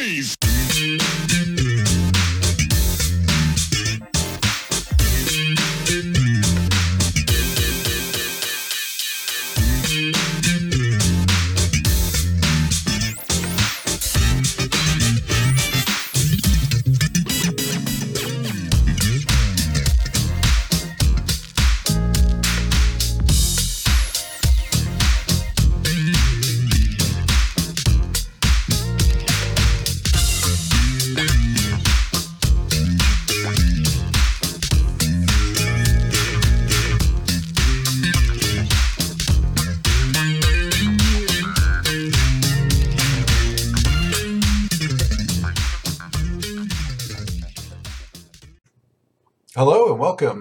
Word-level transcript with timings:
noise. 0.00 0.39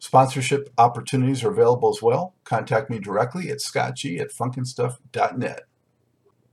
Sponsorship 0.00 0.72
opportunities 0.78 1.44
are 1.44 1.50
available 1.50 1.90
as 1.90 2.00
well. 2.02 2.34
Contact 2.44 2.88
me 2.88 2.98
directly 2.98 3.50
at 3.50 3.58
scottg 3.58 4.18
at 4.18 4.32
funkinstuff.net. 4.32 5.60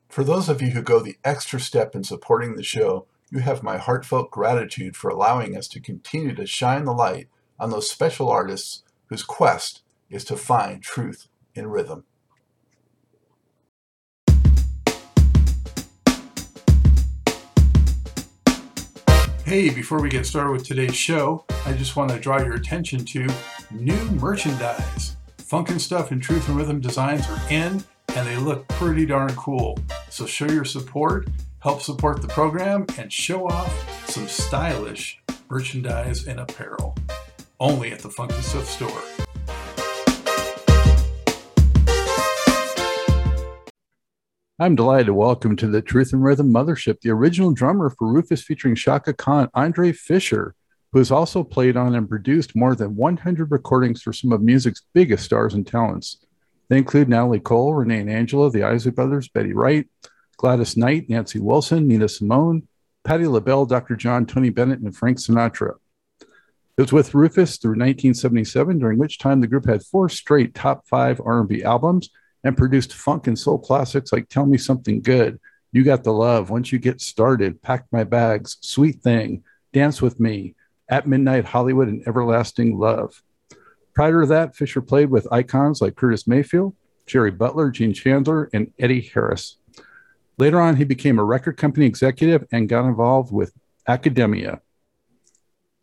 For 0.10 0.24
those 0.26 0.50
of 0.50 0.62
you 0.62 0.72
who 0.72 0.82
go 0.82 1.00
the 1.00 1.18
extra 1.24 1.60
step 1.60 1.96
in 1.96 2.04
supporting 2.04 2.56
the 2.56 2.64
show, 2.64 3.08
you 3.32 3.40
have 3.40 3.64
my 3.64 3.78
heartfelt 3.78 4.32
gratitude 4.32 4.98
for 4.98 5.10
allowing 5.10 5.56
us 5.56 5.70
to 5.70 5.80
continue 5.80 6.36
to 6.36 6.46
shine 6.46 6.84
the 6.84 6.94
light 6.94 7.30
on 7.58 7.70
those 7.70 7.90
special 7.90 8.30
artists 8.30 8.84
whose 9.08 9.24
quest 9.24 9.82
is 10.10 10.26
to 10.26 10.36
find 10.36 10.84
truth 10.84 11.30
in 11.56 11.68
rhythm. 11.68 12.04
Hey, 19.48 19.70
before 19.70 20.02
we 20.02 20.10
get 20.10 20.26
started 20.26 20.52
with 20.52 20.66
today's 20.66 20.94
show, 20.94 21.46
I 21.66 21.72
just 21.72 21.96
want 21.96 22.12
to 22.12 22.20
draw 22.20 22.38
your 22.44 22.56
attention 22.56 23.06
to 23.06 23.30
new 23.72 24.04
merchandise. 24.20 25.16
Funkin' 25.38 25.80
Stuff 25.80 26.12
and 26.12 26.22
Truth 26.22 26.50
and 26.50 26.58
Rhythm 26.58 26.82
designs 26.82 27.26
are 27.30 27.40
in, 27.50 27.82
and 28.10 28.28
they 28.28 28.36
look 28.36 28.68
pretty 28.68 29.06
darn 29.06 29.34
cool. 29.36 29.80
So 30.10 30.26
show 30.26 30.48
your 30.48 30.66
support, 30.66 31.30
help 31.60 31.82
support 31.82 32.22
the 32.22 32.28
program, 32.28 32.88
and 32.98 33.10
show 33.10 33.48
off 33.48 34.10
some 34.10 34.28
stylish 34.28 35.22
merchandise 35.50 36.28
and 36.28 36.42
apparel. 36.42 36.98
Only 37.58 37.94
at 37.94 38.00
the 38.00 38.10
Funkin' 38.10 38.44
Stuff 38.44 38.66
store. 38.66 39.17
I'm 44.60 44.74
delighted 44.74 45.06
to 45.06 45.14
welcome 45.14 45.56
to 45.58 45.68
the 45.68 45.84
Truth 45.84 46.14
and 46.14 46.24
Rhythm 46.24 46.52
Mothership 46.52 47.02
the 47.02 47.12
original 47.12 47.52
drummer 47.52 47.92
for 47.92 48.12
Rufus 48.12 48.42
featuring 48.42 48.74
Chaka 48.74 49.14
Khan, 49.14 49.50
Andre 49.54 49.92
Fischer, 49.92 50.56
who 50.92 50.98
has 50.98 51.12
also 51.12 51.44
played 51.44 51.78
on 51.78 51.94
and 51.94 52.10
produced 52.10 52.56
more 52.56 52.74
than 52.74 52.96
100 52.96 53.52
recordings 53.52 54.02
for 54.02 54.12
some 54.12 54.32
of 54.32 54.42
music's 54.42 54.82
biggest 54.96 55.26
stars 55.26 55.54
and 55.54 55.68
talents. 55.68 56.26
They 56.70 56.80
include 56.80 57.08
Natalie 57.08 57.40
Cole, 57.40 57.76
Renee 57.76 58.00
and 58.00 58.10
Angela, 58.10 58.50
the 58.50 58.64
Isley 58.64 58.90
Brothers, 58.90 59.28
Betty 59.28 59.54
Wright, 59.54 59.88
Gladys 60.38 60.76
Knight, 60.76 61.08
Nancy 61.08 61.38
Wilson, 61.38 61.88
Nina 61.88 62.10
Simone, 62.10 62.68
Patti 63.04 63.28
LaBelle, 63.28 63.68
Dr. 63.68 63.96
John, 63.96 64.26
Tony 64.26 64.50
Bennett, 64.50 64.80
and 64.80 64.98
Frank 64.98 65.20
Sinatra. 65.20 65.76
It 66.20 66.82
was 66.82 66.92
with 66.92 67.14
Rufus 67.14 67.58
through 67.58 67.74
1977, 67.74 68.80
during 68.80 68.98
which 68.98 69.20
time 69.20 69.40
the 69.40 69.48
group 69.48 69.68
had 69.68 69.84
four 69.84 70.10
straight 70.10 70.56
top 70.56 70.88
five 70.88 71.22
R&B 71.24 71.62
albums– 71.62 72.10
and 72.48 72.56
produced 72.56 72.94
funk 72.94 73.28
and 73.28 73.38
soul 73.38 73.60
classics 73.60 74.14
like 74.14 74.30
Tell 74.30 74.46
Me 74.46 74.58
Something 74.58 75.02
Good, 75.02 75.38
You 75.74 75.84
Got 75.84 76.06
the 76.06 76.14
Love, 76.14 76.50
Once 76.50 76.72
You 76.72 76.80
Get 76.80 77.02
Started, 77.02 77.62
Pack 77.62 77.86
My 77.92 78.06
Bags, 78.06 78.56
Sweet 78.62 79.02
Thing, 79.02 79.44
Dance 79.74 80.02
With 80.02 80.18
Me, 80.18 80.56
At 80.88 81.06
Midnight 81.06 81.44
Hollywood, 81.44 81.90
and 81.90 82.08
Everlasting 82.08 82.80
Love. 82.80 83.22
Prior 83.94 84.22
to 84.22 84.28
that, 84.28 84.56
Fischer 84.56 84.82
played 84.82 85.10
with 85.10 85.28
icons 85.30 85.82
like 85.82 85.98
Curtis 85.98 86.26
Mayfield, 86.26 86.74
Jerry 87.06 87.32
Butler, 87.32 87.70
Gene 87.70 87.94
Chandler, 87.94 88.50
and 88.54 88.72
Eddie 88.80 89.12
Harris. 89.14 89.58
Later 90.38 90.62
on, 90.62 90.78
he 90.78 90.86
became 90.86 91.20
a 91.20 91.24
record 91.26 91.58
company 91.58 91.86
executive 91.86 92.46
and 92.54 92.70
got 92.70 92.88
involved 92.88 93.34
with 93.34 93.52
academia. 93.90 94.62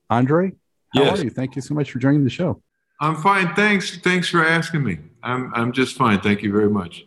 Andre, 0.08 0.52
how 0.94 1.02
Yes. 1.02 1.20
are 1.20 1.24
you? 1.24 1.30
Thank 1.30 1.56
you 1.56 1.62
so 1.62 1.74
much 1.74 1.90
for 1.90 1.98
joining 1.98 2.24
the 2.24 2.30
show. 2.30 2.62
I'm 3.04 3.16
fine. 3.16 3.54
Thanks. 3.54 3.98
Thanks 3.98 4.30
for 4.30 4.42
asking 4.42 4.82
me. 4.82 4.98
I'm 5.22 5.52
I'm 5.54 5.72
just 5.72 5.94
fine. 5.94 6.20
Thank 6.20 6.42
you 6.42 6.50
very 6.50 6.70
much. 6.70 7.04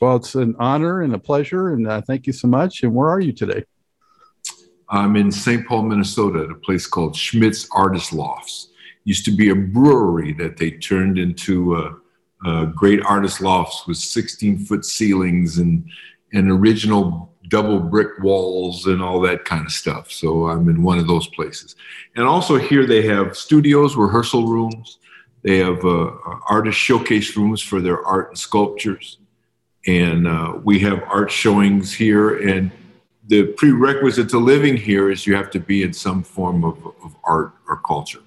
Well, 0.00 0.16
it's 0.16 0.34
an 0.34 0.56
honor 0.58 1.02
and 1.02 1.14
a 1.14 1.18
pleasure, 1.20 1.72
and 1.72 1.86
uh, 1.86 2.00
thank 2.00 2.26
you 2.26 2.32
so 2.32 2.48
much. 2.48 2.82
And 2.82 2.92
where 2.92 3.08
are 3.08 3.20
you 3.20 3.32
today? 3.32 3.62
I'm 4.88 5.14
in 5.14 5.30
St. 5.30 5.64
Paul, 5.64 5.84
Minnesota, 5.84 6.40
at 6.40 6.50
a 6.50 6.56
place 6.56 6.88
called 6.88 7.14
Schmidt's 7.14 7.68
Artist 7.70 8.12
Lofts. 8.12 8.70
Used 9.04 9.24
to 9.26 9.30
be 9.30 9.50
a 9.50 9.54
brewery 9.54 10.32
that 10.32 10.56
they 10.56 10.72
turned 10.72 11.16
into 11.16 11.76
a, 11.76 11.96
a 12.44 12.66
great 12.66 13.00
artist 13.04 13.40
lofts 13.40 13.86
with 13.86 13.98
16 13.98 14.58
foot 14.66 14.84
ceilings 14.84 15.58
and 15.58 15.88
and 16.32 16.50
original 16.50 17.32
double 17.46 17.78
brick 17.78 18.18
walls 18.18 18.86
and 18.86 19.00
all 19.00 19.20
that 19.20 19.44
kind 19.44 19.64
of 19.64 19.70
stuff. 19.70 20.10
So 20.10 20.48
I'm 20.48 20.68
in 20.68 20.82
one 20.82 20.98
of 20.98 21.06
those 21.06 21.28
places. 21.28 21.76
And 22.16 22.26
also 22.26 22.56
here 22.56 22.84
they 22.84 23.02
have 23.02 23.36
studios, 23.36 23.94
rehearsal 23.94 24.48
rooms. 24.48 24.98
They 25.46 25.58
have 25.58 25.84
uh, 25.84 26.10
artist 26.48 26.76
showcase 26.76 27.36
rooms 27.36 27.62
for 27.62 27.80
their 27.80 28.04
art 28.04 28.30
and 28.30 28.38
sculptures. 28.38 29.18
And 29.86 30.26
uh, 30.26 30.58
we 30.64 30.80
have 30.80 31.04
art 31.04 31.30
showings 31.30 31.94
here. 31.94 32.48
And 32.48 32.72
the 33.28 33.44
prerequisite 33.56 34.28
to 34.30 34.38
living 34.38 34.76
here 34.76 35.08
is 35.08 35.24
you 35.24 35.36
have 35.36 35.52
to 35.52 35.60
be 35.60 35.84
in 35.84 35.92
some 35.92 36.24
form 36.24 36.64
of, 36.64 36.84
of 37.04 37.14
art 37.22 37.52
or 37.68 37.76
culture. 37.76 38.18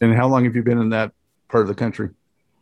And 0.00 0.12
how 0.12 0.26
long 0.26 0.42
have 0.46 0.56
you 0.56 0.64
been 0.64 0.80
in 0.80 0.88
that 0.88 1.12
part 1.48 1.62
of 1.62 1.68
the 1.68 1.76
country? 1.76 2.10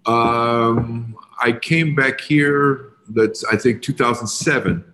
Um, 0.04 1.16
I 1.42 1.52
came 1.52 1.94
back 1.94 2.20
here. 2.20 2.90
That's 3.08 3.44
I 3.44 3.56
think 3.56 3.80
2007, 3.80 4.84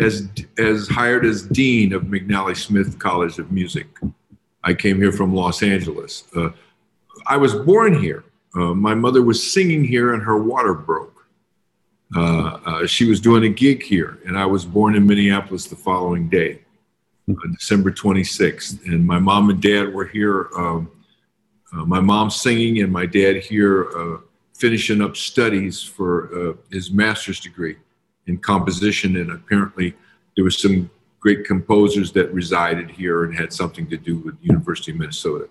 as 0.00 0.28
as 0.56 0.88
hired 0.88 1.26
as 1.26 1.42
dean 1.42 1.92
of 1.92 2.04
McNally 2.04 2.56
Smith 2.56 2.98
College 2.98 3.38
of 3.38 3.52
Music. 3.52 3.86
I 4.64 4.72
came 4.72 4.96
here 4.96 5.12
from 5.12 5.34
Los 5.34 5.62
Angeles. 5.62 6.24
Uh, 6.34 6.50
I 7.30 7.36
was 7.36 7.54
born 7.54 7.94
here. 7.94 8.24
Uh, 8.56 8.74
my 8.74 8.92
mother 8.92 9.22
was 9.22 9.52
singing 9.52 9.84
here, 9.84 10.14
and 10.14 10.22
her 10.24 10.42
water 10.42 10.74
broke. 10.74 11.24
Uh, 12.16 12.58
uh, 12.66 12.86
she 12.88 13.04
was 13.04 13.20
doing 13.20 13.44
a 13.44 13.48
gig 13.48 13.84
here, 13.84 14.18
and 14.26 14.36
I 14.36 14.44
was 14.46 14.64
born 14.64 14.96
in 14.96 15.06
Minneapolis 15.06 15.66
the 15.66 15.76
following 15.76 16.28
day, 16.28 16.58
uh, 17.30 17.34
December 17.52 17.92
26th. 17.92 18.84
And 18.84 19.06
my 19.06 19.20
mom 19.20 19.48
and 19.48 19.62
dad 19.62 19.94
were 19.94 20.06
here. 20.06 20.48
Um, 20.56 20.90
uh, 21.72 21.84
my 21.84 22.00
mom 22.00 22.30
singing, 22.30 22.82
and 22.82 22.92
my 22.92 23.06
dad 23.06 23.36
here 23.36 23.90
uh, 23.96 24.18
finishing 24.58 25.00
up 25.00 25.16
studies 25.16 25.80
for 25.80 26.56
his 26.72 26.90
master's 26.90 27.38
degree 27.38 27.76
in 28.26 28.38
composition. 28.38 29.18
And 29.18 29.30
apparently, 29.30 29.94
there 30.34 30.42
was 30.42 30.58
some 30.58 30.90
great 31.20 31.44
composers 31.44 32.10
that 32.10 32.34
resided 32.34 32.90
here 32.90 33.22
and 33.22 33.32
had 33.38 33.52
something 33.52 33.88
to 33.88 33.96
do 33.96 34.18
with 34.18 34.40
the 34.40 34.46
University 34.48 34.90
of 34.90 34.98
Minnesota. 34.98 35.48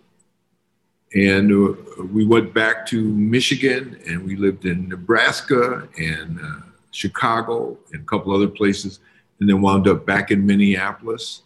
And 1.15 1.51
uh, 1.51 2.03
we 2.13 2.25
went 2.25 2.53
back 2.53 2.85
to 2.87 3.01
Michigan 3.01 3.99
and 4.07 4.23
we 4.23 4.35
lived 4.35 4.65
in 4.65 4.87
Nebraska 4.87 5.87
and 5.97 6.39
uh, 6.39 6.65
Chicago 6.91 7.77
and 7.93 8.01
a 8.01 8.05
couple 8.05 8.33
other 8.33 8.47
places, 8.47 8.99
and 9.39 9.49
then 9.49 9.61
wound 9.61 9.87
up 9.87 10.05
back 10.05 10.31
in 10.31 10.45
Minneapolis. 10.45 11.43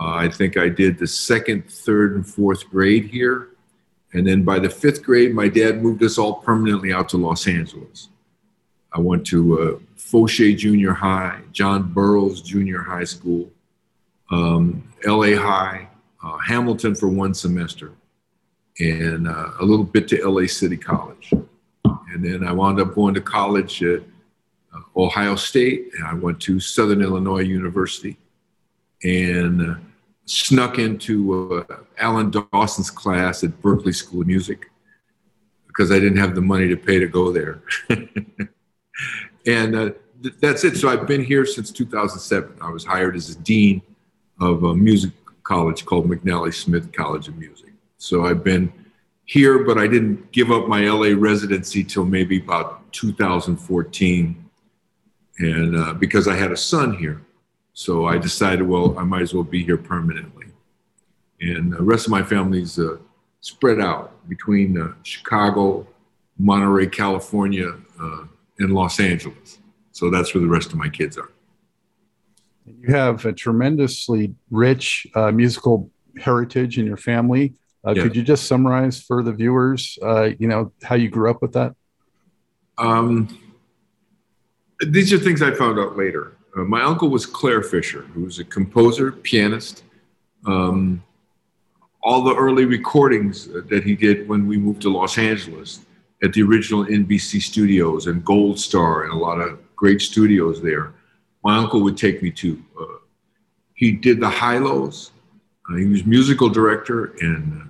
Uh, 0.00 0.14
I 0.14 0.28
think 0.28 0.56
I 0.56 0.68
did 0.68 0.98
the 0.98 1.06
second, 1.06 1.70
third, 1.70 2.14
and 2.16 2.26
fourth 2.26 2.68
grade 2.70 3.06
here. 3.06 3.48
And 4.14 4.26
then 4.26 4.42
by 4.44 4.58
the 4.58 4.70
fifth 4.70 5.02
grade, 5.02 5.34
my 5.34 5.48
dad 5.48 5.82
moved 5.82 6.02
us 6.02 6.18
all 6.18 6.34
permanently 6.34 6.92
out 6.92 7.08
to 7.10 7.16
Los 7.16 7.46
Angeles. 7.46 8.08
I 8.92 9.00
went 9.00 9.26
to 9.28 9.60
uh, 9.60 9.78
Foshay 9.96 10.56
Junior 10.56 10.92
High, 10.92 11.40
John 11.52 11.92
Burroughs 11.92 12.42
Junior 12.42 12.82
High 12.82 13.04
School, 13.04 13.50
um, 14.30 14.92
LA 15.04 15.36
High, 15.36 15.88
uh, 16.22 16.36
Hamilton 16.38 16.94
for 16.94 17.08
one 17.08 17.32
semester, 17.32 17.92
and 18.78 19.28
uh, 19.28 19.50
a 19.60 19.64
little 19.64 19.84
bit 19.84 20.08
to 20.08 20.28
LA 20.28 20.46
City 20.46 20.76
College. 20.76 21.32
And 21.84 22.24
then 22.24 22.44
I 22.44 22.52
wound 22.52 22.80
up 22.80 22.94
going 22.94 23.14
to 23.14 23.20
college 23.20 23.82
at 23.82 24.02
uh, 24.74 24.80
Ohio 24.96 25.36
State, 25.36 25.90
and 25.96 26.06
I 26.06 26.14
went 26.14 26.40
to 26.42 26.60
Southern 26.60 27.02
Illinois 27.02 27.40
University 27.40 28.16
and 29.02 29.70
uh, 29.70 29.74
snuck 30.26 30.78
into 30.78 31.64
uh, 31.68 31.76
Alan 31.98 32.30
Dawson's 32.30 32.90
class 32.90 33.42
at 33.44 33.50
Berklee 33.62 33.94
School 33.94 34.22
of 34.22 34.26
Music 34.26 34.70
because 35.66 35.90
I 35.90 35.98
didn't 35.98 36.18
have 36.18 36.34
the 36.34 36.40
money 36.42 36.68
to 36.68 36.76
pay 36.76 36.98
to 36.98 37.06
go 37.06 37.32
there. 37.32 37.62
and 39.46 39.74
uh, 39.74 39.90
th- 40.22 40.34
that's 40.40 40.64
it. 40.64 40.76
So 40.76 40.88
I've 40.88 41.06
been 41.06 41.24
here 41.24 41.46
since 41.46 41.70
2007. 41.70 42.58
I 42.60 42.70
was 42.70 42.84
hired 42.84 43.16
as 43.16 43.30
a 43.30 43.38
dean 43.38 43.82
of 44.40 44.64
a 44.64 44.74
music 44.74 45.12
college 45.42 45.84
called 45.84 46.08
McNally 46.08 46.54
Smith 46.54 46.92
College 46.92 47.28
of 47.28 47.36
Music. 47.36 47.71
So 48.02 48.26
I've 48.26 48.42
been 48.42 48.72
here, 49.26 49.62
but 49.62 49.78
I 49.78 49.86
didn't 49.86 50.32
give 50.32 50.50
up 50.50 50.66
my 50.66 50.80
LA 50.88 51.14
residency 51.16 51.84
till 51.84 52.04
maybe 52.04 52.40
about 52.40 52.92
2014, 52.92 54.44
and 55.38 55.76
uh, 55.76 55.94
because 55.94 56.26
I 56.26 56.34
had 56.34 56.50
a 56.50 56.56
son 56.56 56.96
here, 56.96 57.22
so 57.74 58.06
I 58.06 58.18
decided, 58.18 58.66
well, 58.66 58.98
I 58.98 59.04
might 59.04 59.22
as 59.22 59.32
well 59.32 59.44
be 59.44 59.62
here 59.62 59.76
permanently. 59.76 60.46
And 61.40 61.72
the 61.72 61.82
rest 61.82 62.06
of 62.06 62.10
my 62.10 62.24
family's 62.24 62.76
uh, 62.76 62.96
spread 63.40 63.80
out 63.80 64.28
between 64.28 64.80
uh, 64.80 64.94
Chicago, 65.04 65.86
Monterey, 66.40 66.88
California, 66.88 67.72
uh, 68.02 68.24
and 68.58 68.74
Los 68.74 68.98
Angeles. 68.98 69.60
So 69.92 70.10
that's 70.10 70.34
where 70.34 70.40
the 70.40 70.48
rest 70.48 70.72
of 70.72 70.76
my 70.76 70.88
kids 70.88 71.16
are. 71.16 71.30
You 72.66 72.92
have 72.92 73.24
a 73.26 73.32
tremendously 73.32 74.34
rich 74.50 75.06
uh, 75.14 75.30
musical 75.30 75.88
heritage 76.18 76.78
in 76.78 76.84
your 76.84 76.96
family. 76.96 77.54
Uh, 77.86 77.92
yeah. 77.94 78.02
Could 78.02 78.16
you 78.16 78.22
just 78.22 78.46
summarize 78.46 79.00
for 79.00 79.22
the 79.22 79.32
viewers, 79.32 79.98
uh, 80.02 80.30
you 80.38 80.46
know, 80.46 80.72
how 80.82 80.94
you 80.94 81.08
grew 81.08 81.30
up 81.30 81.42
with 81.42 81.52
that? 81.52 81.74
Um, 82.78 83.38
these 84.80 85.12
are 85.12 85.18
things 85.18 85.42
I 85.42 85.52
found 85.52 85.78
out 85.78 85.96
later. 85.96 86.36
Uh, 86.56 86.62
my 86.62 86.82
uncle 86.82 87.08
was 87.08 87.26
Clare 87.26 87.62
Fischer, 87.62 88.02
who 88.14 88.24
was 88.24 88.38
a 88.38 88.44
composer, 88.44 89.12
pianist. 89.12 89.84
Um, 90.46 91.02
all 92.02 92.22
the 92.22 92.34
early 92.34 92.64
recordings 92.64 93.48
that 93.48 93.84
he 93.84 93.94
did 93.94 94.28
when 94.28 94.46
we 94.46 94.56
moved 94.56 94.82
to 94.82 94.90
Los 94.90 95.18
Angeles 95.18 95.80
at 96.22 96.32
the 96.32 96.42
original 96.42 96.84
NBC 96.84 97.40
studios 97.42 98.06
and 98.06 98.24
Gold 98.24 98.58
Star 98.58 99.04
and 99.04 99.12
a 99.12 99.16
lot 99.16 99.38
of 99.40 99.58
great 99.76 100.00
studios 100.00 100.62
there 100.62 100.94
my 101.42 101.56
uncle 101.56 101.82
would 101.82 101.96
take 101.96 102.22
me 102.22 102.30
to. 102.30 102.62
Uh, 102.80 102.84
he 103.74 103.92
did 103.92 104.20
the 104.20 104.28
Hi-Lo's. 104.28 105.10
Uh, 105.68 105.76
he 105.76 105.86
was 105.86 106.04
musical 106.04 106.48
director 106.48 107.14
and 107.20 107.62
uh, 107.62 107.64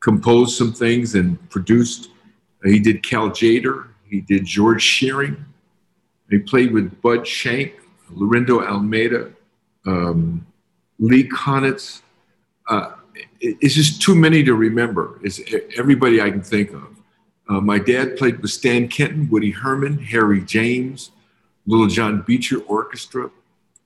composed 0.00 0.56
some 0.56 0.72
things 0.72 1.14
and 1.14 1.38
produced. 1.50 2.10
He 2.64 2.78
did 2.78 3.02
Cal 3.02 3.30
Tjader. 3.30 3.88
He 4.08 4.20
did 4.20 4.44
George 4.44 4.82
Shearing. 4.82 5.44
He 6.30 6.38
played 6.38 6.72
with 6.72 7.00
Bud 7.02 7.26
Shank, 7.26 7.74
Laurindo 8.12 8.66
Almeida, 8.66 9.30
um, 9.86 10.46
Lee 10.98 11.28
Konitz. 11.28 12.02
Uh, 12.68 12.92
it's 13.40 13.74
just 13.74 14.00
too 14.00 14.14
many 14.14 14.42
to 14.44 14.54
remember. 14.54 15.18
It's 15.22 15.40
everybody 15.76 16.20
I 16.20 16.30
can 16.30 16.42
think 16.42 16.72
of. 16.72 16.88
Uh, 17.48 17.60
my 17.60 17.78
dad 17.78 18.16
played 18.16 18.40
with 18.40 18.50
Stan 18.50 18.86
Kenton, 18.86 19.28
Woody 19.28 19.50
Herman, 19.50 19.98
Harry 19.98 20.40
James, 20.42 21.10
Little 21.66 21.88
John 21.88 22.22
Beecher 22.22 22.60
Orchestra. 22.60 23.30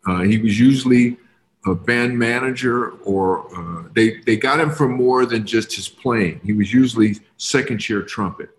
Uh, 0.06 0.20
he 0.20 0.38
was 0.38 0.60
usually 0.60 1.16
a 1.66 1.74
band 1.74 2.18
manager, 2.18 2.90
or 3.04 3.46
uh, 3.56 3.88
they 3.94 4.18
they 4.26 4.36
got 4.36 4.60
him 4.60 4.70
for 4.70 4.88
more 4.88 5.24
than 5.26 5.46
just 5.46 5.74
his 5.74 5.88
playing. 5.88 6.40
He 6.44 6.52
was 6.52 6.72
usually 6.72 7.20
second 7.36 7.78
chair 7.78 8.02
trumpet. 8.02 8.50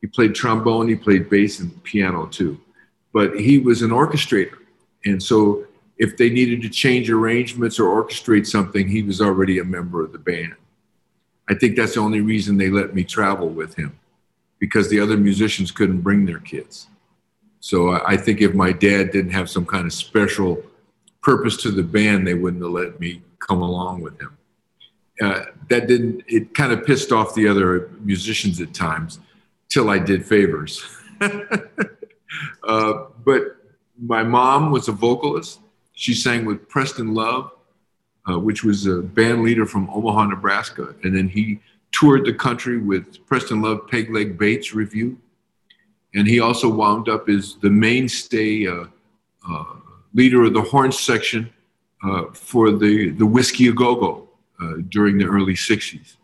He 0.00 0.06
played 0.06 0.34
trombone, 0.34 0.88
he 0.88 0.94
played 0.94 1.28
bass 1.28 1.60
and 1.60 1.82
piano 1.82 2.26
too, 2.26 2.60
but 3.12 3.40
he 3.40 3.58
was 3.58 3.82
an 3.82 3.90
orchestrator, 3.90 4.58
and 5.04 5.22
so 5.22 5.66
if 5.98 6.16
they 6.18 6.28
needed 6.28 6.60
to 6.62 6.68
change 6.68 7.10
arrangements 7.10 7.80
or 7.80 7.86
orchestrate 8.02 8.46
something, 8.46 8.86
he 8.86 9.02
was 9.02 9.20
already 9.20 9.58
a 9.58 9.64
member 9.64 10.04
of 10.04 10.12
the 10.12 10.18
band. 10.18 10.54
I 11.48 11.54
think 11.54 11.74
that's 11.74 11.94
the 11.94 12.00
only 12.00 12.20
reason 12.20 12.56
they 12.56 12.70
let 12.70 12.94
me 12.94 13.02
travel 13.02 13.48
with 13.48 13.74
him, 13.74 13.98
because 14.58 14.90
the 14.90 15.00
other 15.00 15.16
musicians 15.16 15.70
couldn't 15.70 16.02
bring 16.02 16.26
their 16.26 16.40
kids. 16.40 16.88
So 17.60 17.92
I 18.06 18.16
think 18.16 18.40
if 18.40 18.54
my 18.54 18.72
dad 18.72 19.10
didn't 19.10 19.32
have 19.32 19.50
some 19.50 19.66
kind 19.66 19.86
of 19.86 19.92
special 19.92 20.62
purpose 21.26 21.56
to 21.56 21.72
the 21.72 21.82
band, 21.82 22.24
they 22.24 22.34
wouldn't 22.34 22.62
have 22.62 22.70
let 22.70 23.00
me 23.00 23.20
come 23.40 23.60
along 23.60 24.00
with 24.00 24.18
him. 24.20 24.38
Uh, 25.20 25.46
that 25.68 25.88
didn't, 25.88 26.22
it 26.28 26.54
kind 26.54 26.70
of 26.70 26.86
pissed 26.86 27.10
off 27.10 27.34
the 27.34 27.48
other 27.48 27.90
musicians 28.00 28.60
at 28.60 28.72
times 28.72 29.18
till 29.68 29.90
I 29.90 29.98
did 29.98 30.24
favors. 30.24 30.86
uh, 31.20 32.92
but 33.24 33.56
my 34.00 34.22
mom 34.22 34.70
was 34.70 34.86
a 34.86 34.92
vocalist. 34.92 35.58
She 35.94 36.14
sang 36.14 36.44
with 36.44 36.68
Preston 36.68 37.12
Love, 37.12 37.50
uh, 38.30 38.38
which 38.38 38.62
was 38.62 38.86
a 38.86 39.02
band 39.02 39.42
leader 39.42 39.66
from 39.66 39.90
Omaha, 39.90 40.26
Nebraska. 40.26 40.94
And 41.02 41.16
then 41.16 41.28
he 41.28 41.58
toured 41.90 42.24
the 42.24 42.34
country 42.34 42.78
with 42.78 43.26
Preston 43.26 43.62
Love 43.62 43.88
Peg 43.88 44.14
Leg 44.14 44.38
Bates 44.38 44.74
Review. 44.74 45.18
and 46.14 46.28
he 46.28 46.38
also 46.38 46.68
wound 46.68 47.08
up 47.08 47.28
as 47.28 47.56
the 47.56 47.70
mainstay 47.70 48.68
uh, 48.68 48.84
uh, 49.50 49.64
leader 50.16 50.44
of 50.44 50.54
the 50.54 50.62
horn 50.62 50.90
section 50.90 51.50
uh, 52.02 52.24
for 52.32 52.72
the, 52.72 53.10
the 53.10 53.26
Whiskey 53.26 53.68
A 53.68 53.72
Go 53.72 53.94
Go 53.94 54.28
uh, 54.60 54.82
during 54.88 55.18
the 55.18 55.26
early 55.26 55.54
60s. 55.54 56.16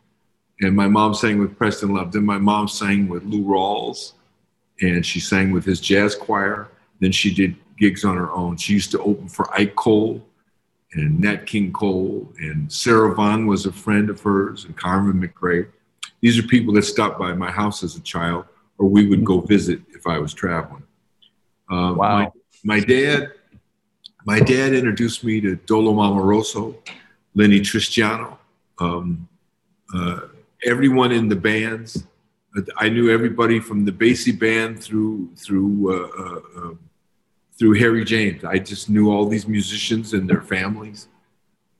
And 0.60 0.74
my 0.74 0.88
mom 0.88 1.14
sang 1.14 1.38
with 1.38 1.56
Preston 1.56 1.94
Love. 1.94 2.12
Then 2.12 2.24
my 2.24 2.38
mom 2.38 2.68
sang 2.68 3.08
with 3.08 3.24
Lou 3.24 3.44
Rawls, 3.44 4.12
and 4.80 5.04
she 5.04 5.20
sang 5.20 5.52
with 5.52 5.64
his 5.64 5.80
jazz 5.80 6.14
choir. 6.14 6.68
Then 7.00 7.12
she 7.12 7.32
did 7.32 7.56
gigs 7.78 8.04
on 8.04 8.16
her 8.16 8.30
own. 8.32 8.56
She 8.56 8.72
used 8.72 8.90
to 8.92 9.00
open 9.00 9.28
for 9.28 9.52
Ike 9.54 9.74
Cole 9.76 10.24
and 10.94 11.20
Nat 11.20 11.46
King 11.46 11.72
Cole, 11.72 12.30
and 12.38 12.70
Sarah 12.70 13.14
Vaughan 13.14 13.46
was 13.46 13.64
a 13.64 13.72
friend 13.72 14.10
of 14.10 14.20
hers, 14.20 14.66
and 14.66 14.76
Carmen 14.76 15.20
McRae. 15.20 15.66
These 16.20 16.38
are 16.38 16.42
people 16.42 16.74
that 16.74 16.82
stopped 16.82 17.18
by 17.18 17.32
my 17.32 17.50
house 17.50 17.82
as 17.82 17.96
a 17.96 18.00
child 18.00 18.44
or 18.78 18.88
we 18.88 19.06
would 19.06 19.24
go 19.24 19.40
visit 19.40 19.80
if 19.94 20.06
I 20.06 20.18
was 20.18 20.34
traveling. 20.34 20.82
Uh, 21.70 21.94
wow. 21.96 21.96
My, 21.96 22.30
my, 22.64 22.80
dad, 22.80 23.32
my 24.24 24.40
dad 24.40 24.72
introduced 24.72 25.24
me 25.24 25.40
to 25.40 25.56
Dodo 25.56 25.92
Marmarosa, 25.92 26.74
Lennie 27.34 27.60
Tristano, 27.60 28.38
um, 28.78 29.28
uh, 29.94 30.20
everyone 30.64 31.12
in 31.12 31.28
the 31.28 31.36
bands. 31.36 32.04
I 32.76 32.88
knew 32.88 33.10
everybody 33.10 33.60
from 33.60 33.84
the 33.84 33.92
Basie 33.92 34.38
band 34.38 34.82
through 34.82 35.30
through 35.36 35.90
uh, 35.90 36.22
uh 36.22 36.60
um, 36.60 36.78
through 37.58 37.74
Harry 37.74 38.04
James. 38.04 38.44
I 38.44 38.58
just 38.58 38.90
knew 38.90 39.10
all 39.10 39.26
these 39.26 39.48
musicians 39.48 40.12
and 40.12 40.28
their 40.28 40.42
families. 40.42 41.08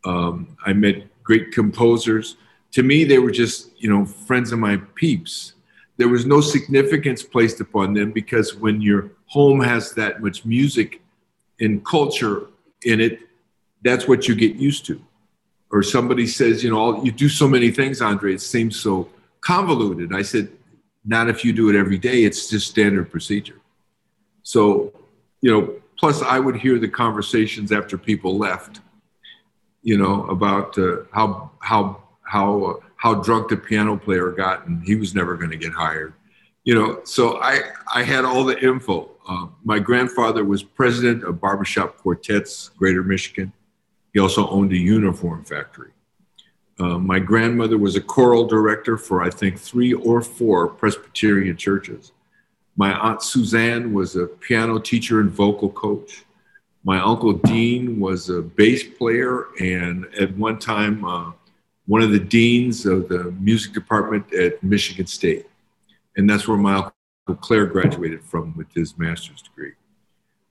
Um, 0.04 0.56
I 0.64 0.72
met 0.72 1.06
great 1.22 1.52
composers. 1.52 2.36
To 2.72 2.82
me, 2.82 3.04
they 3.04 3.18
were 3.18 3.30
just 3.30 3.70
you 3.76 3.90
know 3.90 4.06
friends 4.06 4.52
of 4.52 4.58
my 4.58 4.78
peeps 4.94 5.54
there 5.98 6.08
was 6.08 6.26
no 6.26 6.40
significance 6.40 7.22
placed 7.22 7.60
upon 7.60 7.94
them 7.94 8.12
because 8.12 8.56
when 8.56 8.80
your 8.80 9.12
home 9.26 9.60
has 9.60 9.92
that 9.92 10.22
much 10.22 10.44
music 10.44 11.00
and 11.62 11.84
culture 11.84 12.46
in 12.84 13.00
it, 13.00 13.20
that's 13.82 14.06
what 14.06 14.28
you 14.28 14.34
get 14.34 14.56
used 14.56 14.84
to. 14.86 15.00
Or 15.70 15.82
somebody 15.82 16.26
says, 16.26 16.62
you 16.62 16.70
know, 16.70 17.02
you 17.02 17.10
do 17.10 17.28
so 17.28 17.48
many 17.48 17.70
things, 17.70 18.02
Andre, 18.02 18.34
it 18.34 18.42
seems 18.42 18.78
so 18.78 19.08
convoluted. 19.40 20.12
I 20.12 20.22
said, 20.22 20.48
not 21.04 21.28
if 21.30 21.44
you 21.44 21.52
do 21.52 21.70
it 21.70 21.76
every 21.76 21.98
day, 21.98 22.24
it's 22.24 22.50
just 22.50 22.68
standard 22.68 23.10
procedure. 23.10 23.58
So 24.42 24.92
you 25.42 25.50
know, 25.50 25.74
plus 25.98 26.22
I 26.22 26.38
would 26.38 26.56
hear 26.56 26.78
the 26.78 26.88
conversations 26.88 27.72
after 27.72 27.98
people 27.98 28.38
left, 28.38 28.80
you 29.82 29.98
know, 29.98 30.24
about 30.26 30.78
uh, 30.78 30.98
how 31.12 31.50
how 31.58 32.02
how 32.22 32.64
uh, 32.64 32.74
how 32.96 33.14
drunk 33.14 33.50
the 33.50 33.56
piano 33.56 33.96
player 33.96 34.30
got, 34.30 34.66
and 34.66 34.82
he 34.84 34.94
was 34.94 35.14
never 35.14 35.36
going 35.36 35.50
to 35.50 35.56
get 35.56 35.72
hired. 35.72 36.14
You 36.64 36.74
know, 36.74 37.00
so 37.04 37.40
I 37.40 37.60
I 37.92 38.02
had 38.04 38.24
all 38.24 38.44
the 38.44 38.58
info. 38.62 39.10
Uh, 39.28 39.46
my 39.64 39.78
grandfather 39.78 40.44
was 40.44 40.62
president 40.62 41.24
of 41.24 41.40
Barbershop 41.40 41.96
Quartets, 41.98 42.70
Greater 42.76 43.02
Michigan. 43.02 43.52
He 44.12 44.20
also 44.20 44.48
owned 44.48 44.72
a 44.72 44.76
uniform 44.76 45.44
factory. 45.44 45.90
Uh, 46.78 46.98
my 46.98 47.18
grandmother 47.18 47.78
was 47.78 47.96
a 47.96 48.00
choral 48.00 48.46
director 48.46 48.96
for, 48.96 49.22
I 49.22 49.30
think, 49.30 49.58
three 49.58 49.92
or 49.92 50.20
four 50.20 50.68
Presbyterian 50.68 51.56
churches. 51.56 52.12
My 52.76 52.92
Aunt 52.92 53.22
Suzanne 53.22 53.92
was 53.92 54.16
a 54.16 54.26
piano 54.26 54.78
teacher 54.78 55.20
and 55.20 55.30
vocal 55.30 55.70
coach. 55.70 56.24
My 56.84 57.00
Uncle 57.00 57.34
Dean 57.34 58.00
was 58.00 58.28
a 58.28 58.42
bass 58.42 58.82
player 58.82 59.48
and 59.60 60.06
at 60.18 60.36
one 60.36 60.58
time 60.58 61.04
uh, 61.04 61.32
one 61.86 62.02
of 62.02 62.10
the 62.10 62.18
deans 62.18 62.86
of 62.86 63.08
the 63.08 63.30
music 63.38 63.72
department 63.72 64.32
at 64.32 64.62
Michigan 64.62 65.06
State. 65.06 65.46
And 66.16 66.28
that's 66.28 66.46
where 66.46 66.58
my 66.58 66.74
Uncle 66.74 67.36
Clare 67.40 67.66
graduated 67.66 68.22
from 68.22 68.56
with 68.56 68.72
his 68.74 68.98
master's 68.98 69.42
degree. 69.42 69.72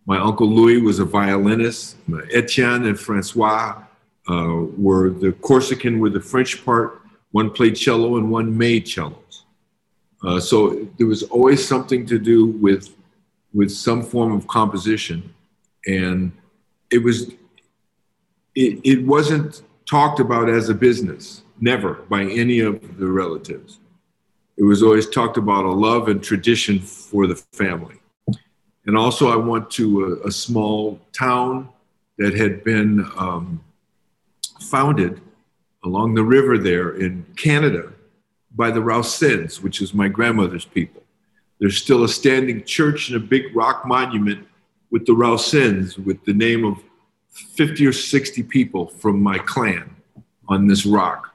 My 0.06 0.20
Uncle 0.20 0.48
Louis 0.48 0.82
was 0.82 1.00
a 1.00 1.06
violinist. 1.06 1.98
Etienne 2.34 2.86
and 2.86 3.00
Francois 3.00 3.84
uh, 4.30 4.62
were 4.78 5.10
the 5.10 5.34
Corsican 5.34 6.00
with 6.00 6.14
the 6.14 6.22
French 6.22 6.66
part. 6.66 7.02
One 7.32 7.50
played 7.50 7.76
cello 7.76 8.18
and 8.18 8.32
one 8.32 8.58
made 8.58 8.88
cellos. 8.88 9.46
Uh, 10.24 10.40
so 10.40 10.88
there 10.98 11.08
was 11.08 11.24
always 11.24 11.66
something 11.66 12.06
to 12.06 12.20
do 12.20 12.46
with 12.46 12.96
with 13.54 13.70
some 13.70 14.02
form 14.02 14.32
of 14.32 14.48
composition, 14.48 15.34
and 15.86 16.32
it 16.90 17.00
was 17.00 17.32
it, 18.56 18.80
it 18.84 19.06
wasn't 19.06 19.64
talked 19.86 20.20
about 20.20 20.50
as 20.50 20.70
a 20.70 20.74
business, 20.74 21.44
never 21.60 21.94
by 21.94 22.24
any 22.24 22.60
of 22.60 22.98
the 22.98 23.08
relatives. 23.08 23.81
It 24.62 24.66
was 24.66 24.84
always 24.84 25.10
talked 25.10 25.38
about 25.38 25.66
a 25.66 25.72
love 25.72 26.08
and 26.08 26.24
tradition 26.24 26.78
for 26.78 27.26
the 27.26 27.36
family. 27.36 27.96
And 28.86 28.96
also, 28.96 29.30
I 29.30 29.36
went 29.36 29.72
to 29.72 30.20
a, 30.24 30.28
a 30.28 30.32
small 30.32 31.00
town 31.14 31.68
that 32.20 32.36
had 32.36 32.64
been 32.64 33.04
um, 33.18 33.64
founded 34.60 35.20
along 35.84 36.14
the 36.14 36.24
river 36.24 36.60
there 36.60 36.92
in 36.92 37.26
Canada 37.36 37.92
by 38.56 38.70
the 38.70 38.82
Rowsins, 38.82 39.64
which 39.64 39.82
is 39.82 39.96
my 39.96 40.08
grandmother's 40.08 40.66
people. 40.66 41.02
There's 41.60 41.82
still 41.82 42.04
a 42.04 42.08
standing 42.08 42.64
church 42.64 43.10
and 43.10 43.18
a 43.18 43.26
big 43.26 43.56
rock 43.56 43.88
monument 43.88 44.48
with 44.92 45.08
the 45.08 45.14
Rowsins, 45.14 45.98
with 45.98 46.24
the 46.26 46.34
name 46.34 46.66
of 46.66 46.78
50 47.32 47.88
or 47.88 47.94
60 47.94 48.44
people 48.44 48.86
from 48.86 49.24
my 49.24 49.40
clan 49.40 49.96
on 50.48 50.68
this 50.68 50.86
rock. 50.86 51.34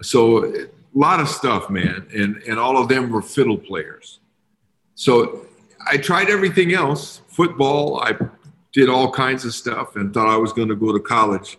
So 0.00 0.70
lot 0.94 1.20
of 1.20 1.28
stuff, 1.28 1.70
man, 1.70 2.06
and 2.14 2.36
and 2.48 2.58
all 2.58 2.78
of 2.78 2.88
them 2.88 3.10
were 3.10 3.22
fiddle 3.22 3.58
players. 3.58 4.20
So 4.94 5.46
I 5.86 5.96
tried 5.96 6.30
everything 6.30 6.72
else, 6.72 7.20
football. 7.28 8.00
I 8.00 8.16
did 8.72 8.88
all 8.88 9.10
kinds 9.10 9.44
of 9.44 9.54
stuff, 9.54 9.96
and 9.96 10.12
thought 10.12 10.28
I 10.28 10.36
was 10.36 10.52
going 10.52 10.68
to 10.68 10.76
go 10.76 10.92
to 10.92 11.00
college 11.00 11.58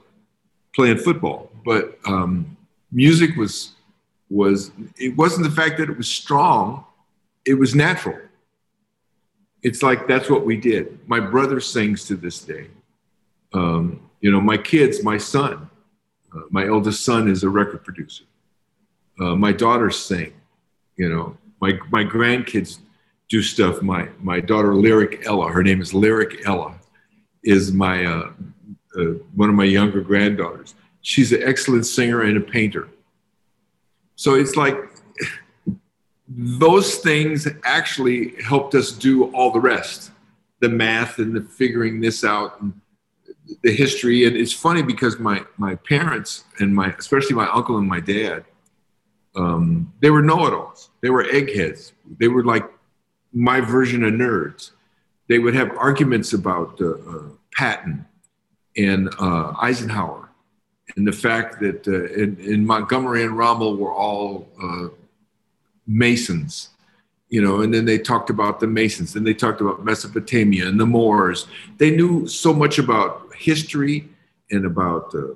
playing 0.74 0.98
football. 0.98 1.52
But 1.64 1.98
um, 2.06 2.58
music 2.92 3.36
was 3.36 3.72
was 4.30 4.72
it 4.98 5.16
wasn't 5.16 5.46
the 5.46 5.52
fact 5.52 5.78
that 5.78 5.90
it 5.90 5.98
was 5.98 6.08
strong; 6.08 6.86
it 7.46 7.56
was 7.56 7.76
natural. 7.76 8.20
It's 9.62 9.82
like 9.82 10.08
that's 10.08 10.30
what 10.30 10.46
we 10.46 10.58
did. 10.58 11.00
My 11.08 11.20
brother 11.20 11.60
sings 11.60 12.06
to 12.06 12.16
this 12.16 12.40
day. 12.40 12.68
Um, 13.54 14.10
you 14.22 14.32
know, 14.32 14.42
my 14.42 14.58
kids, 14.58 15.04
my 15.04 15.18
son, 15.18 15.70
uh, 16.36 16.42
my 16.50 16.68
eldest 16.68 17.06
son 17.06 17.28
is 17.28 17.44
a 17.44 17.50
record 17.50 17.84
producer. 17.84 18.26
Uh, 19.20 19.36
my 19.36 19.52
daughters 19.52 19.98
sing. 19.98 20.34
You 20.98 21.10
know, 21.10 21.38
my 21.62 21.80
my 21.90 22.04
grandkids 22.04 22.80
do 23.30 23.42
stuff. 23.42 23.82
My 23.82 24.10
my 24.20 24.40
daughter 24.40 24.76
Lyric 24.76 25.26
Ella, 25.26 25.50
her 25.52 25.64
name 25.64 25.82
is 25.82 25.94
Lyric 25.94 26.46
Ella, 26.46 26.76
is 27.44 27.72
my 27.72 28.06
uh, 28.06 28.32
uh, 28.98 29.02
one 29.36 29.50
of 29.50 29.56
my 29.56 29.66
younger 29.66 30.02
granddaughters. 30.02 30.76
She's 31.02 31.32
an 31.32 31.44
excellent 31.44 31.86
singer 31.86 32.22
and 32.22 32.38
a 32.38 32.42
painter. 32.42 32.88
So 34.16 34.36
it's 34.36 34.56
like 34.56 34.78
those 36.28 36.96
things 36.96 37.48
actually 37.64 38.42
helped 38.42 38.74
us 38.76 38.92
do 38.92 39.26
all 39.34 39.52
the 39.52 39.60
rest, 39.60 40.12
the 40.60 40.70
math 40.70 41.20
and 41.20 41.36
the 41.36 41.42
figuring 41.42 42.02
this 42.02 42.24
out 42.24 42.62
and 42.62 42.74
the 43.64 43.74
history. 43.74 44.26
And 44.26 44.36
it's 44.36 44.54
funny 44.54 44.82
because 44.82 45.20
my 45.20 45.44
my 45.58 45.76
parents 45.76 46.46
and 46.60 46.74
my 46.74 46.94
especially 46.98 47.36
my 47.36 47.50
uncle 47.50 47.78
and 47.78 47.88
my 47.88 48.00
dad, 48.00 48.46
um, 49.36 49.94
they 50.02 50.10
were 50.10 50.22
know-it-alls. 50.22 50.90
They 51.02 51.10
were 51.10 51.24
eggheads. 51.24 51.94
They 52.20 52.28
were 52.28 52.44
like 52.44 52.66
my 53.34 53.60
version 53.60 54.04
of 54.04 54.14
nerds. 54.14 54.72
They 55.28 55.40
would 55.40 55.56
have 55.56 55.76
arguments 55.78 56.34
about 56.34 56.80
uh, 56.80 56.92
uh, 56.92 57.24
Patton 57.54 58.06
and 58.78 59.10
uh, 59.20 59.54
Eisenhower, 59.60 60.30
and 60.96 61.08
the 61.08 61.12
fact 61.12 61.60
that 61.62 61.88
uh, 61.88 62.06
in, 62.14 62.38
in, 62.40 62.66
Montgomery 62.66 63.24
and 63.24 63.38
Rommel 63.38 63.76
were 63.78 63.94
all 63.94 64.48
uh, 64.62 64.88
Masons, 65.88 66.70
you 67.30 67.42
know, 67.42 67.62
and 67.62 67.74
then 67.74 67.86
they 67.86 67.98
talked 67.98 68.30
about 68.30 68.60
the 68.60 68.68
Masons, 68.68 69.14
then 69.14 69.24
they 69.24 69.34
talked 69.34 69.62
about 69.62 69.84
Mesopotamia 69.84 70.68
and 70.68 70.80
the 70.80 70.86
Moors. 70.86 71.48
They 71.78 71.92
knew 71.92 72.28
so 72.28 72.54
much 72.54 72.78
about 72.78 73.34
history 73.36 74.10
and 74.52 74.66
about 74.66 75.14
uh, 75.16 75.34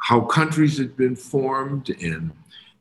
how 0.00 0.20
countries 0.20 0.78
had 0.78 0.96
been 0.96 1.16
formed 1.16 1.90
and 2.00 2.30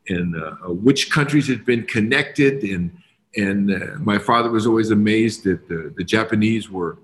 and 0.09 0.35
which 0.83 1.09
countries 1.09 1.47
had 1.47 1.65
been 1.65 1.83
connected 1.83 2.63
and 2.63 2.91
and 3.35 3.71
uh, 3.71 3.97
my 3.99 4.19
father 4.19 4.49
was 4.49 4.67
always 4.67 4.91
amazed 4.91 5.43
that 5.43 5.67
the, 5.67 5.93
the 5.95 6.03
Japanese 6.03 6.69
were 6.69 6.97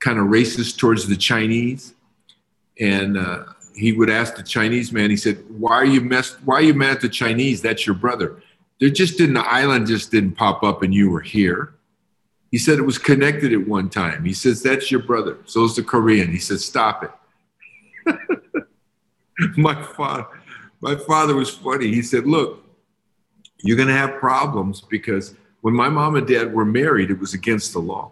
kind 0.00 0.18
of 0.18 0.26
racist 0.26 0.78
towards 0.78 1.06
the 1.06 1.16
Chinese. 1.16 1.94
And 2.78 3.16
uh, 3.16 3.44
he 3.74 3.92
would 3.92 4.10
ask 4.10 4.36
the 4.36 4.42
Chinese 4.42 4.92
man, 4.92 5.10
he 5.10 5.16
said, 5.16 5.38
why 5.48 5.72
are 5.72 5.84
you 5.84 6.00
messed, 6.00 6.36
why 6.44 6.56
are 6.56 6.62
you 6.62 6.74
mad 6.74 6.96
at 6.96 7.00
the 7.00 7.08
Chinese? 7.08 7.62
That's 7.62 7.86
your 7.86 7.94
brother. 7.94 8.42
There 8.80 8.90
just 8.90 9.16
didn't, 9.16 9.34
the 9.34 9.46
island 9.46 9.86
just 9.86 10.10
didn't 10.10 10.32
pop 10.32 10.62
up 10.62 10.82
and 10.82 10.92
you 10.92 11.10
were 11.10 11.20
here. 11.20 11.74
He 12.50 12.58
said 12.58 12.78
it 12.78 12.82
was 12.82 12.98
connected 12.98 13.52
at 13.52 13.66
one 13.66 13.88
time. 13.88 14.24
He 14.24 14.34
says, 14.34 14.62
that's 14.62 14.90
your 14.90 15.02
brother. 15.02 15.38
So 15.46 15.64
is 15.64 15.76
the 15.76 15.82
Korean. 15.82 16.30
He 16.30 16.38
said, 16.38 16.60
stop 16.60 17.04
it. 17.04 18.16
my 19.56 19.80
father, 19.82 20.26
my 20.82 20.96
father 20.96 21.34
was 21.34 21.48
funny. 21.48 21.86
He 21.86 22.02
said, 22.02 22.26
look, 22.26 22.62
you're 23.62 23.76
going 23.76 23.88
to 23.88 23.94
have 23.94 24.18
problems 24.18 24.80
because 24.80 25.34
when 25.60 25.74
my 25.74 25.88
mom 25.88 26.16
and 26.16 26.26
dad 26.26 26.52
were 26.52 26.64
married, 26.64 27.10
it 27.10 27.20
was 27.20 27.32
against 27.32 27.72
the 27.72 27.78
law 27.78 28.10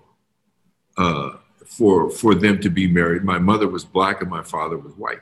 uh, 0.96 1.30
for 1.66 2.10
for 2.10 2.34
them 2.34 2.60
to 2.60 2.70
be 2.70 2.86
married. 2.86 3.24
My 3.24 3.38
mother 3.38 3.68
was 3.68 3.84
black 3.84 4.22
and 4.22 4.30
my 4.30 4.42
father 4.42 4.78
was 4.78 4.92
white, 4.94 5.18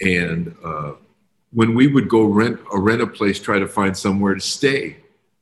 and 0.00 0.54
uh, 0.64 0.92
when 1.52 1.74
we 1.74 1.86
would 1.86 2.08
go 2.08 2.24
rent 2.24 2.60
a 2.72 2.78
rent 2.78 3.00
a 3.00 3.06
place, 3.06 3.40
try 3.40 3.58
to 3.60 3.68
find 3.68 3.96
somewhere 3.96 4.34
to 4.34 4.40
stay, 4.40 4.96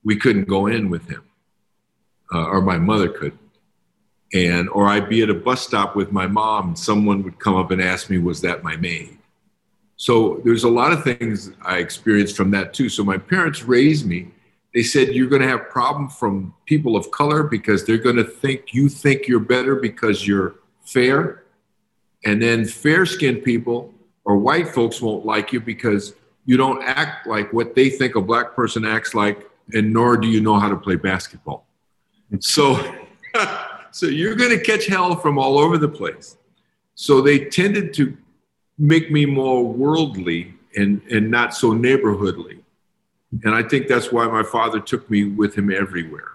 we 0.04 0.16
couldn't 0.16 0.48
go 0.48 0.66
in 0.66 0.90
with 0.90 1.08
him, 1.08 1.22
uh, 2.34 2.44
or 2.44 2.60
my 2.60 2.78
mother 2.78 3.08
could. 3.08 3.38
And 4.34 4.68
or 4.68 4.86
I'd 4.88 5.08
be 5.08 5.22
at 5.22 5.30
a 5.30 5.34
bus 5.34 5.62
stop 5.62 5.96
with 5.96 6.12
my 6.12 6.26
mom, 6.26 6.68
and 6.68 6.78
someone 6.78 7.22
would 7.22 7.38
come 7.38 7.56
up 7.56 7.70
and 7.70 7.80
ask 7.80 8.10
me, 8.10 8.18
"Was 8.18 8.42
that 8.42 8.62
my 8.62 8.76
maid?" 8.76 9.17
So 9.98 10.40
there's 10.44 10.62
a 10.62 10.68
lot 10.68 10.92
of 10.92 11.02
things 11.02 11.50
I 11.60 11.78
experienced 11.78 12.36
from 12.36 12.52
that 12.52 12.72
too. 12.72 12.88
So 12.88 13.02
my 13.02 13.18
parents 13.18 13.64
raised 13.64 14.06
me. 14.06 14.28
They 14.72 14.84
said 14.84 15.08
you're 15.08 15.28
going 15.28 15.42
to 15.42 15.48
have 15.48 15.70
problem 15.70 16.08
from 16.08 16.54
people 16.66 16.96
of 16.96 17.10
color 17.10 17.42
because 17.42 17.84
they're 17.84 17.98
going 17.98 18.16
to 18.16 18.24
think 18.24 18.72
you 18.72 18.88
think 18.88 19.26
you're 19.26 19.40
better 19.40 19.74
because 19.74 20.24
you're 20.24 20.54
fair. 20.84 21.42
And 22.24 22.40
then 22.40 22.64
fair 22.64 23.06
skinned 23.06 23.42
people 23.42 23.92
or 24.24 24.38
white 24.38 24.68
folks 24.68 25.02
won't 25.02 25.26
like 25.26 25.52
you 25.52 25.60
because 25.60 26.14
you 26.44 26.56
don't 26.56 26.80
act 26.84 27.26
like 27.26 27.52
what 27.52 27.74
they 27.74 27.90
think 27.90 28.14
a 28.14 28.20
black 28.20 28.54
person 28.54 28.84
acts 28.84 29.14
like 29.14 29.50
and 29.74 29.92
nor 29.92 30.16
do 30.16 30.28
you 30.28 30.40
know 30.40 30.60
how 30.60 30.68
to 30.68 30.76
play 30.76 30.94
basketball. 30.94 31.66
So 32.38 32.94
so 33.90 34.06
you're 34.06 34.36
going 34.36 34.56
to 34.56 34.62
catch 34.62 34.86
hell 34.86 35.16
from 35.16 35.38
all 35.38 35.58
over 35.58 35.76
the 35.76 35.88
place. 35.88 36.36
So 36.94 37.20
they 37.20 37.46
tended 37.46 37.92
to 37.94 38.16
make 38.78 39.11
me 39.11 39.26
more 39.26 39.64
worldly 39.64 40.54
and 40.76 41.02
and 41.11 41.30
not 41.30 41.54
so 41.54 41.73
neighborhoodly 41.73 42.58
and 43.44 43.54
I 43.54 43.62
think 43.62 43.88
that's 43.88 44.11
why 44.11 44.26
my 44.26 44.42
father 44.42 44.80
took 44.80 45.11
me 45.11 45.25
with 45.25 45.54
him 45.54 45.70
everywhere. 45.70 46.32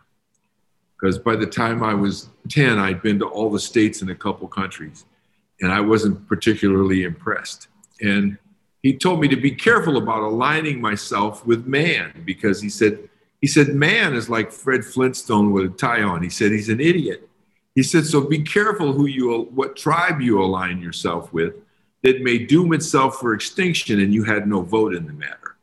Because 0.96 1.18
by 1.18 1.36
the 1.36 1.48
time 1.48 1.84
I 1.84 1.94
was 1.94 2.30
10, 2.50 2.78
I'd 2.78 3.02
been 3.02 3.20
to 3.20 3.26
all 3.26 3.50
the 3.50 3.60
states 3.60 4.02
in 4.02 4.10
a 4.10 4.16
couple 4.16 4.48
countries, 4.48 5.06
and 5.60 5.72
I 5.72 5.82
wasn't 5.82 6.28
particularly 6.28 7.04
impressed. 7.04 7.68
And 8.02 8.38
he 8.82 8.98
told 8.98 9.20
me 9.20 9.28
to 9.30 9.36
be 9.36 9.52
careful 9.52 9.98
about 9.98 10.24
aligning 10.24 10.80
myself 10.80 11.46
with 11.46 11.66
man 11.66 12.22
because 12.26 12.62
he 12.62 12.70
said, 12.70 13.10
he 13.42 13.48
said, 13.48 13.70
man 13.70 14.14
is 14.14 14.30
like 14.30 14.52
Fred 14.52 14.86
Flintstone 14.86 15.52
with 15.52 15.66
a 15.66 15.70
tie 15.70 16.04
on. 16.04 16.24
He 16.24 16.30
said, 16.30 16.52
he's 16.52 16.70
an 16.70 16.80
idiot. 16.80 17.28
He 17.76 17.84
said, 17.84 18.06
so 18.06 18.22
be 18.22 18.42
careful 18.42 18.94
who 18.94 19.08
you, 19.08 19.50
what 19.54 19.76
tribe 19.76 20.22
you 20.22 20.42
align 20.42 20.82
yourself 20.82 21.34
with 21.34 21.56
that 22.04 22.22
may 22.22 22.38
doom 22.38 22.74
itself 22.74 23.20
for 23.20 23.34
extinction 23.34 24.00
and 24.00 24.14
you 24.14 24.24
had 24.24 24.48
no 24.48 24.62
vote 24.62 24.94
in 24.94 25.08
the 25.08 25.14
matter. 25.14 25.56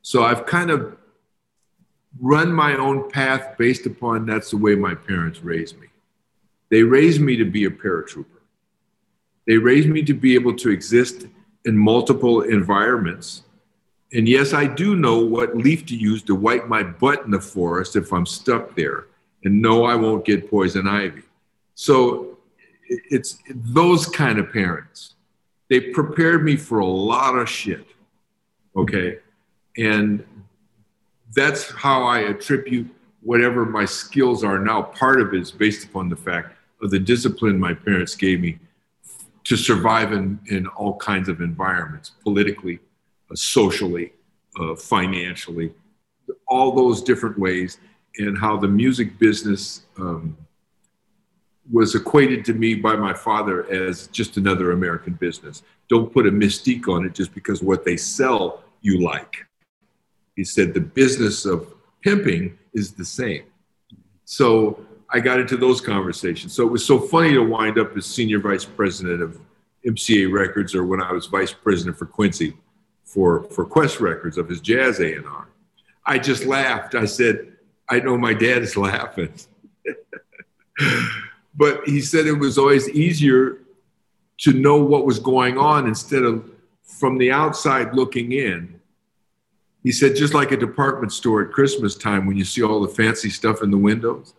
So 0.00 0.24
I've 0.24 0.46
kind 0.46 0.70
of 0.70 0.96
run 2.20 2.52
my 2.52 2.76
own 2.76 3.10
path 3.10 3.56
based 3.56 3.86
upon 3.86 4.26
that's 4.26 4.50
the 4.50 4.56
way 4.56 4.74
my 4.74 4.94
parents 4.94 5.40
raised 5.42 5.78
me. 5.78 5.86
They 6.70 6.82
raised 6.82 7.20
me 7.20 7.36
to 7.36 7.44
be 7.44 7.66
a 7.66 7.70
paratrooper. 7.70 8.26
They 9.46 9.58
raised 9.58 9.88
me 9.88 10.02
to 10.04 10.14
be 10.14 10.34
able 10.34 10.56
to 10.56 10.70
exist 10.70 11.26
in 11.64 11.76
multiple 11.76 12.42
environments. 12.42 13.42
And 14.12 14.28
yes, 14.28 14.52
I 14.52 14.66
do 14.66 14.96
know 14.96 15.18
what 15.18 15.56
leaf 15.56 15.86
to 15.86 15.96
use 15.96 16.22
to 16.24 16.34
wipe 16.34 16.66
my 16.66 16.82
butt 16.82 17.24
in 17.24 17.30
the 17.30 17.40
forest 17.40 17.96
if 17.96 18.12
I'm 18.12 18.26
stuck 18.26 18.74
there. 18.74 19.06
And 19.44 19.60
no, 19.60 19.84
I 19.84 19.96
won't 19.96 20.24
get 20.24 20.50
poison 20.50 20.86
ivy. 20.86 21.22
So 21.74 22.38
it's 22.88 23.38
those 23.48 24.06
kind 24.06 24.38
of 24.38 24.52
parents. 24.52 25.11
They 25.72 25.80
prepared 25.80 26.44
me 26.44 26.56
for 26.56 26.80
a 26.80 26.86
lot 26.86 27.34
of 27.34 27.48
shit. 27.48 27.86
Okay. 28.76 29.20
And 29.78 30.22
that's 31.34 31.70
how 31.70 32.02
I 32.02 32.18
attribute 32.18 32.94
whatever 33.22 33.64
my 33.64 33.86
skills 33.86 34.44
are 34.44 34.58
now. 34.58 34.82
Part 34.82 35.18
of 35.22 35.32
it 35.32 35.40
is 35.40 35.50
based 35.50 35.86
upon 35.86 36.10
the 36.10 36.16
fact 36.16 36.58
of 36.82 36.90
the 36.90 36.98
discipline 36.98 37.58
my 37.58 37.72
parents 37.72 38.14
gave 38.14 38.42
me 38.42 38.58
to 39.44 39.56
survive 39.56 40.12
in, 40.12 40.38
in 40.48 40.66
all 40.66 40.98
kinds 40.98 41.30
of 41.30 41.40
environments, 41.40 42.10
politically, 42.22 42.78
uh, 43.30 43.34
socially, 43.34 44.12
uh, 44.60 44.74
financially, 44.74 45.72
all 46.48 46.72
those 46.72 47.02
different 47.02 47.38
ways, 47.38 47.78
and 48.18 48.36
how 48.36 48.58
the 48.58 48.68
music 48.68 49.18
business 49.18 49.86
um, 49.96 50.36
was 51.70 51.94
equated 51.94 52.44
to 52.46 52.54
me 52.54 52.74
by 52.74 52.96
my 52.96 53.14
father 53.14 53.70
as 53.70 54.08
just 54.08 54.36
another 54.36 54.72
American 54.72 55.14
business. 55.14 55.62
Don't 55.88 56.12
put 56.12 56.26
a 56.26 56.30
mystique 56.30 56.88
on 56.88 57.04
it 57.04 57.14
just 57.14 57.34
because 57.34 57.62
what 57.62 57.84
they 57.84 57.96
sell 57.96 58.64
you 58.80 59.00
like. 59.00 59.46
He 60.34 60.44
said 60.44 60.74
the 60.74 60.80
business 60.80 61.44
of 61.44 61.72
pimping 62.02 62.58
is 62.74 62.92
the 62.92 63.04
same. 63.04 63.44
So 64.24 64.84
I 65.10 65.20
got 65.20 65.38
into 65.38 65.56
those 65.56 65.80
conversations. 65.80 66.52
So 66.52 66.66
it 66.66 66.70
was 66.72 66.84
so 66.84 66.98
funny 66.98 67.32
to 67.34 67.42
wind 67.42 67.78
up 67.78 67.96
as 67.96 68.06
senior 68.06 68.40
vice 68.40 68.64
president 68.64 69.22
of 69.22 69.38
MCA 69.86 70.32
Records, 70.32 70.74
or 70.74 70.86
when 70.86 71.02
I 71.02 71.12
was 71.12 71.26
vice 71.26 71.52
president 71.52 71.98
for 71.98 72.06
Quincy 72.06 72.54
for 73.04 73.44
for 73.44 73.66
Qwest 73.66 74.00
Records 74.00 74.38
of 74.38 74.48
his 74.48 74.60
jazz 74.60 75.00
A 75.00 75.14
and 75.14 75.26
R. 75.26 75.48
I 76.06 76.18
just 76.18 76.46
laughed. 76.46 76.94
I 76.94 77.04
said, 77.04 77.52
"I 77.88 78.00
know 78.00 78.16
my 78.16 78.32
dad 78.32 78.62
is 78.62 78.76
laughing," 78.76 79.32
but 81.54 81.86
he 81.86 82.00
said 82.00 82.26
it 82.26 82.38
was 82.38 82.58
always 82.58 82.88
easier 82.90 83.58
to 84.38 84.52
know 84.52 84.76
what 84.76 85.06
was 85.06 85.18
going 85.18 85.58
on 85.58 85.86
instead 85.86 86.22
of 86.22 86.50
from 86.82 87.18
the 87.18 87.30
outside 87.30 87.94
looking 87.94 88.32
in. 88.32 88.80
He 89.82 89.92
said, 89.92 90.14
just 90.14 90.34
like 90.34 90.52
a 90.52 90.56
department 90.56 91.12
store 91.12 91.42
at 91.42 91.52
Christmas 91.52 91.96
time 91.96 92.26
when 92.26 92.36
you 92.36 92.44
see 92.44 92.62
all 92.62 92.80
the 92.80 92.88
fancy 92.88 93.30
stuff 93.30 93.62
in 93.62 93.70
the 93.70 93.78
windows 93.78 94.34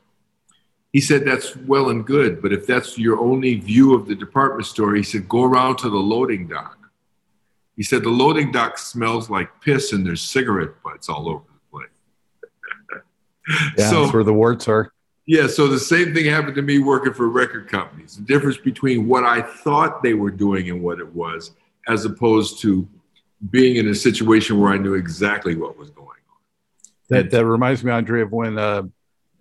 he 0.94 1.02
said 1.02 1.26
that's 1.26 1.58
well 1.58 1.90
and 1.90 2.06
good, 2.06 2.40
but 2.40 2.54
if 2.54 2.68
that's 2.68 3.00
your 3.00 3.20
only 3.20 3.56
view 3.56 3.96
of 3.96 4.08
the 4.08 4.14
department 4.14 4.68
store, 4.68 4.94
he 4.94 5.02
said 5.02 5.28
go 5.28 5.44
around 5.44 5.78
to 5.78 5.90
the 5.90 5.98
loading 5.98 6.48
dock. 6.48 6.78
He 7.76 7.82
said 7.82 8.04
the 8.04 8.10
loading 8.10 8.52
dock 8.52 8.78
smells 8.78 9.28
like 9.28 9.50
piss 9.60 9.92
and 9.92 10.06
there's 10.06 10.22
cigarette 10.22 10.84
butts 10.84 11.10
all 11.10 11.28
over 11.28 11.44
the 11.48 11.72
place. 11.72 13.02
yeah, 13.80 13.90
so, 13.90 14.02
that's 14.02 14.14
where 14.14 14.24
the 14.24 14.34
warts 14.34 14.68
are. 14.68 14.94
Yeah, 15.26 15.48
so 15.48 15.68
the 15.68 15.80
same 15.80 16.14
thing 16.14 16.26
happened 16.26 16.56
to 16.56 16.62
me 16.62 16.80
working 16.80 17.14
for 17.14 17.30
record 17.30 17.70
companies. 17.70 18.18
The 18.18 18.24
difference 18.24 18.58
between 18.58 19.08
what 19.08 19.24
I 19.24 19.42
thought 19.42 20.04
they 20.04 20.14
were 20.14 20.32
doing 20.32 20.70
and 20.70 20.84
what 20.84 21.00
it 21.00 21.16
was, 21.16 21.52
as 21.88 22.04
opposed 22.04 22.60
to 22.62 22.88
being 23.50 23.78
in 23.78 23.88
a 23.88 23.96
situation 23.96 24.60
where 24.60 24.74
I 24.74 24.78
knew 24.78 24.96
exactly 24.96 25.56
what 25.56 25.78
was 25.78 25.90
going 25.90 26.08
on. 26.08 26.14
That 27.10 27.32
that 27.32 27.46
reminds 27.46 27.84
me, 27.84 27.92
Andre, 27.92 28.22
of 28.22 28.32
when 28.32 28.58
uh, 28.58 28.84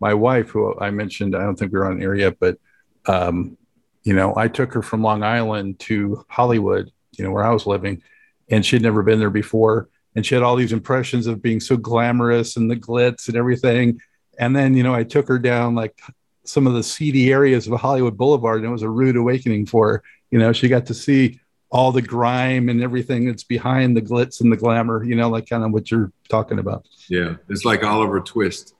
my 0.00 0.14
wife, 0.14 0.50
who 0.50 0.78
I 0.78 0.90
mentioned, 0.90 1.34
I 1.34 1.42
don't 1.42 1.56
think 1.56 1.72
we 1.72 1.78
are 1.78 1.90
on 1.90 2.02
air 2.02 2.14
yet, 2.14 2.38
but 2.38 2.58
um, 3.06 3.56
you 4.04 4.14
know, 4.14 4.34
I 4.36 4.48
took 4.48 4.72
her 4.74 4.82
from 4.82 5.02
Long 5.02 5.22
Island 5.22 5.78
to 5.80 6.24
Hollywood, 6.28 6.90
you 7.16 7.24
know, 7.24 7.30
where 7.30 7.44
I 7.44 7.52
was 7.52 7.66
living, 7.66 8.02
and 8.48 8.64
she'd 8.64 8.82
never 8.82 9.02
been 9.02 9.18
there 9.18 9.30
before, 9.30 9.88
and 10.14 10.24
she 10.24 10.34
had 10.34 10.42
all 10.44 10.56
these 10.56 10.72
impressions 10.72 11.26
of 11.26 11.42
being 11.42 11.60
so 11.60 11.76
glamorous 11.76 12.56
and 12.56 12.70
the 12.70 12.76
glitz 12.76 13.28
and 13.28 13.36
everything. 13.36 14.00
And 14.38 14.56
then, 14.56 14.74
you 14.74 14.82
know, 14.82 14.94
I 14.94 15.04
took 15.04 15.28
her 15.28 15.38
down 15.38 15.74
like 15.74 16.00
some 16.44 16.66
of 16.66 16.74
the 16.74 16.82
seedy 16.82 17.32
areas 17.32 17.66
of 17.66 17.78
Hollywood 17.78 18.16
Boulevard, 18.16 18.58
and 18.58 18.66
it 18.66 18.72
was 18.72 18.82
a 18.82 18.88
rude 18.88 19.16
awakening 19.16 19.66
for 19.66 19.88
her. 19.88 20.02
You 20.30 20.38
know, 20.38 20.52
she 20.52 20.68
got 20.68 20.86
to 20.86 20.94
see 20.94 21.40
all 21.72 21.90
the 21.90 22.02
grime 22.02 22.68
and 22.68 22.82
everything 22.82 23.26
that's 23.26 23.44
behind 23.44 23.96
the 23.96 24.02
glitz 24.02 24.42
and 24.42 24.52
the 24.52 24.56
glamour, 24.56 25.02
you 25.02 25.14
know, 25.14 25.30
like 25.30 25.48
kind 25.48 25.64
of 25.64 25.72
what 25.72 25.90
you're 25.90 26.12
talking 26.28 26.58
about. 26.58 26.86
Yeah, 27.08 27.36
it's 27.48 27.64
like 27.64 27.82
Oliver 27.82 28.20
Twist. 28.20 28.74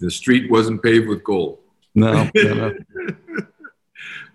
The 0.00 0.10
street 0.10 0.50
wasn't 0.50 0.82
paved 0.82 1.08
with 1.08 1.24
gold. 1.24 1.58
No, 1.94 2.28
no, 2.34 2.54
no. 2.54 2.68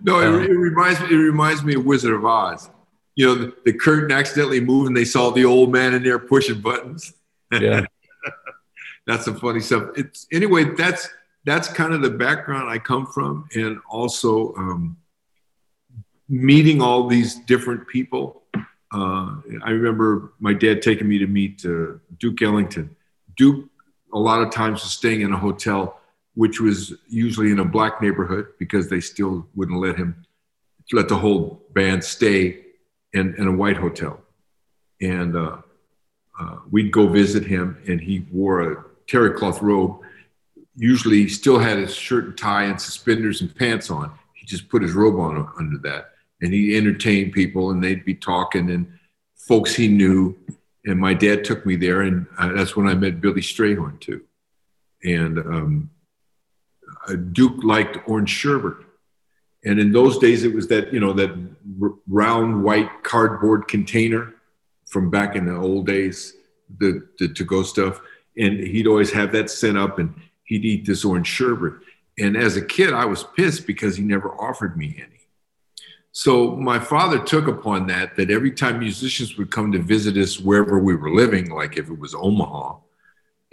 no 0.02 0.20
it, 0.20 0.28
uh-huh. 0.28 0.40
it, 0.40 0.50
reminds 0.50 1.00
me. 1.02 1.08
It 1.08 1.18
reminds 1.18 1.64
me 1.64 1.76
of 1.76 1.86
Wizard 1.86 2.14
of 2.14 2.26
Oz. 2.26 2.70
You 3.16 3.28
know, 3.28 3.36
the, 3.36 3.56
the 3.66 3.74
curtain 3.74 4.12
accidentally 4.12 4.62
moved, 4.62 4.88
and 4.88 4.98
they 4.98 5.06
saw 5.06 5.30
the 5.30 5.46
old 5.46 5.72
man 5.72 5.94
in 5.94 6.02
there 6.02 6.18
pushing 6.18 6.62
buttons. 6.62 7.14
Yeah, 7.52 7.86
that's 9.08 9.26
some 9.26 9.40
funny 9.40 9.60
stuff. 9.60 9.90
It's 9.96 10.28
anyway. 10.32 10.76
That's 10.76 11.10
that's 11.46 11.68
kind 11.68 11.94
of 11.94 12.02
the 12.02 12.10
background 12.10 12.70
I 12.70 12.78
come 12.78 13.08
from, 13.08 13.48
and 13.56 13.80
also 13.90 14.54
um, 14.56 14.98
meeting 16.30 16.82
all 16.82 17.08
these 17.08 17.36
different 17.46 17.88
people. 17.88 18.44
Uh, 18.94 19.36
I 19.64 19.72
remember 19.72 20.34
my 20.40 20.54
dad 20.54 20.82
taking 20.82 21.08
me 21.08 21.18
to 21.20 21.28
meet 21.28 21.66
uh, 21.66 21.98
Duke 22.20 22.42
Ellington. 22.42 22.96
Duke 23.38 23.66
a 24.14 24.20
lot 24.20 24.42
of 24.42 24.52
times 24.52 24.84
was 24.84 24.92
staying 24.92 25.22
in 25.22 25.32
a 25.32 25.38
hotel, 25.38 26.00
which 26.36 26.60
was 26.60 26.94
usually 27.08 27.52
in 27.52 27.60
a 27.60 27.66
black 27.66 28.02
neighborhood 28.02 28.48
because 28.60 28.90
they 28.90 29.00
still 29.00 29.48
wouldn't 29.56 29.80
let 29.80 29.96
him 29.96 30.26
let 30.94 31.08
the 31.08 31.18
whole 31.18 31.62
band 31.74 32.04
stay 32.04 32.60
in, 33.14 33.34
in 33.38 33.48
a 33.48 33.52
white 33.52 33.78
hotel. 33.78 34.20
And 35.02 35.36
uh, 35.36 35.58
uh, 36.40 36.58
we'd 36.70 36.92
go 36.92 37.08
visit 37.08 37.46
him, 37.46 37.78
and 37.88 38.00
he 38.00 38.26
wore 38.32 38.72
a 38.72 38.84
terry 39.12 39.34
cloth 39.34 39.62
robe. 39.62 40.00
Usually, 40.76 41.28
still 41.28 41.60
had 41.60 41.78
his 41.78 41.94
shirt 41.94 42.26
and 42.26 42.38
tie 42.38 42.64
and 42.64 42.80
suspenders 42.80 43.42
and 43.42 43.54
pants 43.54 43.92
on. 43.92 44.12
He 44.34 44.46
just 44.46 44.70
put 44.70 44.82
his 44.82 44.94
robe 44.94 45.20
on 45.20 45.50
under 45.60 45.78
that, 45.80 46.12
and 46.42 46.54
he 46.54 46.78
entertained 46.78 47.34
people, 47.34 47.72
and 47.72 47.84
they'd 47.84 48.06
be 48.06 48.16
talking, 48.16 48.72
and 48.72 48.88
folks 49.36 49.76
he 49.76 49.88
knew 49.88 50.36
and 50.86 51.00
my 51.00 51.14
dad 51.14 51.44
took 51.44 51.66
me 51.66 51.76
there, 51.76 52.02
and 52.02 52.26
uh, 52.38 52.54
that's 52.54 52.76
when 52.76 52.88
I 52.88 52.94
met 52.96 53.22
Billy 53.22 53.42
Strayhorn 53.42 54.00
too. 54.00 54.22
And 55.04 55.40
um, 55.40 55.90
Duke 57.34 57.64
liked 57.64 57.98
orange 58.08 58.30
sherbet, 58.30 58.78
and 59.64 59.80
in 59.80 59.92
those 59.92 60.18
days 60.18 60.44
it 60.44 60.54
was 60.54 60.68
that 60.68 60.94
you 60.94 61.00
know 61.00 61.14
that 61.14 61.32
r- 61.82 61.94
round 62.08 62.64
white 62.64 63.04
cardboard 63.04 63.68
container 63.68 64.34
from 64.88 65.10
back 65.10 65.36
in 65.36 65.46
the 65.46 65.56
old 65.56 65.86
days, 65.86 66.36
the, 66.80 67.08
the 67.20 67.28
to 67.30 67.44
go 67.44 67.64
stuff, 67.64 68.02
and 68.38 68.60
he'd 68.60 68.88
always 68.88 69.12
have 69.12 69.32
that 69.34 69.50
sent 69.50 69.78
up, 69.78 70.00
and 70.00 70.14
he'd 70.44 70.66
eat 70.66 70.86
this 70.86 71.06
orange 71.06 71.28
sherbet. 71.28 71.74
And 72.20 72.36
as 72.36 72.58
a 72.58 72.66
kid, 72.66 72.94
I 72.94 73.06
was 73.06 73.24
pissed 73.36 73.66
because 73.66 73.96
he 73.96 74.04
never 74.04 74.30
offered 74.30 74.78
me 74.78 74.96
any. 74.98 75.08
So 76.12 76.56
my 76.58 76.78
father 76.78 77.20
took 77.20 77.48
upon 77.48 77.88
that 77.88 78.18
that 78.18 78.30
every 78.30 78.52
time 78.52 78.80
musicians 78.80 79.38
would 79.38 79.50
come 79.50 79.72
to 79.72 79.80
visit 79.80 80.18
us 80.18 80.40
wherever 80.40 80.78
we 80.78 80.96
were 80.96 81.10
living, 81.10 81.50
like 81.50 81.78
if 81.78 81.90
it 81.90 81.98
was 81.98 82.14
Omaha, 82.14 82.76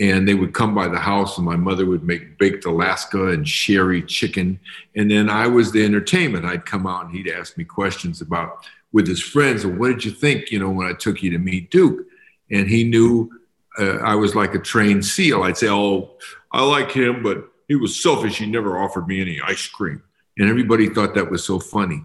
and 0.01 0.29
they 0.29 0.35
would 0.35 0.55
come 0.55 0.75
by 0.75 0.89
the 0.89 0.99
house 0.99 1.39
and 1.39 1.47
my 1.47 1.57
mother 1.57 1.87
would 1.87 2.05
make 2.05 2.39
baked 2.39 2.65
Alaska 2.65 3.29
and 3.29 3.49
sherry 3.49 4.03
chicken. 4.03 4.59
And 4.97 5.11
then 5.11 5.29
I 5.29 5.47
was 5.47 5.73
the 5.73 5.85
entertainment. 5.85 6.45
I'd 6.45 6.67
come 6.67 6.87
out 6.87 7.07
and 7.07 7.15
he'd 7.15 7.29
ask 7.29 7.57
me 7.57 7.65
questions 7.65 8.21
about 8.21 8.65
with 8.93 9.09
his 9.09 9.21
friends. 9.21 9.65
And 9.65 9.79
what 9.79 9.89
did 9.89 10.05
you 10.05 10.13
think, 10.13 10.51
you 10.51 10.59
know, 10.61 10.71
when 10.71 10.87
I 10.87 10.93
took 10.93 11.23
you 11.23 11.31
to 11.31 11.39
meet 11.39 11.71
Duke? 11.71 12.07
And 12.51 12.69
he 12.69 12.85
knew 12.85 13.38
uh, 13.79 13.99
I 13.99 14.15
was 14.15 14.35
like 14.35 14.55
a 14.55 14.59
trained 14.59 15.05
seal. 15.05 15.43
I'd 15.43 15.57
say, 15.57 15.69
oh, 15.69 16.17
I 16.53 16.65
like 16.65 16.91
him, 16.91 17.23
but 17.23 17.49
he 17.69 17.77
was 17.77 18.01
selfish. 18.01 18.39
He 18.39 18.47
never 18.47 18.79
offered 18.79 19.07
me 19.07 19.21
any 19.21 19.41
ice 19.41 19.67
cream. 19.67 20.03
And 20.37 20.49
everybody 20.49 20.89
thought 20.89 21.15
that 21.15 21.31
was 21.31 21.45
so 21.45 21.59
funny. 21.59 22.05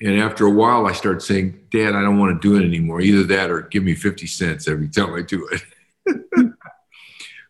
And 0.00 0.20
after 0.20 0.46
a 0.46 0.50
while, 0.50 0.86
I 0.86 0.92
started 0.92 1.22
saying, 1.22 1.66
Dad, 1.70 1.94
I 1.94 2.02
don't 2.02 2.18
want 2.18 2.40
to 2.40 2.48
do 2.48 2.60
it 2.60 2.66
anymore. 2.66 3.00
Either 3.00 3.22
that 3.24 3.50
or 3.50 3.62
give 3.62 3.84
me 3.84 3.94
50 3.94 4.26
cents 4.26 4.68
every 4.68 4.88
time 4.88 5.14
I 5.14 5.22
do 5.22 5.48
it. 5.52 5.62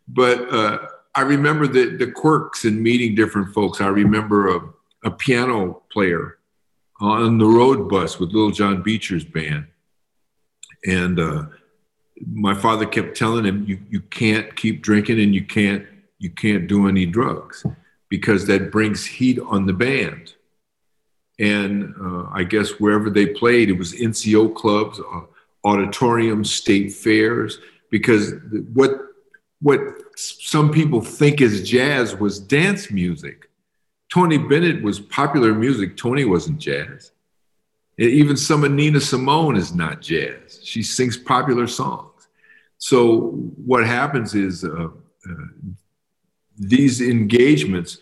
but 0.08 0.52
uh, 0.52 0.78
I 1.14 1.22
remember 1.22 1.66
the, 1.66 1.96
the 1.96 2.10
quirks 2.10 2.64
in 2.64 2.82
meeting 2.82 3.14
different 3.14 3.54
folks. 3.54 3.80
I 3.80 3.86
remember 3.86 4.56
a, 4.56 4.60
a 5.04 5.10
piano 5.10 5.82
player 5.90 6.38
on 7.00 7.38
the 7.38 7.46
road 7.46 7.88
bus 7.88 8.18
with 8.18 8.32
Little 8.32 8.50
John 8.50 8.82
Beecher's 8.82 9.24
band. 9.24 9.66
And 10.86 11.18
uh, 11.18 11.46
my 12.26 12.54
father 12.54 12.86
kept 12.86 13.16
telling 13.16 13.44
him, 13.44 13.64
you, 13.64 13.78
you 13.88 14.00
can't 14.00 14.54
keep 14.56 14.82
drinking 14.82 15.20
and 15.20 15.34
you 15.34 15.44
can't, 15.44 15.84
you 16.18 16.30
can't 16.30 16.66
do 16.66 16.88
any 16.88 17.06
drugs 17.06 17.64
because 18.08 18.46
that 18.46 18.70
brings 18.70 19.04
heat 19.04 19.38
on 19.40 19.66
the 19.66 19.72
band. 19.72 20.34
And 21.38 21.94
uh, 22.00 22.28
I 22.32 22.44
guess 22.44 22.78
wherever 22.78 23.10
they 23.10 23.26
played, 23.26 23.68
it 23.68 23.78
was 23.78 23.92
NCO 23.92 24.54
clubs, 24.54 25.00
uh, 25.00 25.22
auditoriums, 25.64 26.52
state 26.52 26.92
fairs, 26.92 27.58
because 27.90 28.34
what 28.72 28.92
what 29.60 29.80
some 30.14 30.70
people 30.70 31.00
think 31.00 31.40
is 31.40 31.68
jazz 31.68 32.14
was 32.16 32.38
dance 32.38 32.90
music. 32.90 33.48
Tony 34.12 34.36
Bennett 34.36 34.82
was 34.82 35.00
popular 35.00 35.54
music. 35.54 35.96
Tony 35.96 36.26
wasn't 36.26 36.58
jazz. 36.58 37.12
Even 37.98 38.36
some 38.36 38.64
of 38.64 38.72
Nina 38.72 39.00
Simone 39.00 39.56
is 39.56 39.74
not 39.74 40.00
jazz. 40.00 40.60
She 40.62 40.82
sings 40.82 41.16
popular 41.16 41.66
songs. 41.66 42.28
So 42.78 43.30
what 43.64 43.86
happens 43.86 44.34
is 44.34 44.64
uh, 44.64 44.88
uh, 44.88 45.34
these 46.58 47.00
engagements 47.00 47.98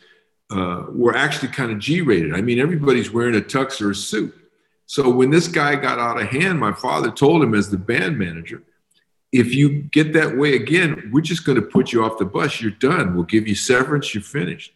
uh, 0.51 0.85
were 0.89 1.17
actually 1.17 1.49
kind 1.49 1.71
of 1.71 1.79
G-rated. 1.79 2.35
I 2.35 2.41
mean, 2.41 2.59
everybody's 2.59 3.11
wearing 3.11 3.37
a 3.37 3.41
tux 3.41 3.81
or 3.81 3.91
a 3.91 3.95
suit. 3.95 4.35
So 4.87 5.09
when 5.09 5.31
this 5.31 5.49
guy 5.49 5.77
got 5.77 5.99
out 5.99 6.21
of 6.21 6.29
hand, 6.29 6.59
my 6.59 6.73
father 6.73 7.11
told 7.11 7.43
him 7.43 7.55
as 7.55 7.71
the 7.71 7.79
band 7.79 8.19
manager, 8.19 8.63
if 9.31 9.55
you 9.55 9.83
get 9.85 10.13
that 10.13 10.37
way 10.37 10.57
again, 10.57 11.11
we're 11.13 11.23
just 11.23 11.47
going 11.47 11.57
to 11.57 11.63
put 11.63 11.93
you 11.93 12.05
off 12.05 12.19
the 12.19 12.27
bus. 12.27 12.61
You're 12.61 12.73
done. 12.73 13.15
We'll 13.15 13.25
give 13.25 13.49
you 13.49 13.55
severance. 13.55 14.15
You're 14.15 14.23
finished. 14.23 14.73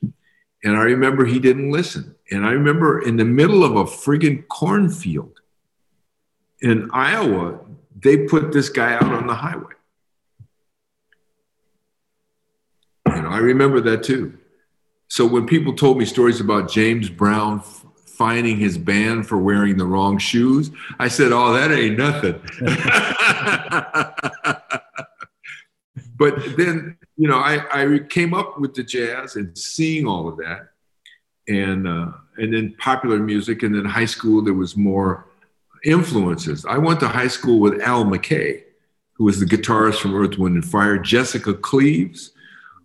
And 0.65 0.77
I 0.77 0.83
remember 0.83 1.25
he 1.25 1.39
didn't 1.39 1.71
listen. 1.71 2.17
And 2.31 2.45
I 2.45 2.51
remember 2.51 3.01
in 3.01 3.17
the 3.17 3.25
middle 3.25 3.63
of 3.63 3.77
a 3.77 3.85
friggin' 3.85 4.49
cornfield 4.49 5.41
in 6.61 6.91
Iowa, 6.93 7.61
they 7.95 8.27
put 8.27 8.53
this 8.53 8.69
guy 8.69 8.95
out 8.95 9.05
on 9.05 9.27
the 9.27 9.35
highway. 9.35 9.73
Know, 13.07 13.29
I 13.29 13.39
remember 13.39 13.81
that 13.81 14.03
too. 14.03 14.37
So 15.09 15.27
when 15.27 15.47
people 15.47 15.75
told 15.75 15.99
me 15.99 16.05
stories 16.05 16.41
about 16.41 16.71
James 16.71 17.09
Brown 17.09 17.63
fining 18.17 18.57
his 18.57 18.79
band 18.79 19.29
for 19.29 19.37
wearing 19.37 19.77
the 19.77 19.85
wrong 19.85 20.17
shoes. 20.19 20.71
I 20.99 21.09
said, 21.09 21.33
"Oh, 21.33 21.53
that 21.53 21.71
ain't 21.71 21.99
nothing." 21.99 22.41
but 26.17 26.57
then, 26.57 26.97
you 27.17 27.29
know, 27.29 27.39
I, 27.39 27.85
I 27.85 27.99
came 28.01 28.35
up 28.35 28.61
with 28.61 28.75
the 28.75 28.83
jazz 28.83 29.37
and 29.37 29.57
seeing 29.57 30.07
all 30.07 30.29
of 30.29 30.37
that, 30.39 30.69
and 31.49 31.89
uh, 31.89 32.13
and 32.37 32.53
then 32.53 32.75
popular 32.79 33.19
music, 33.19 33.63
and 33.63 33.75
then 33.75 33.85
high 33.85 34.05
school 34.05 34.43
there 34.43 34.55
was 34.55 34.77
more 34.77 35.27
influences. 35.85 36.67
I 36.67 36.79
went 36.79 37.01
to 37.01 37.09
high 37.09 37.29
school 37.29 37.61
with 37.61 37.81
Al 37.81 38.05
McKay, 38.05 38.65
who 39.15 39.25
was 39.25 39.41
the 39.41 39.47
guitarist 39.47 40.01
from 40.01 40.15
Earth, 40.15 40.39
Wind, 40.39 40.57
and 40.57 40.65
Fire. 40.65 40.99
Jessica 40.99 41.55
Cleaves, 41.55 42.33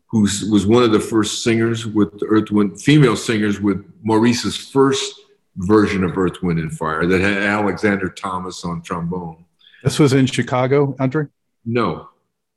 who 0.08 0.22
was 0.22 0.66
one 0.66 0.84
of 0.84 0.92
the 0.92 1.00
first 1.00 1.44
singers 1.44 1.86
with 1.86 2.22
Earth, 2.28 2.52
Wind, 2.52 2.82
female 2.82 3.16
singers 3.16 3.60
with 3.60 3.86
Maurice's 4.04 4.58
first 4.58 5.20
version 5.58 6.04
of 6.04 6.18
Earth, 6.18 6.42
Wind, 6.42 6.60
and 6.60 6.72
Fire 6.72 7.06
that 7.06 7.22
had 7.22 7.44
Alexander 7.44 8.10
Thomas 8.10 8.64
on 8.64 8.82
trombone. 8.82 9.46
This 9.84 10.00
was 10.00 10.14
in 10.14 10.26
Chicago, 10.26 10.96
Andre? 11.00 11.26
No. 11.66 12.10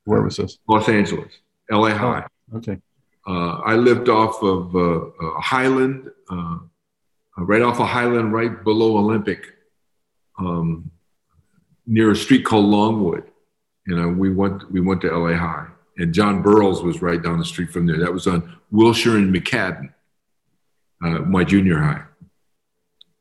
Where 0.05 0.23
was 0.23 0.37
this? 0.37 0.59
Los 0.69 0.89
Angeles, 0.89 1.33
LA 1.70 1.88
oh, 1.88 1.94
High. 1.94 2.27
Oh, 2.53 2.57
okay. 2.59 2.79
Uh, 3.27 3.61
I 3.64 3.77
lived 3.77 4.09
off 4.09 4.42
of 4.42 4.74
uh, 4.77 5.07
uh, 5.07 5.40
Highland, 5.40 6.11
uh, 6.31 6.59
right 7.38 7.62
off 7.62 7.81
of 7.81 7.87
Highland, 7.87 8.33
right 8.33 8.62
below 8.62 8.98
Olympic, 8.98 9.46
um, 10.38 10.90
near 11.87 12.11
a 12.11 12.16
street 12.16 12.44
called 12.44 12.66
Longwood. 12.66 13.24
You 13.87 13.96
know, 13.96 14.09
we 14.09 14.31
went 14.31 14.70
we 14.70 14.81
went 14.81 15.00
to 15.03 15.16
LA 15.16 15.37
High, 15.37 15.68
and 15.96 16.12
John 16.12 16.42
Burroughs 16.42 16.83
was 16.83 17.00
right 17.00 17.22
down 17.22 17.38
the 17.38 17.44
street 17.44 17.70
from 17.70 17.87
there. 17.87 17.98
That 17.98 18.12
was 18.12 18.27
on 18.27 18.57
Wilshire 18.70 19.16
and 19.16 19.35
McCadden, 19.35 19.92
uh, 21.03 21.20
my 21.20 21.44
junior 21.44 21.79
high. 21.79 22.03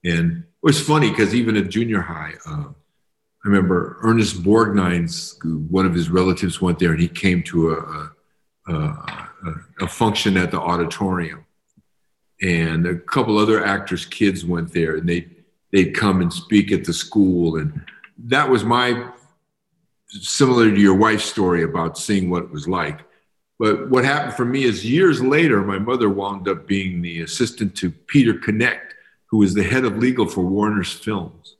And 0.04 0.44
it 0.44 0.64
was 0.64 0.82
funny 0.82 1.10
because 1.10 1.34
even 1.34 1.56
at 1.56 1.70
junior 1.70 2.02
high, 2.02 2.34
uh, 2.46 2.66
I 3.46 3.48
remember 3.48 3.98
Ernest 4.02 4.42
Borgnine's, 4.42 5.38
one 5.44 5.86
of 5.86 5.94
his 5.94 6.10
relatives 6.10 6.62
went 6.62 6.80
there 6.80 6.92
and 6.92 7.00
he 7.00 7.08
came 7.08 7.44
to 7.44 7.72
a, 7.72 7.78
a, 7.78 8.13
Uh, 8.68 8.96
a, 9.46 9.84
a 9.86 9.88
function 9.88 10.38
at 10.38 10.52
the 10.52 10.60
auditorium. 10.60 11.46
And 12.42 12.86
a 12.88 12.96
couple 12.96 13.38
other 13.38 13.64
actors' 13.66 14.06
kids 14.06 14.46
went 14.46 14.72
there 14.74 14.96
and 14.96 15.08
they, 15.08 15.28
they'd 15.72 15.94
come 15.94 16.22
and 16.22 16.32
speak 16.32 16.72
at 16.72 16.86
the 16.86 16.94
school. 16.94 17.58
And 17.58 17.84
that 18.18 18.50
was 18.50 18.64
my, 18.64 19.10
similar 20.08 20.70
to 20.72 20.80
your 20.80 20.96
wife's 20.96 21.26
story 21.26 21.64
about 21.64 21.98
seeing 21.98 22.30
what 22.30 22.44
it 22.44 22.52
was 22.52 22.68
like. 22.68 23.02
But 23.60 23.90
what 23.90 24.06
happened 24.06 24.34
for 24.34 24.46
me 24.46 24.64
is 24.64 24.86
years 24.86 25.22
later, 25.22 25.62
my 25.62 25.80
mother 25.80 26.10
wound 26.10 26.48
up 26.48 26.66
being 26.66 27.02
the 27.02 27.22
assistant 27.22 27.76
to 27.78 27.92
Peter 27.92 28.34
Knecht 28.34 28.94
who 29.34 29.40
was 29.40 29.56
the 29.56 29.64
head 29.64 29.84
of 29.84 29.98
legal 29.98 30.28
for 30.28 30.46
Warner's 30.46 30.94
Films. 30.94 31.56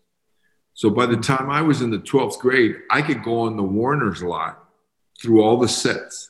So 0.76 0.92
by 0.92 1.08
the 1.08 1.18
time 1.18 1.50
I 1.50 1.64
was 1.64 1.82
in 1.82 1.90
the 1.90 1.98
12th 1.98 2.38
grade, 2.38 2.76
I 2.92 3.02
could 3.02 3.24
go 3.24 3.40
on 3.40 3.58
the 3.58 3.64
Warner's 3.64 4.22
lot 4.22 4.64
through 5.20 5.42
all 5.42 5.58
the 5.58 5.68
sets 5.68 6.30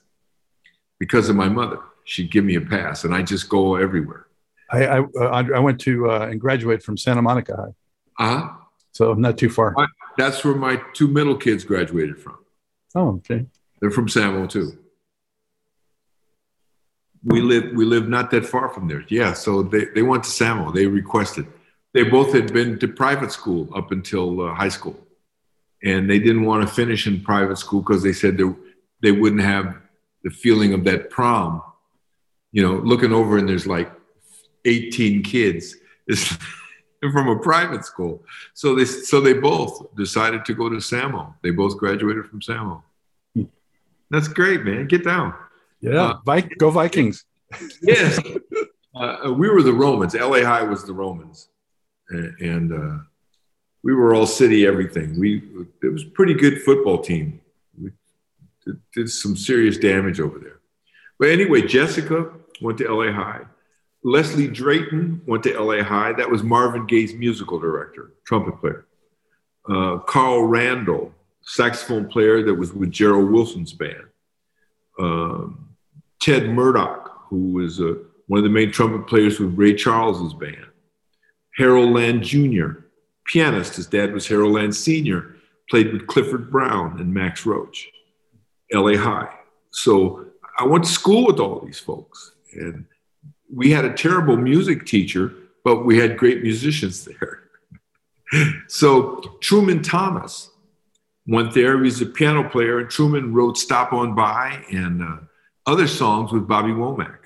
because 1.06 1.30
of 1.30 1.36
my 1.36 1.50
mother. 1.50 1.80
She'd 2.06 2.32
give 2.32 2.44
me 2.44 2.56
a 2.56 2.62
pass, 2.62 3.04
and 3.04 3.14
I 3.16 3.22
just 3.22 3.50
go 3.50 3.76
everywhere. 3.76 4.28
I 4.72 4.86
I, 4.86 5.00
uh, 5.00 5.44
I 5.56 5.60
went 5.60 5.80
to 5.82 6.12
uh, 6.12 6.28
and 6.30 6.40
graduated 6.40 6.84
from 6.84 6.98
Santa 6.98 7.22
Monica 7.22 7.56
High. 7.56 8.24
Uh 8.24 8.40
huh. 8.40 8.50
So 8.92 9.14
not 9.14 9.38
too 9.38 9.50
far. 9.50 9.76
That's 10.18 10.44
where 10.44 10.56
my 10.56 10.82
two 10.94 11.08
middle 11.08 11.36
kids 11.36 11.64
graduated 11.64 12.20
from. 12.20 12.38
Oh, 12.94 13.16
okay. 13.16 13.46
They're 13.80 13.92
from 13.92 14.08
Samo 14.08 14.50
too 14.50 14.78
we 17.24 17.42
live 17.42 17.72
we 17.74 17.86
live 17.86 18.10
not 18.10 18.32
that 18.32 18.46
far 18.46 18.70
from 18.70 18.88
there. 18.88 19.04
Yeah, 19.08 19.34
so 19.34 19.64
they, 19.64 19.86
they 19.86 20.02
went 20.02 20.24
to 20.24 20.30
Samo. 20.30 20.74
They 20.74 20.88
requested. 20.88 21.48
They 21.94 22.04
both 22.04 22.34
had 22.34 22.52
been 22.52 22.80
to 22.80 22.88
private 22.88 23.32
school 23.32 23.70
up 23.76 23.92
until 23.92 24.42
uh, 24.42 24.54
high 24.54 24.70
school, 24.70 25.00
and 25.84 26.10
they 26.10 26.20
didn't 26.20 26.44
want 26.44 26.68
to 26.68 26.74
finish 26.74 27.08
in 27.08 27.22
private 27.22 27.58
school 27.58 27.82
because 27.82 28.04
they 28.04 28.14
said 28.14 28.38
they 28.38 28.50
they 29.02 29.12
wouldn't 29.12 29.42
have 29.42 29.78
the 30.24 30.30
feeling 30.30 30.74
of 30.74 30.84
that 30.86 31.10
prom. 31.10 31.62
You 32.52 32.62
know, 32.64 32.76
looking 32.76 33.12
over 33.12 33.38
and 33.38 33.50
there's 33.50 33.68
like 33.68 33.92
18 34.66 35.24
kids 35.24 35.76
is 36.08 36.38
from 37.12 37.28
a 37.28 37.40
private 37.40 37.86
school. 37.86 38.24
So 38.54 38.76
they 38.76 38.86
so 38.86 39.22
they 39.22 39.34
both 39.34 39.96
decided 39.96 40.46
to 40.46 40.54
go 40.54 40.70
to 40.70 40.78
Samo. 40.78 41.34
They 41.42 41.52
both 41.52 41.78
graduated 41.78 42.26
from 42.26 42.42
Samo. 42.42 42.84
That's 44.10 44.28
great, 44.28 44.64
man. 44.64 44.88
Get 44.88 45.04
down. 45.04 45.34
Yeah, 45.82 46.14
uh, 46.28 46.42
go 46.58 46.70
Vikings. 46.70 47.26
yes, 47.82 48.20
uh, 48.96 49.34
we 49.36 49.50
were 49.50 49.64
the 49.64 49.74
Romans. 49.74 50.14
LA 50.14 50.42
High 50.44 50.64
was 50.64 50.86
the 50.86 50.94
Romans, 50.94 51.50
and, 52.10 52.40
and 52.40 52.74
uh, 52.74 53.04
we 53.84 53.94
were 53.94 54.14
all 54.14 54.28
city 54.28 54.66
everything. 54.66 55.20
We 55.20 55.44
it 55.82 55.92
was 55.92 56.04
a 56.04 56.08
pretty 56.08 56.36
good 56.36 56.62
football 56.62 57.00
team. 57.00 57.42
Did, 58.94 59.10
some 59.10 59.36
serious 59.36 59.78
damage 59.78 60.20
over 60.20 60.40
there. 60.40 60.60
But 61.20 61.30
anyway, 61.30 61.62
Jessica 61.68 62.32
went 62.62 62.78
to 62.80 62.94
LA 62.94 63.12
High. 63.12 63.42
Leslie 64.04 64.48
Drayton 64.48 65.22
went 65.26 65.44
to 65.44 65.60
LA 65.60 65.84
High. 65.84 66.14
That 66.14 66.30
was 66.30 66.44
Marvin 66.44 66.86
Gaye's 66.86 67.14
musical 67.14 67.60
director, 67.60 68.14
trumpet 68.26 68.60
player. 68.60 68.86
Uh, 69.70 70.00
Carl 70.00 70.46
Randall, 70.46 71.14
saxophone 71.42 72.08
player 72.08 72.44
that 72.44 72.54
was 72.54 72.74
with 72.74 72.92
Gerald 72.92 73.32
Wilson's 73.32 73.74
band. 73.74 74.04
Um, 75.00 75.70
Ted 76.20 76.50
Murdoch, 76.50 77.26
who 77.30 77.52
was 77.52 77.80
uh, 77.80 77.96
one 78.28 78.40
of 78.40 78.44
the 78.44 78.50
main 78.50 78.72
trumpet 78.72 79.08
players 79.08 79.40
with 79.40 79.58
Ray 79.58 79.74
Charles's 79.74 80.34
band. 80.34 80.66
Harold 81.56 81.94
Land 81.94 82.24
Jr., 82.24 82.84
pianist. 83.26 83.76
His 83.76 83.88
dad 83.88 84.14
was 84.14 84.28
Harold 84.28 84.54
Land 84.54 84.76
Sr., 84.76 85.36
played 85.70 85.94
with 85.94 86.08
Clifford 86.08 86.52
Brown 86.52 87.00
and 87.00 87.14
Max 87.14 87.46
Roach, 87.46 87.90
LA 88.74 88.98
High. 88.98 89.34
So 89.72 90.26
I 90.58 90.66
went 90.66 90.84
to 90.86 90.90
school 90.90 91.26
with 91.26 91.40
all 91.40 91.60
these 91.66 91.80
folks. 91.80 92.34
And 92.54 92.86
we 93.54 93.72
had 93.72 93.86
a 93.86 93.94
terrible 93.94 94.38
music 94.38 94.86
teacher, 94.86 95.34
but 95.64 95.86
we 95.86 95.98
had 95.98 96.18
great 96.18 96.42
musicians 96.42 97.06
there. 97.06 97.44
so 98.68 99.38
Truman 99.42 99.82
Thomas 99.82 100.50
went 101.28 101.54
there. 101.54 101.78
He 101.78 101.84
was 101.84 102.02
a 102.02 102.06
piano 102.06 102.48
player, 102.50 102.80
and 102.80 102.90
Truman 102.90 103.34
wrote 103.34 103.58
Stop 103.58 103.94
On 103.94 104.16
By 104.16 104.64
and 104.72 105.02
uh, 105.02 105.18
other 105.66 105.88
songs 105.88 106.32
with 106.32 106.48
Bobby 106.48 106.72
Womack. 106.72 107.18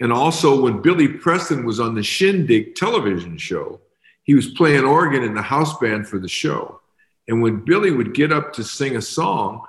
And 0.00 0.12
also, 0.12 0.60
when 0.60 0.80
Billy 0.80 1.08
Preston 1.08 1.64
was 1.64 1.80
on 1.80 1.94
the 1.94 2.02
Shindig 2.02 2.76
television 2.76 3.36
show, 3.36 3.80
he 4.22 4.34
was 4.34 4.48
playing 4.48 4.84
organ 4.84 5.24
in 5.24 5.34
the 5.34 5.42
house 5.42 5.76
band 5.78 6.06
for 6.06 6.18
the 6.18 6.28
show. 6.28 6.80
And 7.26 7.42
when 7.42 7.64
Billy 7.64 7.90
would 7.90 8.14
get 8.14 8.32
up 8.32 8.52
to 8.54 8.64
sing 8.64 8.96
a 8.96 9.02
song, 9.02 9.62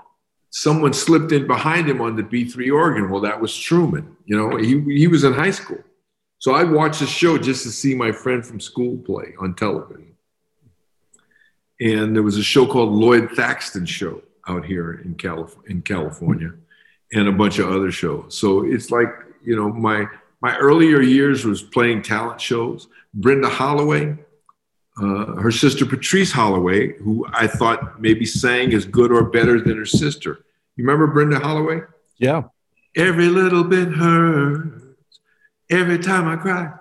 someone 0.51 0.93
slipped 0.93 1.31
in 1.31 1.47
behind 1.47 1.87
him 1.87 2.01
on 2.01 2.15
the 2.15 2.23
B3 2.23 2.73
organ. 2.73 3.09
Well, 3.09 3.21
that 3.21 3.39
was 3.39 3.55
Truman. 3.55 4.15
You 4.25 4.37
know, 4.37 4.57
he, 4.57 4.81
he 4.95 5.07
was 5.07 5.23
in 5.23 5.33
high 5.33 5.51
school. 5.51 5.79
So 6.39 6.55
I'd 6.55 6.71
watch 6.71 6.99
the 6.99 7.05
show 7.05 7.37
just 7.37 7.63
to 7.63 7.69
see 7.69 7.93
my 7.93 8.11
friend 8.11 8.45
from 8.45 8.59
school 8.59 8.97
play 8.97 9.35
on 9.39 9.55
television. 9.55 10.15
And 11.81 12.15
there 12.15 12.23
was 12.23 12.37
a 12.37 12.43
show 12.43 12.65
called 12.65 12.91
Lloyd 12.91 13.31
Thaxton 13.31 13.85
Show 13.85 14.21
out 14.47 14.65
here 14.65 15.01
in, 15.05 15.15
Calif- 15.15 15.55
in 15.67 15.81
California 15.81 16.53
and 17.13 17.27
a 17.27 17.31
bunch 17.31 17.59
of 17.59 17.69
other 17.69 17.91
shows. 17.91 18.35
So 18.35 18.65
it's 18.65 18.91
like, 18.91 19.09
you 19.43 19.55
know, 19.55 19.69
my 19.69 20.05
my 20.41 20.55
earlier 20.57 21.01
years 21.01 21.43
was 21.43 21.61
playing 21.61 22.01
talent 22.01 22.39
shows. 22.39 22.87
Brenda 23.13 23.49
Holloway, 23.49 24.17
uh, 25.01 25.35
her 25.41 25.51
sister 25.51 25.85
Patrice 25.85 26.31
Holloway, 26.31 26.97
who 26.97 27.25
I 27.33 27.47
thought 27.47 28.01
maybe 28.01 28.25
sang 28.25 28.73
as 28.73 28.85
good 28.85 29.11
or 29.11 29.23
better 29.23 29.61
than 29.61 29.77
her 29.77 29.85
sister. 29.85 30.45
You 30.75 30.85
remember 30.85 31.07
Brenda 31.07 31.39
Holloway? 31.39 31.81
Yeah. 32.17 32.43
Every 32.95 33.27
little 33.27 33.63
bit 33.63 33.89
hurts. 33.89 34.83
Every 35.69 35.99
time 35.99 36.27
I 36.27 36.35
cry. 36.35 36.73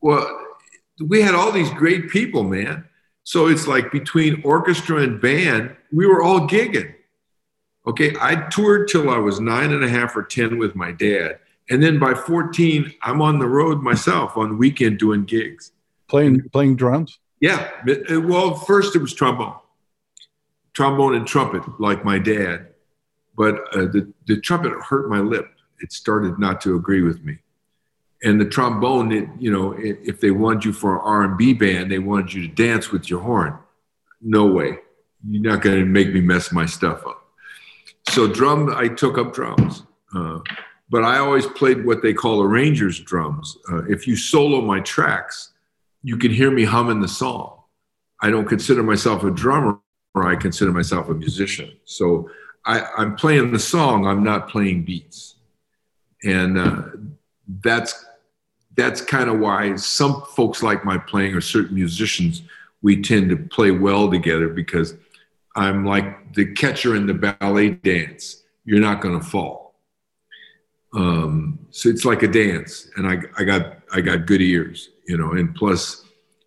Well, 0.00 0.46
we 1.00 1.22
had 1.22 1.34
all 1.34 1.52
these 1.52 1.70
great 1.70 2.10
people, 2.10 2.44
man. 2.44 2.84
So 3.24 3.46
it's 3.46 3.66
like 3.66 3.90
between 3.90 4.42
orchestra 4.44 4.98
and 4.98 5.20
band, 5.20 5.74
we 5.92 6.06
were 6.06 6.22
all 6.22 6.46
gigging. 6.48 6.94
Okay, 7.86 8.14
I 8.20 8.48
toured 8.48 8.88
till 8.88 9.10
I 9.10 9.18
was 9.18 9.40
nine 9.40 9.72
and 9.72 9.82
a 9.82 9.88
half 9.88 10.14
or 10.16 10.22
10 10.22 10.58
with 10.58 10.76
my 10.76 10.92
dad. 10.92 11.38
And 11.70 11.82
then 11.82 11.98
by 11.98 12.14
14, 12.14 12.92
I'm 13.02 13.22
on 13.22 13.38
the 13.38 13.48
road 13.48 13.82
myself 13.82 14.36
on 14.36 14.58
weekend 14.58 14.98
doing 14.98 15.24
gigs. 15.24 15.72
Playing 16.08 16.48
playing 16.50 16.76
drums? 16.76 17.18
Yeah. 17.40 17.70
Well, 18.10 18.54
first 18.54 18.94
it 18.94 19.00
was 19.00 19.14
trombone, 19.14 19.56
trombone 20.74 21.14
and 21.14 21.26
trumpet, 21.26 21.62
like 21.80 22.04
my 22.04 22.18
dad. 22.18 22.68
But 23.36 23.54
uh, 23.74 23.86
the, 23.86 24.12
the 24.26 24.40
trumpet 24.40 24.72
hurt 24.88 25.08
my 25.08 25.20
lip. 25.20 25.48
It 25.80 25.92
started 25.92 26.38
not 26.38 26.60
to 26.62 26.76
agree 26.76 27.02
with 27.02 27.24
me. 27.24 27.38
And 28.22 28.40
the 28.40 28.44
trombone, 28.44 29.10
it, 29.10 29.28
you 29.38 29.50
know, 29.50 29.72
it, 29.72 29.98
if 30.04 30.20
they 30.20 30.30
wanted 30.30 30.64
you 30.64 30.72
for 30.72 30.94
an 30.94 31.00
R&B 31.02 31.54
band, 31.54 31.90
they 31.90 31.98
wanted 31.98 32.32
you 32.32 32.46
to 32.46 32.54
dance 32.54 32.92
with 32.92 33.10
your 33.10 33.20
horn. 33.20 33.58
No 34.20 34.46
way. 34.46 34.78
You're 35.28 35.42
not 35.42 35.62
going 35.62 35.80
to 35.80 35.84
make 35.84 36.12
me 36.12 36.20
mess 36.20 36.52
my 36.52 36.66
stuff 36.66 37.04
up. 37.06 37.24
So 38.08 38.28
drum, 38.28 38.72
I 38.76 38.88
took 38.88 39.18
up 39.18 39.34
drums. 39.34 39.82
Uh, 40.14 40.38
but 40.92 41.04
I 41.04 41.16
always 41.16 41.46
played 41.46 41.86
what 41.86 42.02
they 42.02 42.12
call 42.12 42.42
arranger's 42.42 43.00
drums. 43.00 43.56
Uh, 43.72 43.82
if 43.84 44.06
you 44.06 44.14
solo 44.14 44.60
my 44.60 44.78
tracks, 44.80 45.52
you 46.02 46.18
can 46.18 46.30
hear 46.30 46.50
me 46.50 46.64
humming 46.64 47.00
the 47.00 47.08
song. 47.08 47.62
I 48.20 48.28
don't 48.28 48.46
consider 48.46 48.82
myself 48.82 49.24
a 49.24 49.30
drummer, 49.30 49.80
or 50.14 50.28
I 50.28 50.36
consider 50.36 50.70
myself 50.70 51.08
a 51.08 51.14
musician. 51.14 51.72
So 51.86 52.28
I, 52.66 52.82
am 52.98 53.16
playing 53.16 53.52
the 53.52 53.58
song. 53.58 54.06
I'm 54.06 54.22
not 54.22 54.50
playing 54.50 54.84
beats, 54.84 55.36
and 56.24 56.58
uh, 56.58 56.82
that's 57.62 58.04
that's 58.76 59.00
kind 59.00 59.30
of 59.30 59.38
why 59.38 59.74
some 59.76 60.22
folks 60.36 60.62
like 60.62 60.84
my 60.84 60.98
playing, 60.98 61.34
or 61.34 61.40
certain 61.40 61.74
musicians, 61.74 62.42
we 62.82 63.00
tend 63.00 63.30
to 63.30 63.36
play 63.38 63.70
well 63.70 64.10
together 64.10 64.48
because 64.50 64.94
I'm 65.56 65.86
like 65.86 66.34
the 66.34 66.52
catcher 66.52 66.94
in 66.96 67.06
the 67.06 67.14
ballet 67.14 67.70
dance. 67.70 68.42
You're 68.66 68.80
not 68.80 69.00
going 69.00 69.18
to 69.18 69.24
fall. 69.24 69.61
Um, 70.94 71.58
so 71.70 71.88
it's 71.88 72.04
like 72.04 72.22
a 72.22 72.28
dance, 72.28 72.88
and 72.96 73.06
I, 73.06 73.18
I 73.38 73.44
got 73.44 73.78
I 73.92 74.00
got 74.00 74.26
good 74.26 74.42
ears, 74.42 74.90
you 75.06 75.16
know. 75.16 75.32
And 75.32 75.54
plus, 75.54 76.04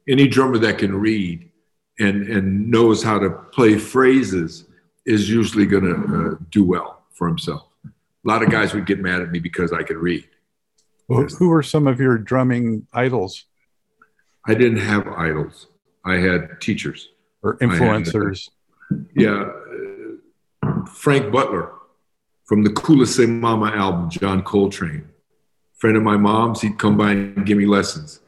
any 0.07 0.27
drummer 0.27 0.57
that 0.59 0.77
can 0.77 0.95
read 0.95 1.49
and 1.99 2.27
and 2.27 2.69
knows 2.69 3.01
how 3.01 3.17
to 3.19 3.29
play 3.29 3.77
phrases 3.77 4.65
is 5.05 5.29
usually 5.29 5.65
going 5.65 5.83
to 5.83 5.95
uh, 5.95 6.35
do 6.51 6.63
well 6.63 7.03
for 7.13 7.27
himself. 7.27 7.67
A 7.85 7.89
lot 8.27 8.43
of 8.43 8.49
guys 8.49 8.73
would 8.73 8.85
get 8.85 8.99
mad 8.99 9.21
at 9.21 9.31
me 9.31 9.39
because 9.39 9.71
I 9.71 9.83
could 9.83 9.97
read. 9.97 10.27
Well, 11.07 11.27
who 11.37 11.49
were 11.49 11.63
some 11.63 11.87
of 11.87 11.99
your 11.99 12.17
drumming 12.17 12.87
idols? 12.93 13.45
I 14.47 14.53
didn't 14.53 14.79
have 14.79 15.07
idols. 15.07 15.67
I 16.03 16.15
had 16.15 16.61
teachers 16.61 17.09
or 17.41 17.57
influencers. 17.57 18.49
Had, 18.89 19.05
yeah, 19.15 19.49
uh, 20.63 20.85
Frank 20.85 21.31
Butler 21.31 21.71
from 22.45 22.63
the 22.63 22.69
Kulu 22.69 23.05
Sé 23.05 23.27
Mama 23.27 23.71
album, 23.71 24.09
John 24.09 24.43
Coltrane. 24.43 25.07
Friend 25.77 25.97
of 25.97 26.03
my 26.03 26.17
mom's, 26.17 26.61
he'd 26.61 26.79
come 26.79 26.97
by 26.97 27.11
and 27.11 27.45
give 27.45 27.57
me 27.57 27.65
lessons, 27.65 28.21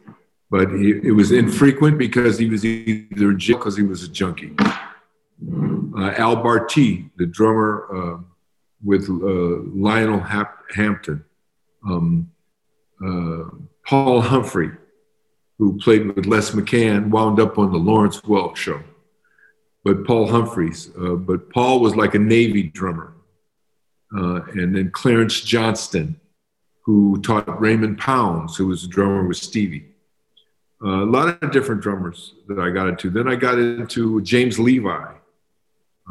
but 0.52 0.70
he, 0.72 0.92
it 1.04 1.16
was 1.16 1.32
infrequent 1.32 1.98
because 1.98 2.38
he 2.38 2.48
was 2.48 2.66
either 2.66 3.34
because 3.34 3.78
he 3.78 3.84
was 3.84 4.04
a 4.04 4.08
junkie 4.08 4.56
uh, 5.98 6.14
Al 6.18 6.36
Barty, 6.38 7.10
the 7.18 7.26
drummer 7.26 7.88
uh, 7.92 8.22
with 8.84 9.10
uh, 9.10 9.64
Lionel 9.74 10.20
Hap- 10.20 10.64
Hampton, 10.74 11.24
um, 11.86 12.32
uh, 13.04 13.50
Paul 13.86 14.22
Humphrey, 14.22 14.72
who 15.58 15.78
played 15.78 16.16
with 16.16 16.26
Les 16.26 16.52
McCann, 16.52 17.10
wound 17.10 17.40
up 17.40 17.58
on 17.58 17.72
the 17.72 17.78
Lawrence 17.78 18.22
Welk 18.22 18.56
show. 18.56 18.82
But 19.84 20.06
Paul 20.06 20.28
Humphreys, 20.28 20.92
uh, 21.00 21.16
but 21.16 21.50
Paul 21.50 21.80
was 21.80 21.96
like 21.96 22.14
a 22.14 22.20
Navy 22.20 22.64
drummer. 22.64 23.14
Uh, 24.16 24.42
and 24.54 24.76
then 24.76 24.92
Clarence 24.92 25.42
Johnston, 25.42 26.20
who 26.84 27.22
taught 27.22 27.60
Raymond 27.60 27.98
Pounds, 27.98 28.56
who 28.56 28.68
was 28.68 28.84
a 28.84 28.88
drummer 28.88 29.28
with 29.28 29.38
Stevie. 29.38 29.86
a 30.82 30.88
lot 30.88 31.42
of 31.44 31.52
different 31.52 31.82
drummers 31.82 32.36
that 32.48 32.60
I 32.60 32.70
got 32.70 32.88
into. 32.88 33.10
Then 33.10 33.28
I 33.28 33.36
got 33.36 33.58
into 33.58 34.22
James 34.22 34.58
Levi, 34.58 35.18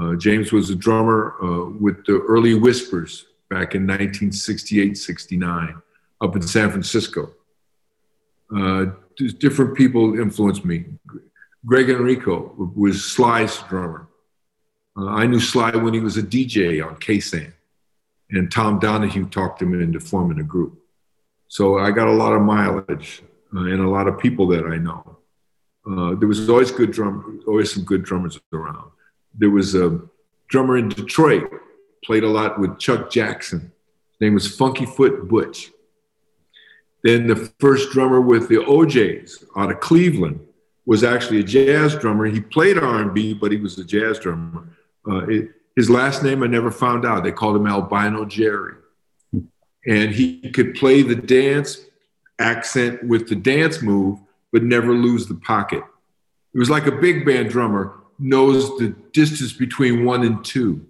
uh, 0.01 0.15
James 0.15 0.53
was 0.53 0.71
a 0.71 0.75
drummer 0.75 1.37
uh, 1.43 1.71
with 1.71 2.05
the 2.05 2.21
early 2.29 2.55
Whispers 2.55 3.27
back 3.49 3.75
in 3.75 3.83
1968 3.83 4.97
69 4.97 5.83
up 6.21 6.37
in 6.37 6.43
San 6.43 6.71
Francisco. 6.71 7.33
Uh, 8.55 8.87
different 9.39 9.77
people 9.77 10.19
influenced 10.21 10.65
me. 10.65 10.85
Gregg 11.65 11.87
Errico 11.87 12.75
was 12.77 13.05
Sly's 13.05 13.59
drummer. 13.69 14.07
Uh, 14.97 15.07
I 15.07 15.27
knew 15.27 15.41
Sly 15.41 15.75
when 15.77 15.95
he 15.95 16.01
was 16.01 16.17
a 16.17 16.23
DJ 16.23 16.87
on 16.87 16.97
KSAN, 16.97 17.53
and 18.31 18.51
Tom 18.51 18.79
Donahue 18.79 19.29
talked 19.29 19.63
him 19.63 19.81
into 19.81 20.01
forming 20.01 20.41
a 20.41 20.45
group. 20.45 20.79
So 21.49 21.79
I 21.79 21.91
got 21.91 22.09
a 22.09 22.13
lot 22.13 22.33
of 22.33 22.43
mileage 22.43 23.23
uh, 23.55 23.61
and 23.61 23.81
a 23.81 23.89
lot 23.89 24.09
of 24.09 24.19
people 24.19 24.47
that 24.49 24.65
I 24.67 24.77
know. 24.77 25.19
Uh, 25.89 26.17
there 26.17 26.27
was 26.27 26.49
always 26.51 26.73
good 26.73 26.91
drum, 26.91 27.43
always 27.47 27.73
some 27.73 27.85
good 27.85 28.03
drummers 28.03 28.41
around 28.53 28.91
there 29.39 29.51
was 29.51 29.75
a 29.75 30.01
drummer 30.49 30.79
in 30.79 30.89
Detroit, 30.89 31.51
played 32.05 32.25
a 32.25 32.29
lot 32.29 32.59
with 32.59 32.79
Chuck 32.79 33.11
Jackson. 33.11 33.61
His 34.13 34.21
name 34.21 34.35
was 34.35 34.55
Funky 34.55 34.87
Foot 34.87 35.29
Butch. 35.29 35.71
Then 37.03 37.27
the 37.27 37.53
first 37.61 37.93
drummer 37.93 38.21
with 38.21 38.49
the 38.49 38.65
O'Jays 38.65 39.45
out 39.57 39.71
of 39.71 39.81
Cleveland 39.81 40.41
was 40.87 41.05
actually 41.05 41.41
a 41.41 41.45
jazz 41.45 41.95
drummer. 41.97 42.27
He 42.27 42.41
played 42.41 42.79
R&B, 42.79 43.35
but 43.35 43.53
he 43.53 43.59
was 43.59 43.79
a 43.79 43.85
jazz 43.85 44.19
drummer. 44.19 44.69
Uh, 45.09 45.27
it, 45.27 45.51
his 45.77 45.91
last 45.91 46.23
name 46.23 46.43
I 46.43 46.47
never 46.47 46.71
found 46.71 47.05
out. 47.05 47.23
They 47.23 47.33
called 47.33 47.57
him 47.57 47.67
Albino 47.67 48.25
Jerry. 48.25 48.75
And 49.87 50.11
he 50.11 50.51
could 50.51 50.75
play 50.75 51.03
the 51.03 51.15
dance 51.15 51.81
accent 52.41 53.05
with 53.05 53.29
the 53.29 53.37
dance 53.37 53.83
move, 53.83 54.19
but 54.53 54.63
never 54.63 54.93
lose 54.93 55.27
the 55.27 55.35
pocket. 55.35 55.85
It 56.55 56.59
was 56.59 56.71
like 56.71 56.87
a 56.87 56.93
big 56.93 57.25
band 57.25 57.51
drummer, 57.51 57.95
knows 58.19 58.77
the 58.79 58.97
distance 59.13 59.53
between 59.53 60.05
one 60.05 60.25
and 60.25 60.45
two 60.45 60.85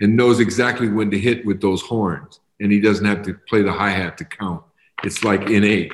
and 0.00 0.16
knows 0.16 0.40
exactly 0.40 0.88
when 0.88 1.10
to 1.10 1.18
hit 1.18 1.44
with 1.46 1.60
those 1.60 1.82
horns. 1.82 2.40
And 2.60 2.70
he 2.70 2.80
doesn't 2.80 3.04
have 3.04 3.22
to 3.22 3.34
play 3.48 3.62
the 3.62 3.72
hi 3.72 3.90
hat 3.90 4.18
to 4.18 4.24
count. 4.24 4.62
It's 5.02 5.24
like 5.24 5.50
innate. 5.50 5.92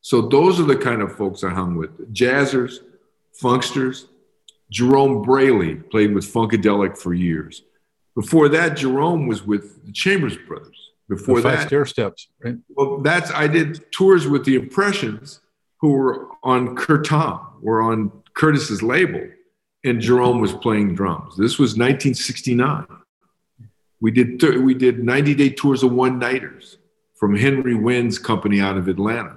So 0.00 0.22
those 0.22 0.58
are 0.58 0.64
the 0.64 0.76
kind 0.76 1.02
of 1.02 1.16
folks 1.16 1.44
I 1.44 1.50
hung 1.50 1.76
with 1.76 2.14
jazzers, 2.14 2.78
funksters. 3.40 4.06
Jerome 4.70 5.24
Brailey 5.24 5.88
played 5.90 6.14
with 6.14 6.32
Funkadelic 6.32 6.98
for 6.98 7.14
years. 7.14 7.62
Before 8.14 8.48
that, 8.48 8.76
Jerome 8.76 9.26
was 9.26 9.44
with 9.44 9.84
the 9.84 9.92
Chambers 9.92 10.36
Brothers. 10.36 10.90
Before 11.08 11.40
the 11.40 11.50
that, 11.50 11.68
stair 11.68 11.86
steps, 11.86 12.28
right? 12.42 12.56
Well, 12.70 12.98
that's 12.98 13.30
I 13.30 13.46
did 13.46 13.92
tours 13.92 14.26
with 14.26 14.44
the 14.44 14.56
Impressions, 14.56 15.40
who 15.80 15.92
were 15.92 16.28
on 16.42 16.74
Curtom, 16.74 17.62
were 17.62 17.80
on 17.80 18.10
Curtis's 18.34 18.82
label 18.82 19.22
and 19.86 20.00
Jerome 20.00 20.40
was 20.40 20.52
playing 20.52 20.96
drums. 20.96 21.36
This 21.36 21.58
was 21.58 21.72
1969. 21.72 22.86
We 24.00 24.10
did 24.10 24.40
th- 24.40 24.56
we 24.56 24.74
did 24.74 25.02
90 25.04 25.34
day 25.34 25.50
tours 25.50 25.82
of 25.82 25.92
one 25.92 26.18
nighters 26.18 26.78
from 27.14 27.36
Henry 27.36 27.74
Wynn's 27.74 28.18
company 28.18 28.60
out 28.60 28.76
of 28.76 28.88
Atlanta. 28.88 29.36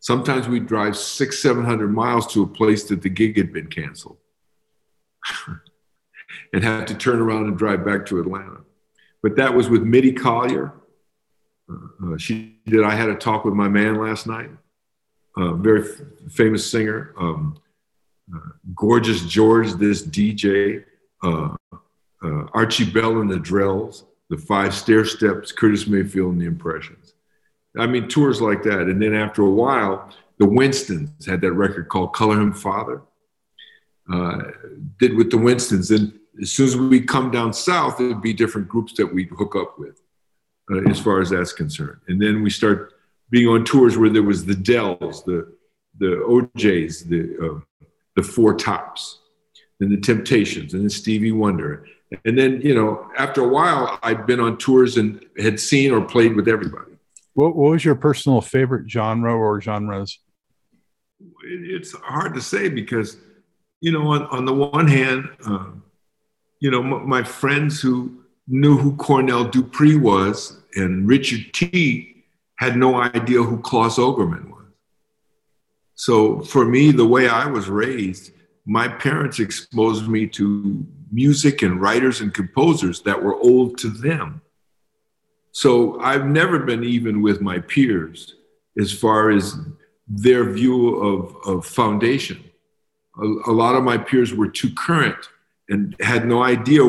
Sometimes 0.00 0.48
we'd 0.48 0.66
drive 0.66 0.96
six, 0.96 1.42
700 1.42 1.92
miles 1.92 2.26
to 2.32 2.44
a 2.44 2.46
place 2.46 2.84
that 2.84 3.02
the 3.02 3.08
gig 3.08 3.36
had 3.36 3.52
been 3.52 3.66
canceled 3.66 4.18
and 6.52 6.64
have 6.64 6.86
to 6.86 6.94
turn 6.94 7.20
around 7.20 7.46
and 7.46 7.58
drive 7.58 7.84
back 7.84 8.06
to 8.06 8.20
Atlanta. 8.20 8.58
But 9.22 9.36
that 9.36 9.54
was 9.54 9.68
with 9.68 9.82
Mitty 9.82 10.12
Collier. 10.12 10.72
Uh, 11.70 12.14
uh, 12.14 12.18
she 12.18 12.56
did 12.66 12.84
I 12.84 12.94
Had 12.94 13.08
a 13.08 13.14
Talk 13.14 13.44
with 13.44 13.54
My 13.54 13.68
Man 13.68 13.96
last 13.96 14.26
night. 14.26 14.50
Uh, 15.36 15.54
very 15.54 15.82
f- 15.82 16.00
famous 16.30 16.68
singer. 16.68 17.14
Um, 17.18 17.58
Gorgeous 18.74 19.24
George, 19.24 19.72
this 19.74 20.02
DJ, 20.06 20.84
uh, 21.22 21.54
uh, 22.22 22.44
Archie 22.52 22.90
Bell 22.90 23.20
and 23.20 23.30
the 23.30 23.36
Drells, 23.36 24.04
the 24.28 24.36
Five 24.36 24.72
Stairsteps, 24.72 25.54
Curtis 25.54 25.86
Mayfield 25.86 26.32
and 26.32 26.40
the 26.40 26.46
Impressions. 26.46 27.14
I 27.76 27.86
mean, 27.86 28.08
tours 28.08 28.40
like 28.40 28.62
that. 28.64 28.82
And 28.82 29.00
then 29.00 29.14
after 29.14 29.42
a 29.42 29.50
while, 29.50 30.10
the 30.38 30.48
Winstons 30.48 31.26
had 31.26 31.40
that 31.40 31.52
record 31.52 31.88
called 31.88 32.12
Color 32.12 32.40
Him 32.40 32.52
Father. 32.52 33.02
Uh, 34.10 34.52
did 34.98 35.14
with 35.14 35.30
the 35.30 35.36
Winstons. 35.36 35.90
And 35.90 36.18
as 36.40 36.50
soon 36.52 36.66
as 36.66 36.76
we 36.76 37.00
come 37.00 37.30
down 37.30 37.52
south, 37.52 38.00
it'd 38.00 38.22
be 38.22 38.32
different 38.32 38.66
groups 38.66 38.94
that 38.94 39.06
we'd 39.06 39.28
hook 39.28 39.54
up 39.54 39.78
with, 39.78 40.00
uh, 40.72 40.88
as 40.88 40.98
far 40.98 41.20
as 41.20 41.30
that's 41.30 41.52
concerned. 41.52 42.00
And 42.08 42.20
then 42.20 42.42
we 42.42 42.48
start 42.48 42.94
being 43.28 43.48
on 43.48 43.64
tours 43.64 43.98
where 43.98 44.08
there 44.08 44.22
was 44.22 44.46
the 44.46 44.54
Dells, 44.54 45.24
the 45.24 45.54
the 45.98 46.22
O'Jays, 46.22 47.04
the 47.04 47.36
uh, 47.42 47.84
the 48.16 48.22
Four 48.22 48.54
Tops, 48.54 49.18
and 49.80 49.90
the 49.92 50.00
Temptations, 50.00 50.72
and 50.72 50.82
then 50.82 50.90
Stevie 50.90 51.32
Wonder. 51.32 51.86
And 52.24 52.38
then, 52.38 52.62
you 52.62 52.74
know, 52.74 53.10
after 53.18 53.42
a 53.42 53.48
while, 53.48 53.98
I'd 54.02 54.26
been 54.26 54.40
on 54.40 54.56
tours 54.56 54.96
and 54.96 55.22
had 55.38 55.60
seen 55.60 55.92
or 55.92 56.00
played 56.00 56.34
with 56.34 56.48
everybody. 56.48 56.92
What, 57.34 57.54
what 57.54 57.72
was 57.72 57.84
your 57.84 57.94
personal 57.94 58.40
favorite 58.40 58.90
genre 58.90 59.36
or 59.36 59.60
genres? 59.60 60.18
It's 61.44 61.92
hard 61.92 62.34
to 62.34 62.40
say 62.40 62.70
because, 62.70 63.18
you 63.80 63.92
know, 63.92 64.08
on, 64.08 64.26
on 64.26 64.44
the 64.44 64.54
one 64.54 64.88
hand, 64.88 65.28
uh, 65.46 65.66
you 66.60 66.70
know, 66.70 66.80
m- 66.80 67.08
my 67.08 67.22
friends 67.22 67.80
who 67.80 68.22
knew 68.46 68.76
who 68.76 68.96
Cornell 68.96 69.44
Dupree 69.44 69.96
was 69.96 70.60
and 70.74 71.06
Richard 71.06 71.52
Tee 71.52 72.24
had 72.56 72.76
no 72.76 72.96
idea 72.96 73.42
who 73.42 73.58
Claus 73.58 73.96
Ogerman 73.98 74.50
was. 74.50 74.64
So 75.94 76.40
for 76.40 76.64
me, 76.64 76.90
the 76.90 77.06
way 77.06 77.28
I 77.28 77.46
was 77.46 77.68
raised, 77.68 78.32
my 78.66 78.88
parents 78.88 79.38
exposed 79.38 80.08
me 80.08 80.26
to 80.28 80.86
music 81.10 81.62
and 81.62 81.80
writers 81.80 82.20
and 82.20 82.34
composers 82.34 83.02
that 83.02 83.22
were 83.22 83.34
old 83.36 83.78
to 83.78 83.88
them. 83.88 84.40
So 85.52 85.98
I've 86.00 86.26
never 86.26 86.58
been 86.60 86.84
even 86.84 87.22
with 87.22 87.40
my 87.40 87.58
peers 87.58 88.34
as 88.78 88.92
far 88.92 89.30
as 89.30 89.56
their 90.06 90.44
view 90.50 90.96
of, 90.96 91.36
of 91.46 91.66
foundation. 91.66 92.47
A, 93.20 93.50
a 93.50 93.52
lot 93.52 93.74
of 93.74 93.84
my 93.84 93.98
peers 93.98 94.34
were 94.34 94.48
too 94.48 94.70
current 94.74 95.28
and 95.68 95.94
had 96.00 96.26
no 96.26 96.42
idea 96.42 96.82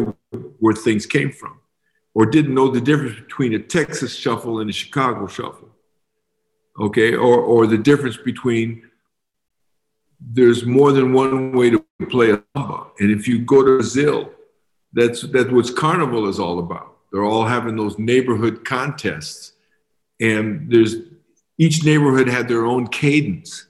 where 0.60 0.76
things 0.76 1.06
came 1.06 1.32
from 1.32 1.60
or 2.14 2.26
didn't 2.26 2.54
know 2.54 2.70
the 2.70 2.82
difference 2.82 3.20
between 3.20 3.54
a 3.54 3.60
Texas 3.60 4.16
shuffle 4.16 4.60
and 4.60 4.70
a 4.70 4.74
Chicago 4.74 5.28
shuffle. 5.28 5.70
Okay, 6.80 7.14
or, 7.14 7.40
or 7.40 7.68
the 7.68 7.78
difference 7.78 8.18
between 8.18 8.84
there's 10.20 10.66
more 10.66 10.92
than 10.92 11.14
one 11.14 11.54
way 11.54 11.70
to 11.70 11.86
play 12.10 12.32
a 12.32 12.44
samba. 12.56 12.88
And 13.00 13.12
if 13.12 13.28
you 13.28 13.40
go 13.40 13.64
to 13.64 13.78
Brazil, 13.78 14.32
that's 14.94 15.22
that's 15.22 15.50
what 15.50 15.76
carnival 15.76 16.28
is 16.28 16.40
all 16.40 16.60
about. 16.60 16.98
They're 17.12 17.24
all 17.24 17.46
having 17.46 17.76
those 17.76 17.98
neighborhood 17.98 18.66
contests, 18.66 19.54
and 20.20 20.70
there's 20.70 20.96
each 21.58 21.84
neighborhood 21.84 22.28
had 22.28 22.48
their 22.48 22.66
own 22.66 22.88
cadence. 22.88 23.66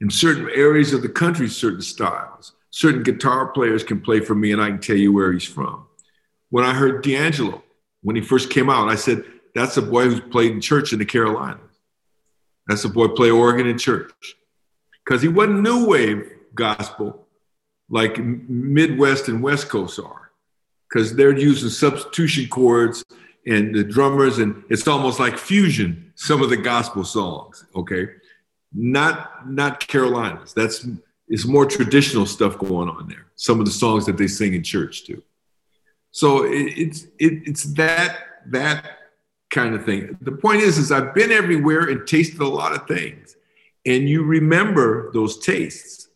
In 0.00 0.10
certain 0.10 0.48
areas 0.50 0.92
of 0.92 1.02
the 1.02 1.08
country, 1.08 1.48
certain 1.48 1.82
styles. 1.82 2.52
Certain 2.70 3.02
guitar 3.02 3.48
players 3.48 3.82
can 3.82 4.00
play 4.00 4.20
for 4.20 4.34
me, 4.34 4.52
and 4.52 4.60
I 4.60 4.68
can 4.68 4.80
tell 4.80 4.96
you 4.96 5.12
where 5.12 5.32
he's 5.32 5.46
from. 5.46 5.86
When 6.50 6.64
I 6.64 6.74
heard 6.74 7.02
D'Angelo, 7.02 7.62
when 8.02 8.16
he 8.16 8.22
first 8.22 8.50
came 8.50 8.68
out, 8.68 8.88
I 8.88 8.96
said, 8.96 9.24
"That's 9.54 9.76
a 9.78 9.82
boy 9.82 10.04
who's 10.04 10.20
played 10.20 10.52
in 10.52 10.60
church 10.60 10.92
in 10.92 10.98
the 10.98 11.06
Carolinas. 11.06 11.60
That's 12.66 12.84
a 12.84 12.88
boy 12.88 13.08
play 13.08 13.30
organ 13.30 13.66
in 13.66 13.78
church." 13.78 14.12
because 15.06 15.22
he 15.22 15.28
wasn't 15.28 15.60
new 15.60 15.86
wave 15.86 16.30
gospel 16.54 17.26
like 17.88 18.18
Midwest 18.18 19.28
and 19.28 19.42
West 19.42 19.68
Coast 19.68 20.00
are, 20.00 20.32
because 20.88 21.14
they're 21.14 21.36
using 21.36 21.70
substitution 21.70 22.48
chords 22.48 23.04
and 23.46 23.72
the 23.72 23.84
drummers, 23.84 24.38
and 24.38 24.64
it's 24.68 24.88
almost 24.88 25.20
like 25.20 25.38
fusion. 25.38 26.12
Some 26.16 26.42
of 26.42 26.50
the 26.50 26.56
gospel 26.56 27.04
songs, 27.04 27.64
okay, 27.76 28.08
not 28.76 29.48
not 29.48 29.86
Carolinas. 29.86 30.52
That's 30.52 30.86
it's 31.28 31.46
more 31.46 31.66
traditional 31.66 32.26
stuff 32.26 32.58
going 32.58 32.88
on 32.88 33.08
there. 33.08 33.26
Some 33.34 33.58
of 33.60 33.66
the 33.66 33.72
songs 33.72 34.06
that 34.06 34.16
they 34.16 34.28
sing 34.28 34.54
in 34.54 34.62
church 34.62 35.04
too. 35.04 35.22
So 36.10 36.44
it, 36.44 36.72
it's 36.76 37.04
it, 37.18 37.42
it's 37.46 37.64
that 37.74 38.18
that 38.48 38.98
kind 39.50 39.74
of 39.74 39.84
thing. 39.84 40.16
The 40.20 40.32
point 40.32 40.62
is, 40.62 40.78
is 40.78 40.92
I've 40.92 41.14
been 41.14 41.32
everywhere 41.32 41.88
and 41.88 42.06
tasted 42.06 42.40
a 42.40 42.48
lot 42.48 42.74
of 42.74 42.86
things 42.86 43.36
and 43.86 44.08
you 44.08 44.24
remember 44.24 45.10
those 45.12 45.38
tastes 45.38 46.08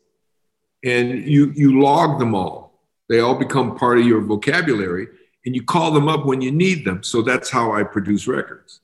and 0.84 1.26
you 1.26 1.52
you 1.54 1.80
log 1.80 2.18
them 2.18 2.34
all 2.34 2.82
they 3.08 3.20
all 3.20 3.34
become 3.34 3.76
part 3.76 3.98
of 3.98 4.04
your 4.04 4.20
vocabulary 4.20 5.06
and 5.46 5.54
you 5.54 5.62
call 5.62 5.92
them 5.92 6.08
up 6.08 6.26
when 6.26 6.40
you 6.40 6.50
need 6.50 6.84
them 6.84 7.02
so 7.02 7.22
that's 7.22 7.48
how 7.48 7.72
i 7.72 7.82
produce 7.82 8.26
records 8.26 8.80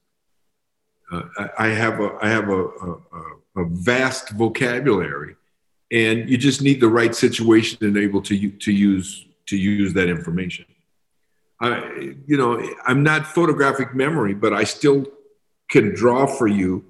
uh, 1.12 1.22
I, 1.38 1.50
I, 1.58 1.68
have 1.68 2.00
a 2.00 2.18
i 2.22 2.28
have 2.28 2.48
a, 2.48 2.64
a, 2.64 2.90
a, 2.90 3.22
vast 3.64 4.30
vocabulary 4.30 5.34
and 5.92 6.28
you 6.28 6.36
just 6.36 6.62
need 6.62 6.80
the 6.80 6.88
right 6.88 7.14
situation 7.14 7.78
and 7.82 7.96
able 7.96 8.20
to 8.20 8.50
to 8.50 8.72
use 8.72 9.26
to 9.46 9.56
use 9.56 9.92
that 9.94 10.08
information 10.08 10.64
I, 11.60 12.14
you 12.26 12.36
know 12.36 12.62
i'm 12.86 13.02
not 13.02 13.26
photographic 13.26 13.94
memory 13.94 14.34
but 14.34 14.52
i 14.52 14.64
still 14.64 15.06
can 15.70 15.94
draw 15.94 16.26
for 16.26 16.46
you 16.46 16.84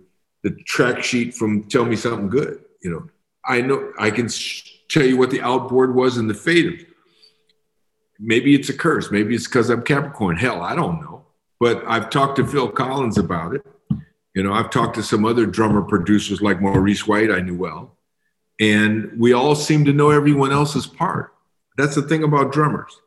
the 0.46 0.52
track 0.64 1.02
sheet 1.02 1.34
from 1.34 1.64
Tell 1.64 1.84
Me 1.84 1.96
Something 1.96 2.28
Good. 2.28 2.64
You 2.80 2.90
know, 2.90 3.08
I 3.44 3.60
know 3.60 3.92
I 3.98 4.12
can 4.12 4.28
tell 4.88 5.04
you 5.04 5.16
what 5.16 5.30
the 5.30 5.40
outboard 5.40 5.92
was 5.92 6.18
and 6.18 6.30
the 6.30 6.34
faders. 6.34 6.86
Maybe 8.20 8.54
it's 8.54 8.68
a 8.68 8.72
curse. 8.72 9.10
Maybe 9.10 9.34
it's 9.34 9.46
because 9.46 9.70
I'm 9.70 9.82
Capricorn. 9.82 10.36
Hell, 10.36 10.62
I 10.62 10.76
don't 10.76 11.00
know. 11.00 11.24
But 11.58 11.82
I've 11.86 12.10
talked 12.10 12.36
to 12.36 12.46
Phil 12.46 12.68
Collins 12.68 13.18
about 13.18 13.56
it. 13.56 13.66
You 14.36 14.44
know, 14.44 14.52
I've 14.52 14.70
talked 14.70 14.94
to 14.96 15.02
some 15.02 15.24
other 15.24 15.46
drummer 15.46 15.82
producers 15.82 16.40
like 16.40 16.60
Maurice 16.60 17.06
White, 17.08 17.32
I 17.32 17.40
knew 17.40 17.56
well. 17.56 17.96
And 18.60 19.10
we 19.18 19.32
all 19.32 19.56
seem 19.56 19.84
to 19.86 19.92
know 19.92 20.10
everyone 20.10 20.52
else's 20.52 20.86
part. 20.86 21.34
That's 21.76 21.96
the 21.96 22.02
thing 22.02 22.22
about 22.22 22.52
drummers. 22.52 23.00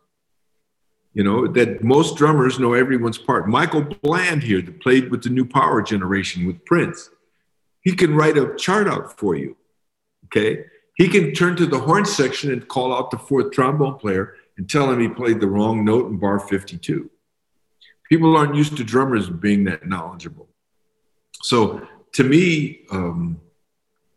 You 1.13 1.23
know, 1.23 1.47
that 1.47 1.83
most 1.83 2.17
drummers 2.17 2.59
know 2.59 2.73
everyone's 2.73 3.17
part. 3.17 3.47
Michael 3.47 3.83
Bland 4.01 4.43
here, 4.43 4.61
that 4.61 4.81
played 4.81 5.09
with 5.09 5.23
the 5.23 5.29
new 5.29 5.45
power 5.45 5.81
generation 5.81 6.45
with 6.45 6.65
Prince 6.65 7.09
he 7.81 7.95
can 7.95 8.15
write 8.15 8.37
a 8.37 8.55
chart 8.55 8.87
out 8.87 9.17
for 9.17 9.35
you. 9.35 9.55
Okay. 10.25 10.65
He 10.95 11.07
can 11.07 11.33
turn 11.33 11.55
to 11.55 11.65
the 11.65 11.79
horn 11.79 12.05
section 12.05 12.51
and 12.51 12.67
call 12.67 12.93
out 12.93 13.09
the 13.09 13.17
fourth 13.17 13.51
trombone 13.51 13.97
player 13.97 14.35
and 14.57 14.69
tell 14.69 14.91
him 14.91 14.99
he 14.99 15.07
played 15.07 15.39
the 15.39 15.47
wrong 15.47 15.85
note 15.85 16.07
in 16.07 16.17
bar 16.17 16.39
52. 16.39 17.09
People 18.09 18.35
aren't 18.35 18.55
used 18.55 18.75
to 18.77 18.83
drummers 18.83 19.29
being 19.29 19.63
that 19.65 19.87
knowledgeable. 19.87 20.48
So 21.41 21.87
to 22.13 22.23
me, 22.23 22.81
um, 22.91 23.39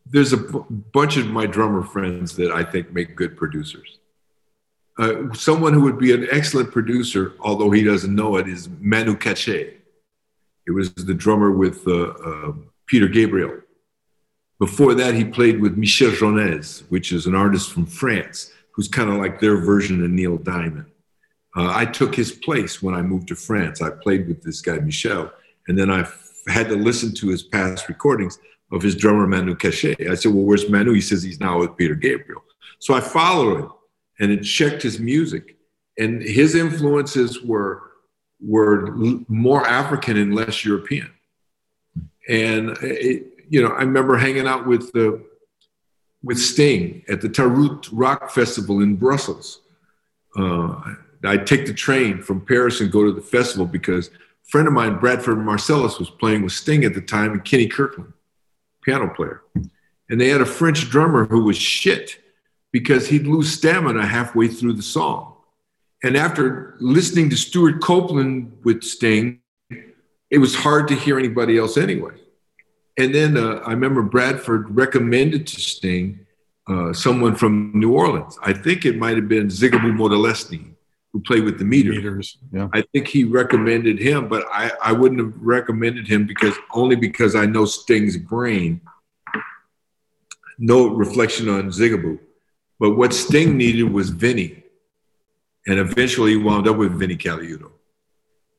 there's 0.06 0.32
a 0.32 0.36
b- 0.36 0.64
bunch 0.92 1.16
of 1.16 1.28
my 1.28 1.46
drummer 1.46 1.82
friends 1.82 2.36
that 2.36 2.50
I 2.50 2.62
think 2.62 2.92
make 2.92 3.16
good 3.16 3.36
producers. 3.36 3.98
Uh, 4.98 5.32
someone 5.32 5.72
who 5.72 5.82
would 5.82 5.98
be 5.98 6.12
an 6.12 6.26
excellent 6.30 6.70
producer, 6.70 7.32
although 7.40 7.70
he 7.70 7.82
doesn't 7.82 8.14
know 8.14 8.36
it, 8.36 8.46
is 8.46 8.68
Manu 8.80 9.16
Katché. 9.16 9.74
It 10.66 10.70
was 10.70 10.92
the 10.94 11.14
drummer 11.14 11.50
with 11.50 11.86
uh, 11.88 12.08
uh, 12.08 12.52
Peter 12.86 13.08
Gabriel. 13.08 13.58
Before 14.58 14.94
that, 14.94 15.14
he 15.14 15.24
played 15.24 15.60
with 15.60 15.76
Michel 15.76 16.10
Jonasz, 16.10 16.82
which 16.88 17.10
is 17.10 17.26
an 17.26 17.34
artist 17.34 17.72
from 17.72 17.86
France, 17.86 18.52
who's 18.72 18.86
kind 18.86 19.10
of 19.10 19.16
like 19.16 19.40
their 19.40 19.56
version 19.56 20.04
of 20.04 20.10
Neil 20.10 20.36
Diamond. 20.36 20.86
Uh, 21.56 21.72
I 21.74 21.84
took 21.84 22.14
his 22.14 22.30
place 22.30 22.82
when 22.82 22.94
I 22.94 23.02
moved 23.02 23.28
to 23.28 23.34
France. 23.34 23.82
I 23.82 23.90
played 23.90 24.28
with 24.28 24.42
this 24.42 24.60
guy, 24.60 24.78
Michel, 24.78 25.32
and 25.68 25.78
then 25.78 25.90
I 25.90 26.04
had 26.48 26.68
to 26.68 26.76
listen 26.76 27.14
to 27.14 27.28
his 27.28 27.42
past 27.42 27.88
recordings 27.88 28.38
of 28.70 28.82
his 28.82 28.96
drummer, 28.96 29.26
Manu 29.26 29.54
Katché. 29.54 30.10
I 30.10 30.14
said, 30.14 30.32
Well, 30.32 30.44
where's 30.44 30.68
Manu? 30.68 30.92
He 30.92 31.00
says 31.00 31.22
he's 31.22 31.40
now 31.40 31.60
with 31.60 31.76
Peter 31.76 31.94
Gabriel. 31.94 32.42
So 32.78 32.94
I 32.94 33.00
followed 33.00 33.58
him 33.58 33.72
and 34.20 34.30
it 34.32 34.42
checked 34.42 34.82
his 34.82 34.98
music. 34.98 35.56
And 35.98 36.22
his 36.22 36.54
influences 36.54 37.42
were, 37.42 37.82
were 38.40 38.90
more 39.28 39.66
African 39.66 40.16
and 40.16 40.34
less 40.34 40.64
European. 40.64 41.10
And 42.28 42.70
it, 42.80 43.26
you 43.48 43.62
know, 43.62 43.68
I 43.68 43.80
remember 43.80 44.16
hanging 44.16 44.46
out 44.46 44.66
with 44.66 44.92
the 44.92 45.22
with 46.22 46.38
Sting 46.38 47.04
at 47.08 47.20
the 47.20 47.28
Tarot 47.28 47.80
Rock 47.92 48.30
Festival 48.30 48.80
in 48.80 48.96
Brussels. 48.96 49.60
Uh, 50.36 50.80
I'd 51.24 51.46
take 51.46 51.66
the 51.66 51.74
train 51.74 52.22
from 52.22 52.40
Paris 52.40 52.80
and 52.80 52.90
go 52.90 53.04
to 53.04 53.12
the 53.12 53.20
festival 53.20 53.66
because 53.66 54.10
friend 54.52 54.68
of 54.68 54.74
mine, 54.74 54.98
Branford 54.98 55.38
Marsalis, 55.38 55.98
was 55.98 56.10
playing 56.10 56.42
with 56.42 56.52
Sting 56.52 56.84
at 56.84 56.92
the 56.92 57.00
time, 57.00 57.32
and 57.32 57.42
Kenny 57.42 57.66
Kirkland, 57.66 58.12
piano 58.82 59.08
player. 59.08 59.40
And 60.10 60.20
they 60.20 60.28
had 60.28 60.42
a 60.42 60.46
French 60.46 60.90
drummer 60.90 61.24
who 61.24 61.44
was 61.44 61.56
shit 61.56 62.18
because 62.70 63.08
he'd 63.08 63.26
lose 63.26 63.50
stamina 63.50 64.04
halfway 64.06 64.48
through 64.48 64.74
the 64.74 64.82
song. 64.82 65.36
And 66.02 66.18
after 66.18 66.76
listening 66.80 67.30
to 67.30 67.36
Stewart 67.36 67.80
Copeland 67.80 68.58
with 68.62 68.84
Sting, 68.84 69.40
it 70.30 70.36
was 70.36 70.54
hard 70.54 70.86
to 70.88 70.94
hear 70.96 71.18
anybody 71.18 71.56
else 71.56 71.78
anyway. 71.78 72.12
And 72.98 73.14
then 73.14 73.38
uh, 73.38 73.62
I 73.64 73.70
remember 73.70 74.02
Bradford 74.02 74.76
recommended 74.76 75.46
to 75.46 75.60
Sting 75.62 76.26
uh, 76.68 76.92
someone 76.92 77.36
from 77.36 77.72
New 77.74 77.94
Orleans. 77.94 78.36
I 78.42 78.52
think 78.52 78.84
it 78.84 78.98
might 78.98 79.16
have 79.16 79.28
been 79.28 79.46
Zigaboo 79.46 79.96
Modeliste, 79.96 80.71
who 81.12 81.20
played 81.20 81.44
with 81.44 81.58
the 81.58 81.64
meter. 81.64 81.90
Meters, 81.90 82.38
yeah. 82.52 82.68
I 82.72 82.82
think 82.92 83.06
he 83.06 83.24
recommended 83.24 83.98
him, 83.98 84.28
but 84.28 84.46
I, 84.50 84.70
I 84.82 84.92
wouldn't 84.92 85.20
have 85.20 85.34
recommended 85.40 86.08
him 86.08 86.26
because 86.26 86.54
only 86.72 86.96
because 86.96 87.34
I 87.34 87.44
know 87.46 87.66
Sting's 87.66 88.16
brain. 88.16 88.80
No 90.58 90.88
reflection 90.88 91.48
on 91.48 91.68
Zigaboo. 91.68 92.18
But 92.78 92.96
what 92.96 93.12
Sting 93.12 93.56
needed 93.56 93.84
was 93.92 94.10
Vinny. 94.10 94.62
and 95.66 95.78
eventually 95.78 96.32
he 96.32 96.36
wound 96.36 96.68
up 96.68 96.76
with 96.76 96.98
Vinnie 96.98 97.16
Colaiuta. 97.16 97.70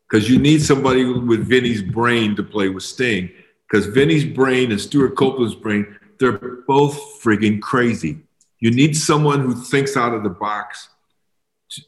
Because 0.10 0.30
you 0.30 0.38
need 0.38 0.62
somebody 0.62 1.06
with 1.06 1.47
Vinnie's 1.47 1.82
brain 1.82 2.36
to 2.36 2.43
play 2.43 2.70
with 2.70 2.84
Sting, 2.84 3.32
because 3.68 3.88
Vinnie's 3.88 4.26
brain 4.26 4.72
and 4.72 4.80
Stewart 4.80 5.16
Copeland's 5.16 5.56
brain, 5.56 5.97
they're 6.20 6.38
both 6.68 6.95
friggin' 7.22 7.62
crazy. 7.62 8.20
You 8.60 8.72
need 8.72 8.95
someone 8.95 9.41
who 9.41 9.56
thinks 9.56 9.97
out 9.97 10.14
of 10.14 10.24
the 10.24 10.30
box 10.30 10.89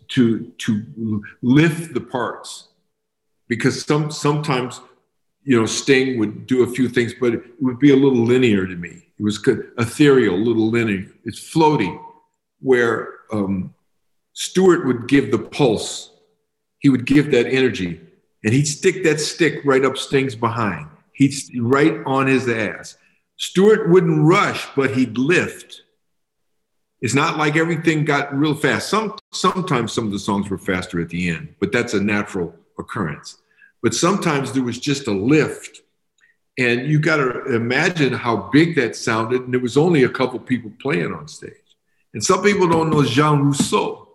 to, 0.09 0.51
to, 0.57 1.23
lift 1.41 1.93
the 1.93 2.01
parts. 2.01 2.69
Because 3.47 3.85
some 3.85 4.09
sometimes, 4.11 4.81
you 5.43 5.59
know, 5.59 5.65
Sting 5.65 6.17
would 6.19 6.47
do 6.47 6.63
a 6.63 6.67
few 6.67 6.89
things, 6.89 7.13
but 7.19 7.33
it 7.33 7.43
would 7.61 7.79
be 7.79 7.91
a 7.91 7.95
little 7.95 8.25
linear 8.25 8.65
to 8.65 8.75
me. 8.75 9.07
It 9.19 9.23
was 9.23 9.39
ethereal, 9.77 10.35
a 10.35 10.37
little 10.37 10.69
linear. 10.69 11.05
It's 11.23 11.39
floating, 11.39 11.99
where 12.59 13.13
um, 13.31 13.73
Stewart 14.33 14.85
would 14.85 15.07
give 15.07 15.31
the 15.31 15.39
pulse. 15.39 16.11
He 16.79 16.89
would 16.89 17.05
give 17.05 17.31
that 17.31 17.47
energy, 17.47 18.01
and 18.43 18.53
he'd 18.53 18.65
stick 18.65 19.03
that 19.03 19.19
stick 19.19 19.61
right 19.63 19.85
up 19.85 19.97
Sting's 19.97 20.35
behind. 20.35 20.87
He'd 21.13 21.33
right 21.57 22.01
on 22.05 22.27
his 22.27 22.49
ass. 22.49 22.97
Stewart 23.37 23.89
wouldn't 23.89 24.27
rush, 24.27 24.67
but 24.75 24.95
he'd 24.95 25.17
lift. 25.17 25.83
It's 27.05 27.13
not 27.13 27.37
like 27.37 27.55
everything 27.55 28.03
got 28.03 28.35
real 28.35 28.55
fast. 28.55 28.89
Some 28.89 29.15
sometimes 29.31 29.93
some 29.93 30.07
of 30.07 30.11
the 30.11 30.17
songs 30.17 30.49
were 30.49 30.57
faster 30.57 30.99
at 30.99 31.09
the 31.09 31.29
end, 31.29 31.53
but 31.59 31.71
that's 31.71 31.93
a 31.93 32.01
natural 32.01 32.55
occurrence. 32.79 33.37
But 33.83 33.93
sometimes 33.93 34.51
there 34.51 34.63
was 34.63 34.79
just 34.79 35.07
a 35.07 35.11
lift 35.11 35.81
and 36.57 36.87
you 36.87 36.97
got 36.97 37.17
to 37.17 37.53
imagine 37.53 38.11
how 38.11 38.49
big 38.51 38.75
that 38.77 38.95
sounded. 38.95 39.43
And 39.43 39.53
there 39.53 39.61
was 39.61 39.77
only 39.77 40.01
a 40.01 40.09
couple 40.09 40.39
people 40.39 40.71
playing 40.81 41.13
on 41.13 41.27
stage. 41.27 41.77
And 42.15 42.23
some 42.23 42.41
people 42.41 42.67
don't 42.67 42.89
know 42.89 43.03
Jean 43.03 43.43
Roussel, 43.43 44.07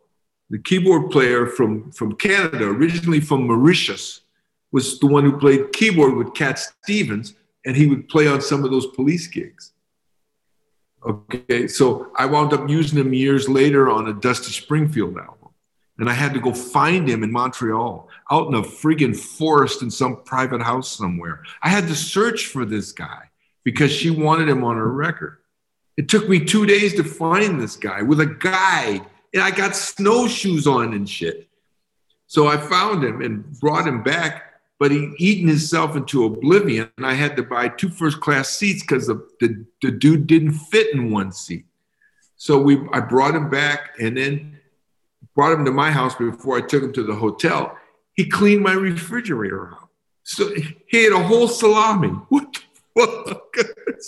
the 0.48 0.58
keyboard 0.58 1.12
player 1.12 1.46
from, 1.46 1.92
from 1.92 2.16
Canada, 2.16 2.64
originally 2.64 3.20
from 3.20 3.46
Mauritius, 3.46 4.22
was 4.72 4.98
the 4.98 5.06
one 5.06 5.22
who 5.22 5.38
played 5.38 5.72
keyboard 5.72 6.16
with 6.16 6.34
Cat 6.34 6.58
Stevens, 6.58 7.34
and 7.64 7.76
he 7.76 7.86
would 7.86 8.08
play 8.08 8.26
on 8.26 8.40
some 8.40 8.64
of 8.64 8.72
those 8.72 8.86
police 8.88 9.28
gigs. 9.28 9.74
Okay, 11.06 11.66
so 11.66 12.12
I 12.16 12.26
wound 12.26 12.52
up 12.52 12.68
using 12.68 12.98
him 12.98 13.14
years 13.14 13.48
later 13.48 13.90
on 13.90 14.08
a 14.08 14.12
Dusty 14.12 14.52
Springfield 14.52 15.16
album. 15.16 15.36
And 15.98 16.08
I 16.08 16.12
had 16.14 16.32
to 16.34 16.40
go 16.40 16.54
find 16.54 17.08
him 17.08 17.22
in 17.22 17.30
Montreal, 17.30 18.08
out 18.30 18.48
in 18.48 18.54
a 18.54 18.62
friggin' 18.62 19.16
forest 19.16 19.82
in 19.82 19.90
some 19.90 20.22
private 20.24 20.62
house 20.62 20.96
somewhere. 20.96 21.42
I 21.62 21.68
had 21.68 21.88
to 21.88 21.94
search 21.94 22.46
for 22.46 22.64
this 22.64 22.92
guy 22.92 23.30
because 23.64 23.92
she 23.92 24.10
wanted 24.10 24.48
him 24.48 24.64
on 24.64 24.76
her 24.76 24.90
record. 24.90 25.38
It 25.96 26.08
took 26.08 26.28
me 26.28 26.42
two 26.42 26.64
days 26.64 26.94
to 26.94 27.04
find 27.04 27.60
this 27.60 27.76
guy 27.76 28.00
with 28.00 28.20
a 28.20 28.26
guide, 28.26 29.04
and 29.34 29.42
I 29.42 29.50
got 29.50 29.76
snowshoes 29.76 30.66
on 30.66 30.94
and 30.94 31.08
shit. 31.08 31.48
So 32.26 32.46
I 32.46 32.56
found 32.56 33.04
him 33.04 33.20
and 33.20 33.58
brought 33.60 33.86
him 33.86 34.02
back, 34.02 34.49
but 34.80 34.90
he'd 34.90 35.12
eaten 35.18 35.46
himself 35.46 35.94
into 35.94 36.24
oblivion, 36.24 36.90
and 36.96 37.06
I 37.06 37.12
had 37.12 37.36
to 37.36 37.42
buy 37.42 37.68
two 37.68 37.90
first 37.90 38.18
class 38.20 38.48
seats 38.48 38.80
because 38.80 39.06
the, 39.06 39.28
the, 39.38 39.66
the 39.82 39.90
dude 39.90 40.26
didn't 40.26 40.54
fit 40.54 40.94
in 40.94 41.12
one 41.12 41.32
seat. 41.32 41.66
So 42.36 42.58
we, 42.58 42.80
I 42.90 43.00
brought 43.00 43.34
him 43.34 43.50
back, 43.50 43.90
and 44.00 44.16
then 44.16 44.58
brought 45.36 45.52
him 45.52 45.66
to 45.66 45.70
my 45.70 45.90
house 45.90 46.14
before 46.14 46.56
I 46.56 46.62
took 46.62 46.82
him 46.82 46.94
to 46.94 47.02
the 47.02 47.14
hotel. 47.14 47.76
He 48.14 48.24
cleaned 48.24 48.62
my 48.62 48.72
refrigerator 48.72 49.70
out. 49.70 49.90
So 50.22 50.50
he 50.88 51.04
had 51.04 51.12
a 51.12 51.22
whole 51.22 51.46
salami. 51.46 52.08
What 52.92 53.24
the 53.26 53.34
fuck? 53.34 53.56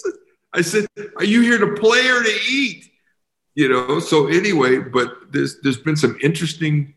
I 0.53 0.61
said, 0.61 0.87
Are 1.17 1.25
you 1.25 1.43
here 1.43 1.59
to 1.59 1.75
play 1.81 2.09
or 2.09 2.23
to 2.23 2.39
eat? 2.51 2.91
You 3.55 3.69
know, 3.69 4.01
so 4.01 4.27
anyway, 4.27 4.79
but 4.79 5.31
there's 5.31 5.61
there's 5.61 5.79
been 5.79 5.97
some 5.97 6.19
interesting, 6.21 6.95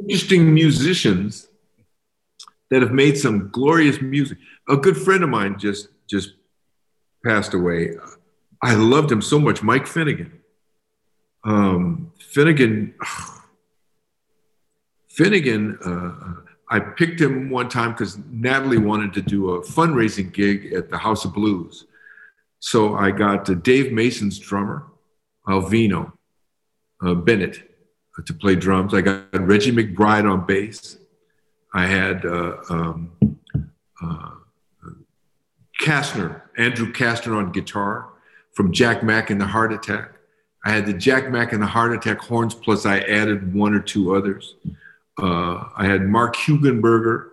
interesting 0.00 0.52
musicians 0.52 1.48
that 2.72 2.80
have 2.80 2.90
made 2.90 3.18
some 3.18 3.50
glorious 3.50 4.00
music. 4.00 4.38
A 4.66 4.78
good 4.78 4.96
friend 4.96 5.22
of 5.22 5.28
mine 5.28 5.58
just 5.58 5.88
just 6.08 6.32
passed 7.22 7.52
away. 7.52 7.96
I 8.62 8.74
loved 8.76 9.12
him 9.12 9.20
so 9.20 9.38
much, 9.38 9.62
Mike 9.62 9.86
Finnegan. 9.86 10.32
Um, 11.44 12.12
Finnegan, 12.18 12.94
Finnegan, 15.10 15.78
uh, 15.84 16.40
I 16.70 16.80
picked 16.80 17.20
him 17.20 17.50
one 17.50 17.68
time 17.68 17.92
because 17.92 18.16
Natalie 18.30 18.78
wanted 18.78 19.12
to 19.14 19.20
do 19.20 19.50
a 19.50 19.60
fundraising 19.60 20.32
gig 20.32 20.72
at 20.72 20.88
the 20.88 20.96
House 20.96 21.26
of 21.26 21.34
Blues. 21.34 21.84
So 22.60 22.94
I 22.94 23.10
got 23.10 23.62
Dave 23.62 23.92
Mason's 23.92 24.38
drummer, 24.38 24.86
Alvino 25.46 26.12
uh, 27.04 27.12
Bennett, 27.12 27.68
uh, 28.18 28.22
to 28.24 28.32
play 28.32 28.54
drums. 28.54 28.94
I 28.94 29.02
got 29.02 29.26
Reggie 29.46 29.72
McBride 29.72 30.30
on 30.30 30.46
bass. 30.46 30.96
I 31.74 31.86
had 31.86 32.24
uh, 32.26 32.56
um, 32.68 33.12
uh, 34.02 34.30
Kastner, 35.80 36.42
Andrew 36.58 36.92
Kastner 36.92 37.36
on 37.36 37.52
guitar 37.52 38.08
from 38.52 38.72
Jack 38.72 39.02
Mack 39.02 39.30
and 39.30 39.40
the 39.40 39.46
Heart 39.46 39.72
Attack. 39.72 40.12
I 40.64 40.70
had 40.70 40.86
the 40.86 40.92
Jack 40.92 41.30
Mack 41.30 41.52
and 41.52 41.62
the 41.62 41.66
Heart 41.66 41.94
Attack 41.94 42.18
horns, 42.20 42.54
plus 42.54 42.86
I 42.86 43.00
added 43.00 43.54
one 43.54 43.74
or 43.74 43.80
two 43.80 44.14
others. 44.14 44.54
Uh, 45.20 45.64
I 45.76 45.86
had 45.86 46.02
Mark 46.02 46.36
Hugenberger 46.36 47.30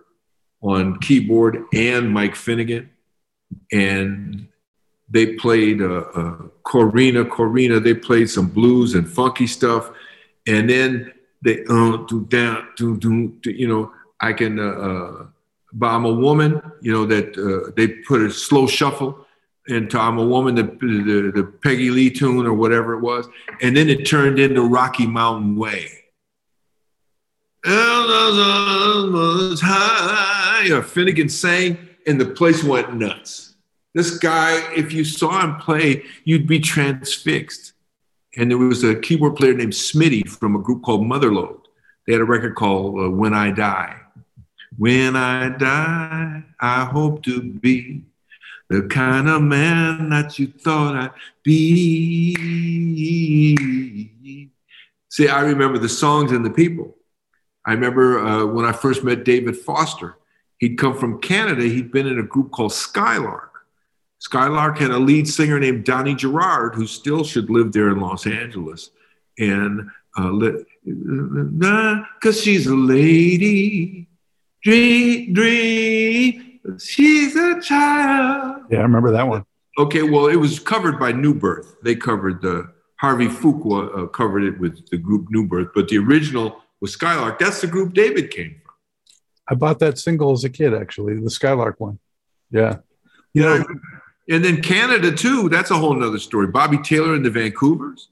on 0.62 0.98
keyboard 0.98 1.64
and 1.72 2.10
Mike 2.10 2.34
Finnegan. 2.34 2.90
And 3.72 4.48
they 5.08 5.34
played 5.34 5.80
uh, 5.80 6.04
uh, 6.14 6.36
Corrina, 6.64 7.28
Corrina. 7.28 7.82
They 7.82 7.94
played 7.94 8.30
some 8.30 8.46
blues 8.48 8.94
and 8.94 9.08
funky 9.08 9.46
stuff. 9.46 9.90
And 10.46 10.68
then 10.68 11.12
they, 11.42 11.64
uh, 11.64 11.98
do 12.08 12.26
down, 12.28 12.68
do, 12.76 12.96
do, 12.96 13.50
you 13.50 13.66
know, 13.66 13.92
I 14.20 14.32
can, 14.32 14.58
uh, 14.58 14.62
uh, 14.62 15.26
but 15.72 15.86
I'm 15.86 16.04
a 16.04 16.12
woman, 16.12 16.60
you 16.80 16.92
know, 16.92 17.06
that 17.06 17.36
uh, 17.38 17.72
they 17.76 17.88
put 17.88 18.22
a 18.22 18.30
slow 18.30 18.66
shuffle 18.66 19.26
into 19.68 19.98
I'm 19.98 20.18
a 20.18 20.24
woman, 20.24 20.54
the, 20.54 20.62
the, 20.62 21.32
the 21.34 21.44
Peggy 21.62 21.90
Lee 21.90 22.10
tune 22.10 22.46
or 22.46 22.54
whatever 22.54 22.94
it 22.94 23.00
was. 23.00 23.28
And 23.62 23.76
then 23.76 23.88
it 23.88 24.04
turned 24.04 24.38
into 24.38 24.62
Rocky 24.62 25.06
Mountain 25.06 25.56
Way 25.56 26.00
Finnegan 30.82 31.28
sang, 31.28 31.88
and 32.06 32.20
the 32.20 32.26
place 32.26 32.64
went 32.64 32.94
nuts. 32.94 33.54
This 33.94 34.18
guy, 34.18 34.72
if 34.74 34.92
you 34.92 35.04
saw 35.04 35.40
him 35.40 35.56
play, 35.56 36.04
you'd 36.24 36.46
be 36.46 36.60
transfixed. 36.60 37.72
And 38.36 38.50
there 38.50 38.58
was 38.58 38.84
a 38.84 38.94
keyboard 38.94 39.36
player 39.36 39.52
named 39.52 39.72
Smitty 39.72 40.28
from 40.28 40.54
a 40.54 40.60
group 40.60 40.82
called 40.82 41.02
Motherlode. 41.02 41.60
They 42.06 42.12
had 42.12 42.22
a 42.22 42.24
record 42.24 42.54
called 42.54 43.00
uh, 43.00 43.10
When 43.10 43.34
I 43.34 43.50
Die. 43.50 43.99
When 44.76 45.16
I 45.16 45.48
die, 45.50 46.44
I 46.60 46.84
hope 46.84 47.22
to 47.24 47.42
be 47.42 48.04
the 48.68 48.82
kind 48.82 49.28
of 49.28 49.42
man 49.42 50.10
that 50.10 50.38
you 50.38 50.46
thought 50.46 50.94
I'd 50.94 51.10
be. 51.42 52.36
See, 55.08 55.28
I 55.28 55.40
remember 55.40 55.78
the 55.78 55.88
songs 55.88 56.30
and 56.30 56.46
the 56.46 56.50
people. 56.50 56.96
I 57.66 57.72
remember 57.72 58.20
uh, 58.20 58.46
when 58.46 58.64
I 58.64 58.72
first 58.72 59.02
met 59.02 59.24
David 59.24 59.56
Foster. 59.56 60.16
He'd 60.58 60.78
come 60.78 60.96
from 60.96 61.20
Canada. 61.20 61.62
He'd 61.62 61.90
been 61.90 62.06
in 62.06 62.18
a 62.18 62.22
group 62.22 62.52
called 62.52 62.72
Skylark. 62.72 63.50
Skylark 64.18 64.78
had 64.78 64.90
a 64.90 64.98
lead 64.98 65.26
singer 65.26 65.58
named 65.58 65.84
Donny 65.84 66.14
Gerrard, 66.14 66.74
who 66.74 66.86
still 66.86 67.24
should 67.24 67.48
live 67.48 67.72
there 67.72 67.88
in 67.88 68.00
Los 68.00 68.26
Angeles. 68.26 68.90
And 69.38 69.90
because 70.14 70.66
uh, 72.24 72.32
she's 72.32 72.66
a 72.66 72.74
lady, 72.74 74.09
dream, 74.62 75.32
dream, 75.32 76.60
she's 76.78 77.36
a 77.36 77.60
child. 77.60 78.64
Yeah, 78.70 78.78
I 78.78 78.82
remember 78.82 79.10
that 79.12 79.26
one. 79.26 79.44
Okay, 79.78 80.02
well, 80.02 80.26
it 80.26 80.36
was 80.36 80.58
covered 80.58 80.98
by 80.98 81.12
New 81.12 81.34
Birth. 81.34 81.76
They 81.82 81.94
covered 81.94 82.42
the 82.42 82.70
Harvey 83.00 83.28
Fuqua 83.28 83.98
uh, 83.98 84.06
covered 84.08 84.42
it 84.44 84.60
with 84.60 84.90
the 84.90 84.98
group 84.98 85.28
New 85.30 85.46
Birth, 85.46 85.68
but 85.74 85.88
the 85.88 85.96
original 85.96 86.60
was 86.80 86.92
Skylark. 86.92 87.38
That's 87.38 87.62
the 87.62 87.66
group 87.66 87.94
David 87.94 88.30
came 88.30 88.60
from. 88.62 88.74
I 89.48 89.54
bought 89.54 89.78
that 89.78 89.98
single 89.98 90.32
as 90.32 90.44
a 90.44 90.50
kid, 90.50 90.74
actually, 90.74 91.18
the 91.18 91.30
Skylark 91.30 91.80
one. 91.80 91.98
Yeah. 92.50 92.78
You 93.32 93.42
know, 93.42 93.64
and 94.28 94.44
then 94.44 94.60
Canada 94.60 95.12
too. 95.12 95.48
That's 95.48 95.70
a 95.70 95.76
whole 95.76 95.94
nother 95.94 96.18
story. 96.18 96.48
Bobby 96.48 96.78
Taylor 96.78 97.14
and 97.14 97.24
the 97.24 97.30
Vancouvers. 97.30 98.08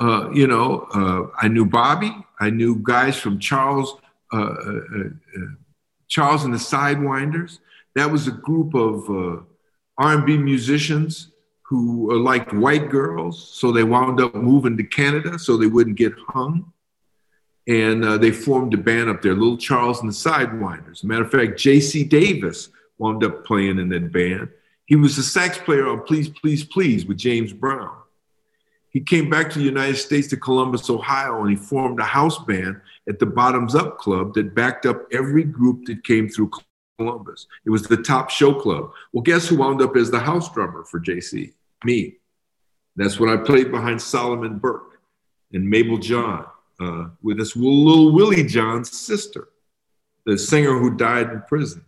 Uh, 0.00 0.30
you 0.32 0.46
know, 0.46 0.88
uh, 0.94 1.36
I 1.40 1.48
knew 1.48 1.64
Bobby. 1.64 2.12
I 2.40 2.50
knew 2.50 2.80
guys 2.82 3.16
from 3.16 3.38
Charles, 3.38 3.96
Uh, 4.32 4.36
uh, 4.36 4.78
uh, 5.36 5.40
Charles 6.08 6.44
and 6.44 6.54
the 6.54 6.58
Sidewinders. 6.58 7.58
That 7.94 8.10
was 8.10 8.26
a 8.26 8.32
group 8.32 8.74
of 8.74 9.08
uh, 9.10 9.42
R&B 9.98 10.38
musicians 10.38 11.32
who 11.62 12.18
liked 12.20 12.52
white 12.52 12.90
girls, 12.90 13.50
so 13.52 13.70
they 13.70 13.84
wound 13.84 14.20
up 14.20 14.34
moving 14.34 14.76
to 14.76 14.84
Canada 14.84 15.38
so 15.38 15.56
they 15.56 15.66
wouldn't 15.66 15.96
get 15.96 16.12
hung 16.28 16.72
and 17.70 18.04
uh, 18.04 18.18
they 18.18 18.32
formed 18.32 18.74
a 18.74 18.76
band 18.76 19.08
up 19.08 19.22
there, 19.22 19.34
Little 19.34 19.56
Charles 19.56 20.00
and 20.00 20.08
the 20.08 20.14
Sidewinders. 20.14 21.04
Matter 21.04 21.22
of 21.22 21.30
fact, 21.30 21.58
J.C. 21.58 22.02
Davis 22.04 22.70
wound 22.98 23.22
up 23.22 23.44
playing 23.44 23.78
in 23.78 23.88
that 23.90 24.12
band. 24.12 24.48
He 24.86 24.96
was 24.96 25.14
the 25.14 25.22
sax 25.22 25.56
player 25.58 25.86
on 25.86 26.02
Please, 26.02 26.28
Please, 26.28 26.64
Please 26.64 27.06
with 27.06 27.18
James 27.18 27.52
Brown. 27.52 27.96
He 28.90 29.00
came 29.00 29.30
back 29.30 29.50
to 29.50 29.58
the 29.58 29.64
United 29.64 29.96
States 29.96 30.28
to 30.28 30.36
Columbus, 30.36 30.90
Ohio, 30.90 31.40
and 31.42 31.50
he 31.50 31.56
formed 31.56 32.00
a 32.00 32.04
house 32.04 32.38
band 32.44 32.80
at 33.08 33.18
the 33.18 33.26
Bottoms 33.26 33.74
Up 33.74 33.98
Club 33.98 34.34
that 34.34 34.54
backed 34.54 34.84
up 34.84 35.06
every 35.12 35.44
group 35.44 35.86
that 35.86 36.04
came 36.04 36.28
through 36.28 36.50
Columbus. 36.98 37.46
It 37.64 37.70
was 37.70 37.84
the 37.84 37.96
top 37.96 38.30
show 38.30 38.52
club. 38.52 38.92
Well, 39.12 39.22
guess 39.22 39.48
who 39.48 39.56
wound 39.56 39.80
up 39.80 39.96
as 39.96 40.10
the 40.10 40.18
house 40.18 40.52
drummer 40.52 40.84
for 40.84 41.00
JC? 41.00 41.52
Me. 41.84 42.16
That's 42.96 43.18
when 43.20 43.30
I 43.30 43.36
played 43.36 43.70
behind 43.70 44.02
Solomon 44.02 44.58
Burke 44.58 45.00
and 45.52 45.68
Mabel 45.68 45.98
John 45.98 46.46
uh, 46.80 47.06
with 47.22 47.38
this 47.38 47.54
little 47.56 48.12
Willie 48.12 48.44
John's 48.44 48.96
sister, 48.98 49.48
the 50.26 50.36
singer 50.36 50.78
who 50.78 50.96
died 50.96 51.30
in 51.30 51.42
prison. 51.42 51.84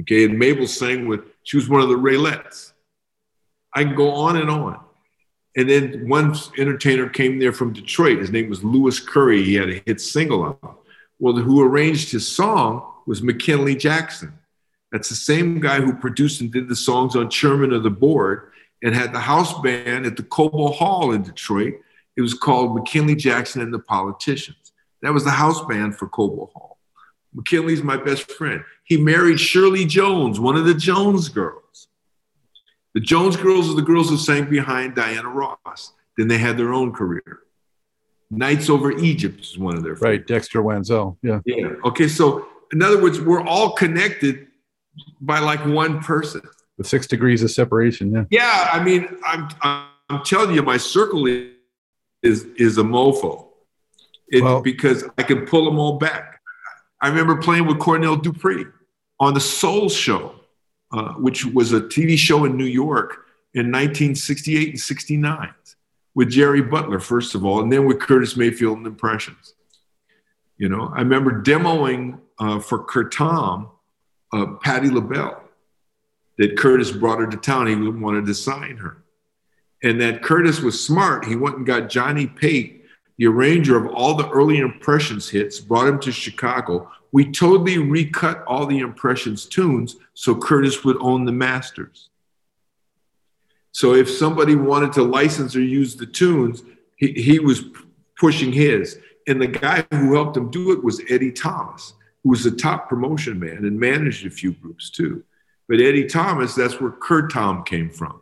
Okay, 0.00 0.24
and 0.24 0.38
Mabel 0.38 0.66
sang 0.66 1.06
with, 1.06 1.20
she 1.44 1.56
was 1.56 1.68
one 1.68 1.80
of 1.80 1.88
the 1.88 1.94
Raelettes. 1.94 2.72
I 3.72 3.84
can 3.84 3.94
go 3.94 4.10
on 4.10 4.36
and 4.36 4.50
on. 4.50 4.80
And 5.56 5.70
then 5.70 6.08
one 6.08 6.34
entertainer 6.58 7.08
came 7.08 7.38
there 7.38 7.52
from 7.52 7.72
Detroit. 7.72 8.18
His 8.18 8.30
name 8.30 8.48
was 8.48 8.64
Louis 8.64 8.98
Curry. 8.98 9.42
He 9.42 9.54
had 9.54 9.70
a 9.70 9.82
hit 9.86 10.00
single 10.00 10.44
out. 10.44 10.80
Well, 11.20 11.34
who 11.34 11.62
arranged 11.62 12.10
his 12.10 12.26
song 12.26 12.90
was 13.06 13.22
McKinley 13.22 13.76
Jackson. 13.76 14.32
That's 14.90 15.08
the 15.08 15.14
same 15.14 15.60
guy 15.60 15.80
who 15.80 15.94
produced 15.94 16.40
and 16.40 16.52
did 16.52 16.68
the 16.68 16.76
songs 16.76 17.16
on 17.16 17.30
Chairman 17.30 17.72
of 17.72 17.82
the 17.82 17.90
Board 17.90 18.52
and 18.82 18.94
had 18.94 19.12
the 19.12 19.20
house 19.20 19.60
band 19.60 20.06
at 20.06 20.16
the 20.16 20.22
Cobo 20.22 20.68
Hall 20.68 21.12
in 21.12 21.22
Detroit. 21.22 21.74
It 22.16 22.20
was 22.20 22.34
called 22.34 22.74
McKinley 22.74 23.14
Jackson 23.14 23.62
and 23.62 23.72
the 23.72 23.78
Politicians. 23.78 24.72
That 25.02 25.12
was 25.12 25.24
the 25.24 25.30
house 25.30 25.64
band 25.66 25.96
for 25.96 26.08
Cobo 26.08 26.50
Hall. 26.54 26.78
McKinley's 27.32 27.82
my 27.82 27.96
best 27.96 28.30
friend. 28.30 28.62
He 28.84 28.96
married 28.96 29.40
Shirley 29.40 29.84
Jones, 29.84 30.38
one 30.38 30.56
of 30.56 30.64
the 30.64 30.74
Jones 30.74 31.28
girls. 31.28 31.88
The 32.94 33.00
Jones 33.00 33.36
girls 33.36 33.68
are 33.68 33.74
the 33.74 33.82
girls 33.82 34.08
who 34.08 34.16
sang 34.16 34.48
behind 34.48 34.94
Diana 34.94 35.28
Ross. 35.28 35.92
Then 36.16 36.28
they 36.28 36.38
had 36.38 36.56
their 36.56 36.72
own 36.72 36.92
career. 36.92 37.40
Nights 38.30 38.70
Over 38.70 38.92
Egypt 38.92 39.40
is 39.40 39.58
one 39.58 39.76
of 39.76 39.82
their 39.82 39.96
favorites. 39.96 40.20
Right, 40.20 40.26
Dexter 40.26 40.62
Wansel. 40.62 41.16
Yeah. 41.22 41.40
Yeah. 41.44 41.74
Okay, 41.84 42.08
so 42.08 42.46
in 42.72 42.82
other 42.82 43.02
words, 43.02 43.20
we're 43.20 43.42
all 43.42 43.72
connected 43.72 44.46
by 45.20 45.40
like 45.40 45.64
one 45.66 46.00
person. 46.00 46.42
With 46.78 46.86
six 46.86 47.06
degrees 47.06 47.42
of 47.42 47.50
separation. 47.50 48.12
Yeah. 48.12 48.24
Yeah. 48.30 48.68
I 48.72 48.82
mean, 48.82 49.08
I'm, 49.26 49.48
I'm 49.62 50.24
telling 50.24 50.54
you, 50.54 50.62
my 50.62 50.76
circle 50.76 51.26
is, 51.26 51.50
is, 52.22 52.44
is 52.56 52.78
a 52.78 52.82
mofo 52.82 53.48
it, 54.28 54.42
well, 54.42 54.60
because 54.60 55.04
I 55.18 55.22
can 55.22 55.46
pull 55.46 55.64
them 55.64 55.78
all 55.78 55.98
back. 55.98 56.40
I 57.00 57.08
remember 57.08 57.36
playing 57.36 57.66
with 57.66 57.78
Cornell 57.78 58.16
Dupree 58.16 58.66
on 59.20 59.34
the 59.34 59.40
Soul 59.40 59.88
Show, 59.88 60.34
uh, 60.94 61.14
which 61.14 61.44
was 61.44 61.72
a 61.72 61.80
TV 61.80 62.16
show 62.16 62.44
in 62.44 62.56
New 62.56 62.64
York 62.64 63.26
in 63.52 63.66
1968 63.66 64.68
and 64.68 64.80
69 64.80 65.52
with 66.14 66.30
Jerry 66.30 66.62
Butler, 66.62 67.00
first 67.00 67.34
of 67.34 67.44
all, 67.44 67.60
and 67.60 67.72
then 67.72 67.84
with 67.84 67.98
Curtis 67.98 68.36
Mayfield 68.36 68.78
and 68.78 68.86
Impressions. 68.86 69.54
You 70.56 70.68
know, 70.68 70.92
I 70.94 71.00
remember 71.00 71.42
demoing 71.42 72.20
uh, 72.38 72.60
for 72.60 72.86
Curtom 72.86 73.70
uh, 74.32 74.46
Patti 74.62 74.88
LaBelle 74.88 75.42
that 76.38 76.56
Curtis 76.56 76.92
brought 76.92 77.18
her 77.18 77.26
to 77.26 77.36
town. 77.38 77.66
He 77.66 77.74
wanted 77.74 78.26
to 78.26 78.34
sign 78.34 78.76
her. 78.76 79.02
And 79.82 80.00
that 80.00 80.22
Curtis 80.22 80.60
was 80.60 80.80
smart. 80.80 81.24
He 81.24 81.34
went 81.34 81.56
and 81.56 81.66
got 81.66 81.90
Johnny 81.90 82.28
Pate, 82.28 82.83
the 83.16 83.26
arranger 83.26 83.76
of 83.76 83.92
all 83.92 84.14
the 84.14 84.28
early 84.30 84.58
Impressions 84.58 85.28
hits, 85.28 85.60
brought 85.60 85.88
him 85.88 86.00
to 86.00 86.12
Chicago. 86.12 86.90
We 87.12 87.30
totally 87.30 87.78
recut 87.78 88.44
all 88.44 88.66
the 88.66 88.80
Impressions 88.80 89.46
tunes 89.46 89.96
so 90.14 90.34
Curtis 90.34 90.84
would 90.84 90.96
own 91.00 91.24
the 91.24 91.32
masters. 91.32 92.08
So 93.72 93.94
if 93.94 94.08
somebody 94.10 94.54
wanted 94.54 94.92
to 94.94 95.02
license 95.02 95.56
or 95.56 95.60
use 95.60 95.96
the 95.96 96.06
tunes, 96.06 96.62
he, 96.96 97.12
he 97.12 97.38
was 97.38 97.64
pushing 98.18 98.52
his. 98.52 98.98
And 99.26 99.40
the 99.40 99.48
guy 99.48 99.84
who 99.90 100.14
helped 100.14 100.36
him 100.36 100.50
do 100.50 100.72
it 100.72 100.82
was 100.82 101.02
Eddie 101.08 101.32
Thomas, 101.32 101.94
who 102.22 102.30
was 102.30 102.46
a 102.46 102.50
top 102.50 102.88
promotion 102.88 103.38
man 103.38 103.58
and 103.58 103.78
managed 103.78 104.26
a 104.26 104.30
few 104.30 104.52
groups 104.52 104.90
too. 104.90 105.24
But 105.68 105.80
Eddie 105.80 106.06
Thomas, 106.06 106.54
that's 106.54 106.80
where 106.80 106.90
Curtom 106.90 107.64
came 107.64 107.90
from. 107.90 108.20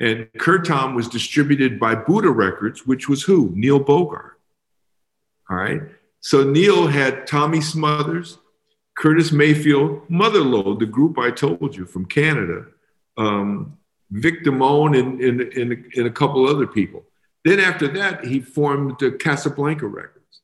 And 0.00 0.26
Curtom 0.38 0.94
was 0.94 1.08
distributed 1.08 1.78
by 1.78 1.94
Buddah 1.94 2.34
Records, 2.34 2.86
which 2.86 3.08
was 3.08 3.22
who? 3.22 3.52
Neil 3.54 3.78
Bogart. 3.78 4.40
All 5.50 5.58
right. 5.58 5.82
So 6.20 6.42
Neil 6.42 6.86
had 6.86 7.26
Tommy 7.26 7.60
Smothers, 7.60 8.38
Curtis 8.96 9.30
Mayfield, 9.30 10.08
Motherlode, 10.08 10.78
the 10.78 10.86
group 10.86 11.18
I 11.18 11.30
told 11.30 11.76
you 11.76 11.84
from 11.84 12.06
Canada, 12.06 12.66
um, 13.18 13.76
Vic 14.10 14.42
Damone, 14.42 14.98
and, 14.98 15.20
and, 15.20 15.40
and, 15.40 15.84
and, 15.94 16.06
a 16.06 16.10
couple 16.10 16.46
other 16.46 16.66
people. 16.66 17.04
Then 17.44 17.60
after 17.60 17.88
that, 17.88 18.24
he 18.24 18.40
formed 18.40 18.96
the 18.98 19.12
Casablanca 19.12 19.86
Records 19.86 20.40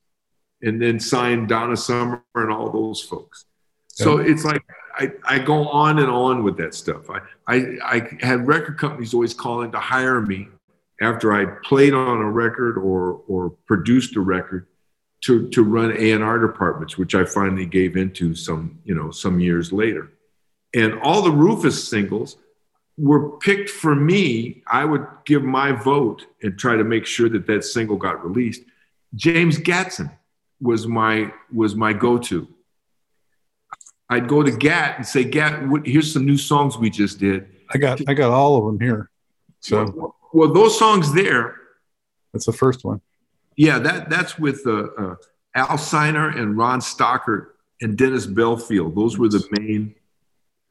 and 0.62 0.80
then 0.80 1.00
signed 1.00 1.48
Donna 1.48 1.76
Summer 1.76 2.22
and 2.34 2.50
all 2.50 2.70
those 2.70 3.02
folks. 3.02 3.44
So 3.88 4.20
yeah. 4.20 4.32
it's 4.32 4.44
like 4.44 4.62
I, 4.96 5.12
I 5.24 5.38
go 5.38 5.68
on 5.68 5.98
and 5.98 6.10
on 6.10 6.42
with 6.42 6.56
that 6.56 6.74
stuff. 6.74 7.10
I, 7.10 7.20
I, 7.46 7.78
I 7.84 8.16
had 8.20 8.46
record 8.46 8.78
companies 8.78 9.12
always 9.12 9.34
calling 9.34 9.70
to 9.72 9.78
hire 9.78 10.20
me 10.20 10.48
after 11.02 11.34
I 11.34 11.44
played 11.62 11.92
on 11.92 12.18
a 12.18 12.30
record 12.30 12.78
or, 12.78 13.20
or 13.28 13.50
produced 13.66 14.16
a 14.16 14.20
record 14.20 14.66
to, 15.24 15.48
to 15.50 15.62
run 15.62 15.94
A&R 15.96 16.38
departments, 16.38 16.96
which 16.96 17.14
I 17.14 17.24
finally 17.24 17.66
gave 17.66 17.96
into 17.96 18.34
some, 18.34 18.78
you 18.84 18.94
know, 18.94 19.10
some 19.10 19.38
years 19.38 19.72
later. 19.72 20.12
And 20.74 20.98
all 21.00 21.22
the 21.22 21.30
Rufus 21.30 21.88
singles 21.88 22.36
were 22.96 23.36
picked 23.38 23.68
for 23.68 23.94
me. 23.94 24.62
I 24.70 24.84
would 24.84 25.06
give 25.26 25.42
my 25.42 25.72
vote 25.72 26.24
and 26.42 26.58
try 26.58 26.76
to 26.76 26.84
make 26.84 27.04
sure 27.04 27.28
that 27.28 27.46
that 27.46 27.64
single 27.64 27.96
got 27.96 28.24
released. 28.24 28.62
James 29.14 29.58
Gatson 29.58 30.10
was 30.60 30.86
my, 30.86 31.32
was 31.52 31.74
my 31.74 31.92
go-to 31.92 32.48
I'd 34.08 34.28
go 34.28 34.42
to 34.42 34.50
Gat 34.50 34.98
and 34.98 35.06
say, 35.06 35.24
Gat, 35.24 35.62
here's 35.84 36.12
some 36.12 36.24
new 36.24 36.36
songs 36.38 36.78
we 36.78 36.90
just 36.90 37.18
did. 37.18 37.48
I 37.72 37.78
got 37.78 38.00
I 38.08 38.14
got 38.14 38.30
all 38.30 38.56
of 38.56 38.64
them 38.64 38.80
here. 38.80 39.10
So 39.60 39.90
well, 39.94 40.16
well 40.32 40.52
those 40.52 40.78
songs 40.78 41.12
there. 41.12 41.56
That's 42.32 42.46
the 42.46 42.52
first 42.52 42.84
one. 42.84 43.00
Yeah, 43.56 43.78
that 43.80 44.10
that's 44.10 44.38
with 44.38 44.62
uh, 44.66 44.88
uh, 44.98 45.14
Al 45.54 45.78
Ciner 45.78 46.36
and 46.36 46.56
Ron 46.56 46.80
Stockert 46.80 47.48
and 47.80 47.96
Dennis 47.96 48.26
Belfield. 48.26 48.94
Those 48.94 49.18
were 49.18 49.28
the 49.28 49.44
main 49.58 49.94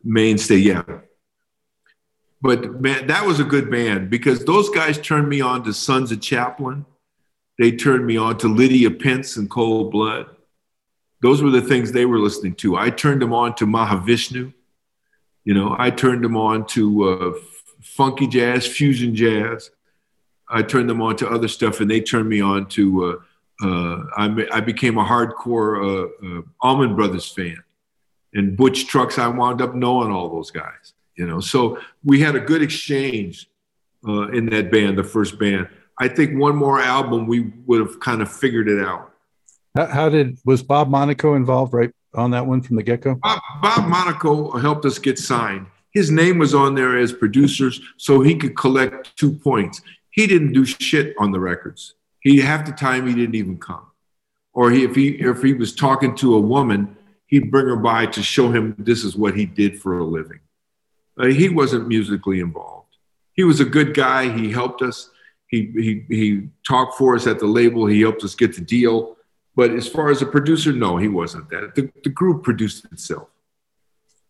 mainstay. 0.04 0.58
Yeah. 0.58 0.84
But 2.42 2.80
man, 2.80 3.08
that 3.08 3.26
was 3.26 3.40
a 3.40 3.44
good 3.44 3.72
band 3.72 4.10
because 4.10 4.46
those 4.46 4.70
guys 4.70 5.00
turned 5.00 5.28
me 5.28 5.42
on 5.42 5.64
to 5.64 5.74
Sons 5.74 6.12
of 6.12 6.22
Champlin. 6.22 6.86
They 7.58 7.72
turned 7.72 8.06
me 8.06 8.18
on 8.18 8.38
to 8.40 8.48
Lydia 8.48 8.92
Pence 8.92 9.38
and 9.38 9.50
Cold 9.50 9.92
Blood. 9.92 10.28
Those 11.26 11.42
were 11.42 11.50
the 11.50 11.60
things 11.60 11.92
they 11.92 12.06
were 12.06 12.20
listening 12.20 12.54
to. 12.58 12.78
I 12.78 12.92
turned 12.92 13.20
them 13.20 13.34
on 13.34 13.56
to 13.56 13.66
Mahavishnu. 13.66 14.54
You 15.44 15.54
know, 15.56 15.76
I 15.76 15.90
turned 15.90 16.24
them 16.24 16.38
on 16.38 16.68
to 16.68 17.04
uh, 17.04 17.40
funky 17.82 18.28
jazz, 18.28 18.68
fusion 18.68 19.16
jazz. 19.16 19.72
I 20.48 20.62
turned 20.62 20.88
them 20.88 21.02
on 21.02 21.16
to 21.16 21.28
other 21.28 21.48
stuff, 21.48 21.80
and 21.80 21.90
they 21.90 22.00
turned 22.00 22.30
me 22.30 22.42
on 22.42 22.68
to. 22.68 23.06
Uh, 23.06 23.66
uh, 23.66 24.04
I, 24.16 24.48
I, 24.54 24.60
became 24.60 25.00
a 25.00 25.04
hardcore 25.04 25.82
uh, 25.82 26.38
uh, 26.38 26.42
Allman 26.62 26.96
Brothers 26.96 27.28
fan, 27.28 27.64
and 28.36 28.56
Butch 28.56 28.86
Trucks. 28.86 29.18
I 29.18 29.28
wound 29.28 29.64
up 29.64 29.74
knowing 29.74 30.12
all 30.12 30.30
those 30.30 30.52
guys. 30.52 30.94
You 31.16 31.26
know, 31.26 31.40
so 31.40 31.80
we 32.04 32.22
had 32.22 32.36
a 32.36 32.40
good 32.40 32.62
exchange 32.62 33.50
uh, 34.08 34.28
in 34.28 34.46
that 34.52 34.72
band, 34.72 34.96
the 34.96 35.04
first 35.04 35.40
band. 35.40 35.70
I 36.00 36.08
think 36.08 36.40
one 36.40 36.56
more 36.56 36.80
album, 36.80 37.26
we 37.26 37.52
would 37.66 37.80
have 37.80 38.00
kind 38.00 38.22
of 38.22 38.32
figured 38.32 38.70
it 38.70 38.86
out. 38.86 39.15
How, 39.76 39.86
how 39.88 40.10
did 40.10 40.38
was 40.46 40.64
Bob 40.64 40.90
Monaco 40.90 41.36
involved 41.36 41.74
right 41.74 41.92
on 42.14 42.32
that 42.32 42.46
one 42.46 42.62
from 42.62 42.78
the 42.78 42.84
get 42.84 43.02
go? 43.02 43.16
Bob, 43.16 43.42
Bob 43.62 43.88
Monaco 43.88 44.52
helped 44.58 44.86
us 44.86 44.98
get 44.98 45.20
signed. 45.20 45.68
His 45.92 46.12
name 46.12 46.38
was 46.38 46.54
on 46.54 46.76
there 46.76 46.98
as 46.98 47.14
producers, 47.14 47.80
so 47.98 48.22
he 48.22 48.36
could 48.36 48.56
collect 48.58 49.16
two 49.18 49.32
points. 49.32 49.82
He 50.12 50.28
didn't 50.28 50.54
do 50.54 50.66
shit 50.66 51.14
on 51.20 51.32
the 51.32 51.40
records. 51.40 51.96
He 52.22 52.40
half 52.40 52.66
the 52.66 52.72
time 52.72 53.06
he 53.06 53.14
didn't 53.14 53.36
even 53.36 53.58
come, 53.58 53.86
or 54.54 54.72
he, 54.72 54.84
if 54.84 54.96
he 54.96 55.10
if 55.10 55.42
he 55.42 55.54
was 55.54 55.76
talking 55.76 56.16
to 56.16 56.36
a 56.36 56.40
woman, 56.40 56.98
he'd 57.28 57.52
bring 57.52 57.68
her 57.68 57.76
by 57.76 58.06
to 58.08 58.24
show 58.24 58.52
him 58.52 58.76
this 58.78 59.04
is 59.04 59.16
what 59.16 59.36
he 59.36 59.46
did 59.46 59.80
for 59.80 60.00
a 60.00 60.04
living. 60.04 60.40
Uh, 61.20 61.28
he 61.28 61.50
wasn't 61.50 61.88
musically 61.88 62.40
involved. 62.40 62.98
He 63.34 63.44
was 63.44 63.60
a 63.60 63.66
good 63.66 63.94
guy. 63.94 64.30
He 64.30 64.52
helped 64.52 64.82
us. 64.82 65.10
He, 65.48 65.72
he, 65.76 66.16
he 66.16 66.50
talked 66.68 66.98
for 66.98 67.16
us 67.16 67.28
at 67.28 67.40
the 67.40 67.46
label. 67.46 67.86
He 67.86 68.02
helped 68.02 68.24
us 68.24 68.36
get 68.36 68.56
the 68.56 68.62
deal. 68.62 69.15
But 69.56 69.72
as 69.72 69.88
far 69.88 70.10
as 70.10 70.22
a 70.22 70.26
producer, 70.26 70.74
no, 70.74 70.98
he 70.98 71.08
wasn't 71.08 71.50
that. 71.50 71.76
The, 71.76 71.90
the 72.04 72.10
group 72.10 72.44
produced 72.44 72.86
itself. 72.92 73.30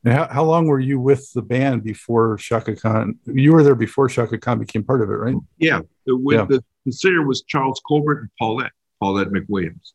How, 0.06 0.28
how 0.28 0.44
long 0.44 0.68
were 0.68 0.80
you 0.80 1.00
with 1.00 1.32
the 1.34 1.42
band 1.42 1.84
before 1.84 2.38
Chaka 2.38 2.76
Khan? 2.76 3.18
You 3.26 3.54
were 3.54 3.64
there 3.64 3.74
before 3.74 4.08
Chaka 4.08 4.38
Khan 4.38 4.60
became 4.60 4.84
part 4.84 5.02
of 5.02 5.10
it, 5.10 5.14
right? 5.14 5.36
Yeah. 5.58 5.82
The, 6.06 6.24
yeah. 6.30 6.46
the, 6.46 6.64
the 6.86 6.92
singer 6.92 7.26
was 7.26 7.42
Charles 7.42 7.82
Colbert 7.88 8.20
and 8.20 8.30
Paulette, 8.38 8.72
Paulette 9.02 9.30
McWilliams. 9.30 9.94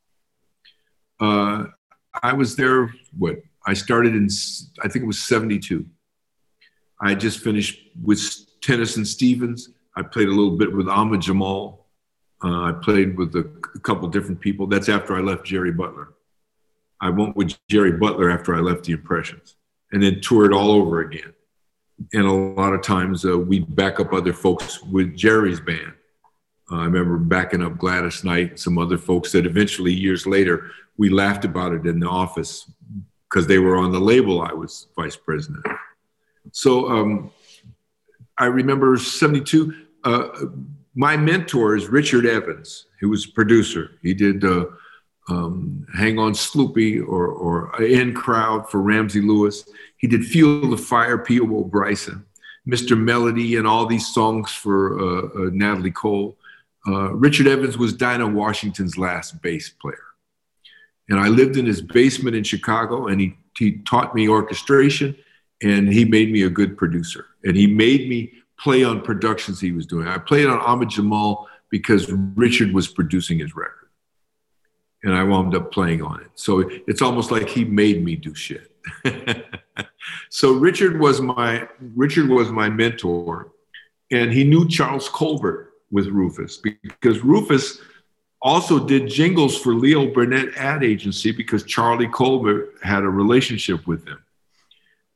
Uh, 1.20 1.66
I 2.22 2.32
was 2.32 2.56
there, 2.56 2.92
what? 3.16 3.36
I 3.66 3.74
started 3.74 4.16
in, 4.16 4.28
I 4.82 4.88
think 4.88 5.04
it 5.04 5.06
was 5.06 5.22
72. 5.22 5.86
I 7.00 7.14
just 7.14 7.38
finished 7.38 7.80
with 8.02 8.20
Tennyson 8.62 9.04
Stevens. 9.04 9.70
I 9.96 10.02
played 10.02 10.28
a 10.28 10.32
little 10.32 10.56
bit 10.56 10.74
with 10.74 10.88
Ahmad 10.88 11.20
Jamal. 11.20 11.79
Uh, 12.42 12.64
I 12.64 12.72
played 12.72 13.16
with 13.16 13.34
a, 13.36 13.48
a 13.74 13.78
couple 13.80 14.08
different 14.08 14.40
people. 14.40 14.66
That's 14.66 14.88
after 14.88 15.14
I 15.16 15.20
left 15.20 15.44
Jerry 15.44 15.72
Butler. 15.72 16.14
I 17.00 17.10
went 17.10 17.36
with 17.36 17.54
Jerry 17.68 17.92
Butler 17.92 18.30
after 18.30 18.54
I 18.54 18.60
left 18.60 18.84
the 18.84 18.92
Impressions, 18.92 19.56
and 19.92 20.02
then 20.02 20.20
toured 20.20 20.52
all 20.52 20.70
over 20.70 21.00
again. 21.00 21.32
And 22.12 22.26
a 22.26 22.32
lot 22.32 22.72
of 22.72 22.82
times 22.82 23.24
uh, 23.24 23.38
we'd 23.38 23.74
back 23.74 24.00
up 24.00 24.12
other 24.12 24.32
folks 24.32 24.82
with 24.82 25.16
Jerry's 25.16 25.60
band. 25.60 25.92
Uh, 26.70 26.76
I 26.76 26.84
remember 26.84 27.18
backing 27.18 27.62
up 27.62 27.78
Gladys 27.78 28.24
Knight 28.24 28.50
and 28.50 28.60
some 28.60 28.78
other 28.78 28.96
folks 28.96 29.32
that 29.32 29.44
eventually, 29.44 29.92
years 29.92 30.26
later, 30.26 30.70
we 30.96 31.08
laughed 31.08 31.44
about 31.44 31.72
it 31.72 31.86
in 31.86 32.00
the 32.00 32.08
office 32.08 32.70
because 33.28 33.46
they 33.46 33.58
were 33.58 33.76
on 33.76 33.92
the 33.92 34.00
label 34.00 34.42
I 34.42 34.52
was 34.52 34.88
vice 34.96 35.16
president. 35.16 35.64
So 36.52 36.88
um, 36.90 37.30
I 38.38 38.46
remember 38.46 38.96
72. 38.96 39.74
Uh, 40.02 40.28
my 40.94 41.16
mentor 41.16 41.76
is 41.76 41.88
Richard 41.88 42.26
Evans, 42.26 42.86
who 43.00 43.08
was 43.08 43.26
a 43.26 43.32
producer. 43.32 43.92
He 44.02 44.14
did 44.14 44.44
uh, 44.44 44.66
um, 45.28 45.86
Hang 45.94 46.18
On 46.18 46.32
Sloopy 46.32 47.00
or, 47.00 47.28
or 47.28 47.82
In 47.82 48.14
Crowd 48.14 48.68
for 48.68 48.80
Ramsey 48.80 49.20
Lewis. 49.20 49.68
He 49.98 50.06
did 50.06 50.24
Fuel 50.24 50.70
the 50.70 50.76
Fire, 50.76 51.18
Peabo 51.18 51.64
Bryson, 51.64 52.24
Mr. 52.68 52.98
Melody, 52.98 53.56
and 53.56 53.66
all 53.66 53.86
these 53.86 54.12
songs 54.12 54.50
for 54.50 54.98
uh, 54.98 55.26
uh, 55.26 55.50
Natalie 55.52 55.90
Cole. 55.90 56.36
Uh, 56.86 57.12
Richard 57.14 57.46
Evans 57.46 57.78
was 57.78 57.92
Dinah 57.92 58.28
Washington's 58.28 58.98
last 58.98 59.40
bass 59.42 59.68
player. 59.68 59.98
And 61.08 61.20
I 61.20 61.28
lived 61.28 61.56
in 61.56 61.66
his 61.66 61.82
basement 61.82 62.36
in 62.36 62.44
Chicago, 62.44 63.08
and 63.08 63.20
he, 63.20 63.36
he 63.58 63.78
taught 63.78 64.14
me 64.14 64.28
orchestration, 64.28 65.16
and 65.62 65.92
he 65.92 66.04
made 66.04 66.32
me 66.32 66.42
a 66.42 66.50
good 66.50 66.78
producer. 66.78 67.26
And 67.44 67.56
he 67.56 67.66
made 67.66 68.08
me 68.08 68.32
play 68.62 68.84
on 68.84 69.00
productions 69.00 69.60
he 69.60 69.72
was 69.72 69.86
doing. 69.86 70.06
I 70.06 70.18
played 70.18 70.46
on 70.46 70.58
Ahmad 70.58 70.90
Jamal 70.90 71.48
because 71.70 72.10
Richard 72.10 72.72
was 72.72 72.88
producing 72.88 73.38
his 73.38 73.54
record. 73.56 73.88
And 75.02 75.14
I 75.14 75.24
wound 75.24 75.54
up 75.54 75.72
playing 75.72 76.02
on 76.02 76.20
it. 76.20 76.30
So 76.34 76.68
it's 76.86 77.00
almost 77.00 77.30
like 77.30 77.48
he 77.48 77.64
made 77.64 78.04
me 78.04 78.16
do 78.16 78.34
shit. 78.34 78.70
so 80.30 80.52
Richard 80.52 81.00
was 81.00 81.20
my 81.20 81.66
Richard 81.94 82.28
was 82.28 82.50
my 82.50 82.68
mentor, 82.68 83.52
and 84.10 84.32
he 84.32 84.44
knew 84.44 84.68
Charles 84.68 85.08
Colbert 85.08 85.72
with 85.90 86.06
Rufus 86.08 86.58
because 86.58 87.20
Rufus 87.20 87.80
also 88.42 88.78
did 88.78 89.08
jingles 89.08 89.58
for 89.58 89.74
Leo 89.74 90.06
Burnett 90.12 90.54
ad 90.56 90.82
agency 90.82 91.32
because 91.32 91.64
Charlie 91.64 92.08
Colbert 92.08 92.74
had 92.82 93.02
a 93.02 93.08
relationship 93.08 93.86
with 93.86 94.06
him. 94.06 94.18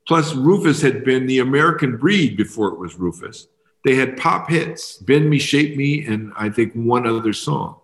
Plus, 0.07 0.35
Rufus 0.35 0.83
had 0.83 1.05
been 1.05 1.27
the 1.27 1.39
American 1.39 1.97
breed 1.97 2.37
before 2.37 2.69
it 2.69 2.79
was 2.79 2.99
Rufus. 2.99 3.47
They 3.85 3.95
had 3.95 4.17
pop 4.17 4.51
hits, 4.51 4.97
Bend 4.99 5.29
Me, 5.29 5.39
Shape 5.39 5.77
Me, 5.77 6.07
and 6.07 6.33
I 6.37 6.51
think 6.51 6.73
one 6.75 7.07
other 7.07 7.33
song. 7.33 7.81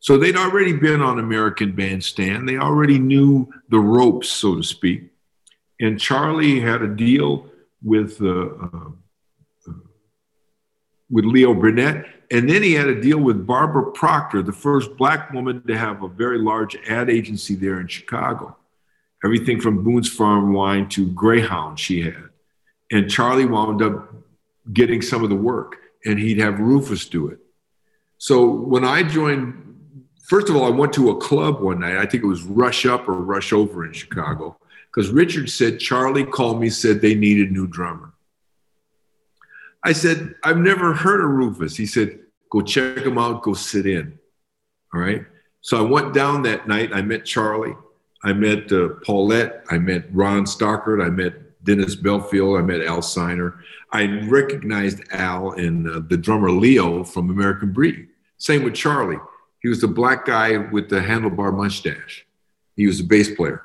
So 0.00 0.18
they'd 0.18 0.36
already 0.36 0.72
been 0.72 1.00
on 1.00 1.20
American 1.20 1.72
Bandstand. 1.72 2.48
They 2.48 2.58
already 2.58 2.98
knew 2.98 3.48
the 3.68 3.78
ropes, 3.78 4.28
so 4.28 4.56
to 4.56 4.62
speak. 4.62 5.04
And 5.80 6.00
Charlie 6.00 6.60
had 6.60 6.82
a 6.82 6.88
deal 6.88 7.46
with 7.82 8.20
uh, 8.20 8.46
uh, 8.46 8.90
with 11.10 11.24
Leo 11.24 11.54
Burnett. 11.54 12.06
And 12.32 12.48
then 12.48 12.62
he 12.62 12.72
had 12.72 12.88
a 12.88 13.00
deal 13.00 13.18
with 13.18 13.46
Barbara 13.46 13.92
Proctor, 13.92 14.42
the 14.42 14.52
first 14.52 14.96
black 14.96 15.32
woman 15.32 15.62
to 15.66 15.76
have 15.76 16.02
a 16.02 16.08
very 16.08 16.38
large 16.38 16.76
ad 16.88 17.10
agency 17.10 17.54
there 17.54 17.78
in 17.78 17.86
Chicago. 17.86 18.56
Everything 19.24 19.60
from 19.60 19.84
Boone's 19.84 20.08
Farm 20.08 20.52
Wine 20.52 20.88
to 20.90 21.10
Greyhound, 21.12 21.78
she 21.78 22.02
had. 22.02 22.30
And 22.90 23.10
Charlie 23.10 23.46
wound 23.46 23.80
up 23.82 24.12
getting 24.72 25.00
some 25.00 25.22
of 25.22 25.30
the 25.30 25.36
work, 25.36 25.76
and 26.04 26.18
he'd 26.18 26.38
have 26.38 26.58
Rufus 26.58 27.08
do 27.08 27.28
it. 27.28 27.38
So 28.18 28.50
when 28.50 28.84
I 28.84 29.02
joined, 29.02 29.54
first 30.24 30.48
of 30.48 30.56
all, 30.56 30.64
I 30.64 30.70
went 30.70 30.92
to 30.94 31.10
a 31.10 31.20
club 31.20 31.60
one 31.60 31.80
night. 31.80 31.96
I 31.96 32.06
think 32.06 32.22
it 32.22 32.26
was 32.26 32.42
Rush 32.42 32.84
Up 32.86 33.08
or 33.08 33.14
Rush 33.14 33.52
Over 33.52 33.84
in 33.86 33.92
Chicago, 33.92 34.56
because 34.86 35.10
Richard 35.10 35.50
said 35.50 35.80
Charlie 35.80 36.24
called 36.24 36.60
me, 36.60 36.68
said 36.68 37.00
they 37.00 37.14
needed 37.14 37.50
a 37.50 37.52
new 37.52 37.66
drummer. 37.66 38.12
I 39.84 39.92
said, 39.92 40.34
I've 40.44 40.58
never 40.58 40.94
heard 40.94 41.20
of 41.24 41.30
Rufus. 41.30 41.76
He 41.76 41.86
said, 41.86 42.20
go 42.50 42.60
check 42.60 42.98
him 42.98 43.18
out, 43.18 43.42
go 43.42 43.54
sit 43.54 43.86
in. 43.86 44.18
All 44.94 45.00
right. 45.00 45.24
So 45.60 45.78
I 45.78 45.88
went 45.88 46.12
down 46.12 46.42
that 46.42 46.68
night. 46.68 46.90
I 46.92 47.02
met 47.02 47.24
Charlie. 47.24 47.74
I 48.24 48.32
met 48.32 48.70
uh, 48.72 48.88
Paulette. 49.04 49.64
I 49.70 49.78
met 49.78 50.04
Ron 50.12 50.44
Stockert. 50.44 51.04
I 51.04 51.10
met 51.10 51.64
Dennis 51.64 51.94
Belfield. 51.94 52.58
I 52.58 52.62
met 52.62 52.82
Al 52.82 53.02
Ciner. 53.02 53.58
I 53.92 54.06
recognized 54.28 55.02
Al 55.12 55.52
and 55.52 55.88
uh, 55.88 56.00
the 56.08 56.16
drummer 56.16 56.50
Leo 56.50 57.04
from 57.04 57.30
American 57.30 57.72
Breed. 57.72 58.08
Same 58.38 58.64
with 58.64 58.74
Charlie. 58.74 59.18
He 59.60 59.68
was 59.68 59.80
the 59.80 59.88
black 59.88 60.24
guy 60.24 60.56
with 60.56 60.88
the 60.88 61.00
handlebar 61.00 61.56
mustache. 61.56 62.26
He 62.76 62.86
was 62.86 63.00
a 63.00 63.04
bass 63.04 63.34
player. 63.34 63.64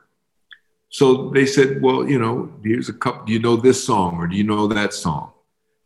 So 0.89 1.29
they 1.29 1.45
said, 1.45 1.81
well, 1.81 2.07
you 2.07 2.19
know, 2.19 2.51
here's 2.63 2.89
a 2.89 2.93
couple. 2.93 3.25
Do 3.25 3.33
you 3.33 3.39
know 3.39 3.55
this 3.57 3.83
song 3.83 4.17
or 4.17 4.27
do 4.27 4.35
you 4.35 4.43
know 4.43 4.67
that 4.67 4.93
song? 4.93 5.31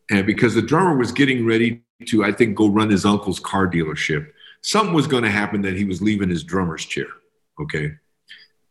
And 0.10 0.26
because 0.26 0.54
the 0.54 0.62
drummer 0.62 0.98
was 0.98 1.12
getting 1.12 1.46
ready 1.46 1.82
to, 2.08 2.24
I 2.24 2.32
think, 2.32 2.56
go 2.56 2.68
run 2.68 2.90
his 2.90 3.06
uncle's 3.06 3.40
car 3.40 3.68
dealership, 3.68 4.32
something 4.62 4.94
was 4.94 5.08
going 5.08 5.24
to 5.24 5.30
happen 5.30 5.62
that 5.62 5.78
he 5.78 5.86
was 5.86 6.02
leaving 6.02 6.30
his 6.30 6.44
drummer's 6.44 6.86
chair. 6.86 7.08
Okay. 7.60 7.94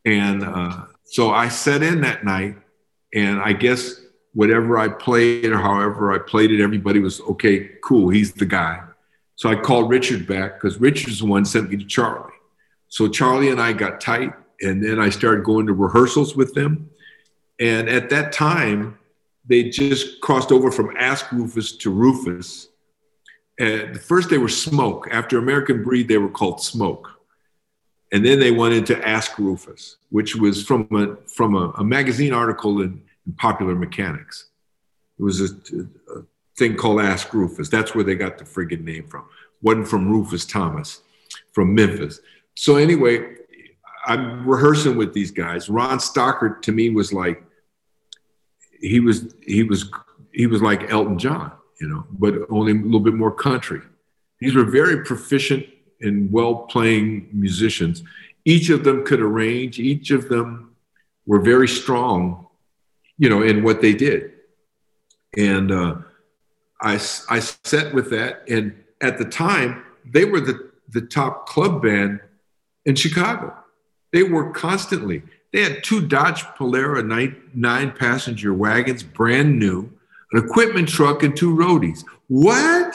And 0.05 0.43
uh, 0.43 0.85
so 1.05 1.31
I 1.31 1.49
sat 1.49 1.83
in 1.83 2.01
that 2.03 2.25
night, 2.25 2.57
and 3.15 3.41
I 3.41 3.53
guess 3.53 4.01
whatever 4.33 4.79
I 4.79 4.89
played 4.89 5.47
or 5.47 5.59
however 5.59 6.13
I 6.13 6.19
played 6.19 6.51
it, 6.53 6.63
everybody 6.63 7.01
was 7.01 7.21
okay, 7.23 7.71
cool, 7.83 8.09
he's 8.09 8.33
the 8.33 8.47
guy. 8.47 8.81
So 9.37 9.49
I 9.49 9.57
called 9.57 9.91
Richard 9.91 10.27
back 10.27 10.55
because 10.55 10.79
Richard's 10.79 11.21
the 11.21 11.27
one 11.27 11.45
sent 11.45 11.71
me 11.71 11.77
to 11.77 11.85
Charlie. 11.85 12.33
So 12.89 13.09
Charlie 13.09 13.51
and 13.51 13.61
I 13.61 13.73
got 13.73 14.01
tight, 14.01 14.33
and 14.61 14.83
then 14.83 15.01
I 15.01 15.11
started 15.11 15.45
going 15.45 15.67
to 15.67 15.73
rehearsals 15.73 16.37
with 16.37 16.55
them. 16.55 16.91
And 17.59 17.89
at 17.89 18.11
that 18.11 18.33
time, 18.33 18.99
they 19.47 19.65
just 19.65 20.21
crossed 20.21 20.53
over 20.53 20.71
from 20.71 20.95
Ask 20.97 21.31
Rufus 21.33 21.77
to 21.79 21.91
Rufus. 21.91 22.69
And 23.59 24.01
first 24.01 24.31
they 24.31 24.39
were 24.39 24.49
Smoke. 24.49 25.09
After 25.11 25.39
American 25.39 25.83
Breed, 25.83 26.09
they 26.09 26.19
were 26.19 26.31
called 26.31 26.63
Smoke. 26.63 27.20
And 28.13 28.25
then 28.25 28.41
they 28.41 28.51
went 28.51 28.75
into 28.75 29.07
Ask 29.07 29.39
Rufus, 29.39 29.97
which 30.11 30.35
was 30.35 30.65
from 30.65 30.89
a, 30.93 31.17
from 31.29 31.55
a, 31.55 31.71
a 31.79 31.85
magazine 31.85 32.33
article 32.33 32.81
in, 32.83 33.03
in, 33.27 33.33
Popular 33.35 33.75
Mechanics. 33.75 34.47
It 35.19 35.23
was 35.23 35.41
a, 35.41 35.55
a, 36.17 36.23
thing 36.59 36.77
called 36.77 37.01
Ask 37.01 37.33
Rufus. 37.33 37.69
That's 37.69 37.95
where 37.95 38.05
they 38.05 38.17
got 38.17 38.37
the 38.37 38.45
friggin' 38.45 38.85
name 38.85 39.07
from. 39.07 39.25
Wasn't 39.63 39.89
from 39.89 40.11
Rufus 40.11 40.45
Thomas, 40.45 41.03
from 41.53 41.75
Memphis. 41.75 42.21
So 42.57 42.77
anyway, 42.77 43.37
I'm 44.05 44.47
rehearsing 44.47 44.97
with 44.97 45.15
these 45.15 45.31
guys. 45.31 45.69
Ron 45.69 45.99
Stockert 45.99 46.63
to 46.63 46.73
me 46.73 46.91
was 46.91 47.13
like 47.13 47.43
he 48.81 49.01
was 49.01 49.35
he 49.43 49.63
was 49.63 49.91
he 50.33 50.47
was 50.47 50.63
like 50.63 50.91
Elton 50.91 51.19
John, 51.19 51.53
you 51.81 51.89
know, 51.89 52.07
but 52.11 52.35
only 52.51 52.73
a 52.73 52.75
little 52.75 53.01
bit 53.01 53.15
more 53.15 53.31
country. 53.31 53.81
These 54.39 54.55
were 54.55 54.65
very 54.65 55.05
proficient 55.05 55.67
and 56.01 56.31
well 56.33 56.55
playing 56.55 57.29
musicians. 57.33 58.03
Each 58.45 58.71
of 58.71 58.85
them 58.85 59.05
could 59.05 59.21
arrange. 59.21 59.79
Each 59.79 60.11
of 60.11 60.29
them 60.29 60.75
were 61.27 61.41
very 61.41 61.69
strong, 61.69 62.47
you 63.19 63.29
know, 63.29 63.43
in 63.43 63.63
what 63.63 63.81
they 63.81 63.93
did. 63.93 64.33
And 65.37 65.71
uh, 65.71 65.97
I 66.81 66.95
I 66.95 67.41
sat 67.41 67.95
with 67.95 68.11
that, 68.11 68.49
and 68.49 68.75
at 69.01 69.19
the 69.19 69.25
time 69.25 69.85
they 70.05 70.25
were 70.25 70.41
the 70.41 70.71
the 70.89 71.03
top 71.03 71.47
club 71.47 71.83
band 71.83 72.21
in 72.85 72.95
Chicago. 72.95 73.55
They 74.13 74.25
worked 74.25 74.57
constantly. 74.57 75.23
They 75.53 75.63
had 75.63 75.85
two 75.85 76.07
Dodge 76.07 76.43
Polara 76.43 77.05
nine, 77.05 77.51
nine 77.55 77.93
passenger 77.93 78.55
wagons, 78.55 79.03
brand 79.03 79.59
new, 79.59 79.91
an 80.33 80.45
equipment 80.45 80.89
truck, 80.89 81.23
and 81.23 81.37
two 81.37 81.55
roadies. 81.55 82.05
What? 82.29 82.95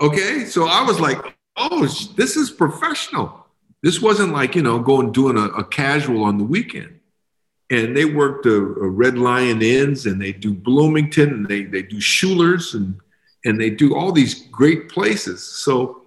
Okay, 0.00 0.44
so 0.44 0.66
I 0.66 0.82
was 0.82 1.00
like, 1.00 1.35
oh, 1.56 1.86
this 2.16 2.36
is 2.36 2.50
professional. 2.50 3.46
This 3.82 4.00
wasn't 4.00 4.32
like, 4.32 4.54
you 4.54 4.62
know, 4.62 4.78
going 4.78 5.12
doing 5.12 5.36
a, 5.36 5.44
a 5.44 5.64
casual 5.64 6.24
on 6.24 6.38
the 6.38 6.44
weekend. 6.44 7.00
And 7.70 7.96
they 7.96 8.04
worked 8.04 8.46
a, 8.46 8.56
a 8.56 8.88
Red 8.88 9.18
Lion 9.18 9.60
Inns 9.62 10.06
and 10.06 10.20
they 10.20 10.32
do 10.32 10.54
Bloomington 10.54 11.30
and 11.30 11.46
they, 11.46 11.64
they 11.64 11.82
do 11.82 12.00
Schuler's 12.00 12.74
and, 12.74 12.98
and 13.44 13.60
they 13.60 13.70
do 13.70 13.96
all 13.96 14.12
these 14.12 14.46
great 14.48 14.88
places. 14.88 15.44
So 15.44 16.02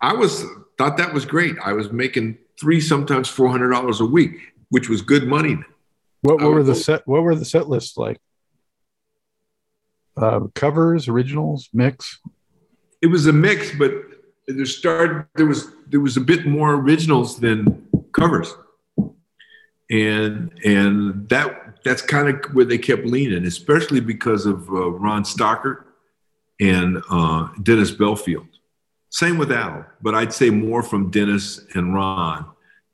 I 0.00 0.12
was 0.12 0.44
thought 0.78 0.96
that 0.96 1.12
was 1.12 1.24
great. 1.24 1.56
I 1.64 1.72
was 1.72 1.90
making 1.92 2.38
three, 2.60 2.80
sometimes 2.80 3.28
four 3.28 3.48
hundred 3.48 3.70
dollars 3.70 4.00
a 4.00 4.06
week, 4.06 4.52
which 4.70 4.88
was 4.88 5.00
good 5.00 5.26
money. 5.26 5.58
What, 6.22 6.40
what 6.40 6.50
were 6.50 6.62
the 6.62 6.74
set? 6.74 7.06
What 7.06 7.22
were 7.22 7.34
the 7.34 7.44
set 7.44 7.68
lists 7.68 7.96
like? 7.96 8.18
Uh, 10.16 10.40
covers, 10.54 11.08
originals, 11.08 11.68
mix. 11.72 12.18
It 13.02 13.08
was 13.08 13.26
a 13.26 13.32
mix, 13.32 13.76
but 13.76 13.92
there 14.46 14.66
started 14.66 15.26
there 15.34 15.46
was 15.46 15.72
there 15.88 16.00
was 16.00 16.16
a 16.16 16.20
bit 16.20 16.46
more 16.46 16.74
originals 16.74 17.38
than 17.38 17.86
covers, 18.12 18.54
and 19.90 20.52
and 20.64 21.28
that 21.28 21.82
that's 21.84 22.02
kind 22.02 22.28
of 22.28 22.54
where 22.54 22.64
they 22.64 22.78
kept 22.78 23.06
leaning, 23.06 23.44
especially 23.44 24.00
because 24.00 24.46
of 24.46 24.68
uh, 24.70 24.90
Ron 24.90 25.24
Stockert 25.24 25.84
and 26.60 27.02
uh, 27.10 27.48
Dennis 27.62 27.90
Belfield. 27.90 28.46
Same 29.10 29.38
with 29.38 29.52
Al, 29.52 29.86
but 30.02 30.14
I'd 30.14 30.32
say 30.32 30.50
more 30.50 30.82
from 30.82 31.10
Dennis 31.10 31.64
and 31.74 31.94
Ron. 31.94 32.46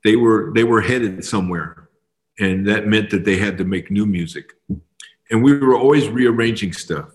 They 0.03 0.15
were 0.15 0.51
they 0.53 0.63
were 0.63 0.81
headed 0.81 1.23
somewhere, 1.23 1.89
and 2.39 2.67
that 2.67 2.87
meant 2.87 3.09
that 3.11 3.25
they 3.25 3.37
had 3.37 3.57
to 3.59 3.63
make 3.63 3.91
new 3.91 4.05
music, 4.05 4.53
and 5.29 5.43
we 5.43 5.57
were 5.57 5.75
always 5.75 6.07
rearranging 6.09 6.73
stuff. 6.73 7.09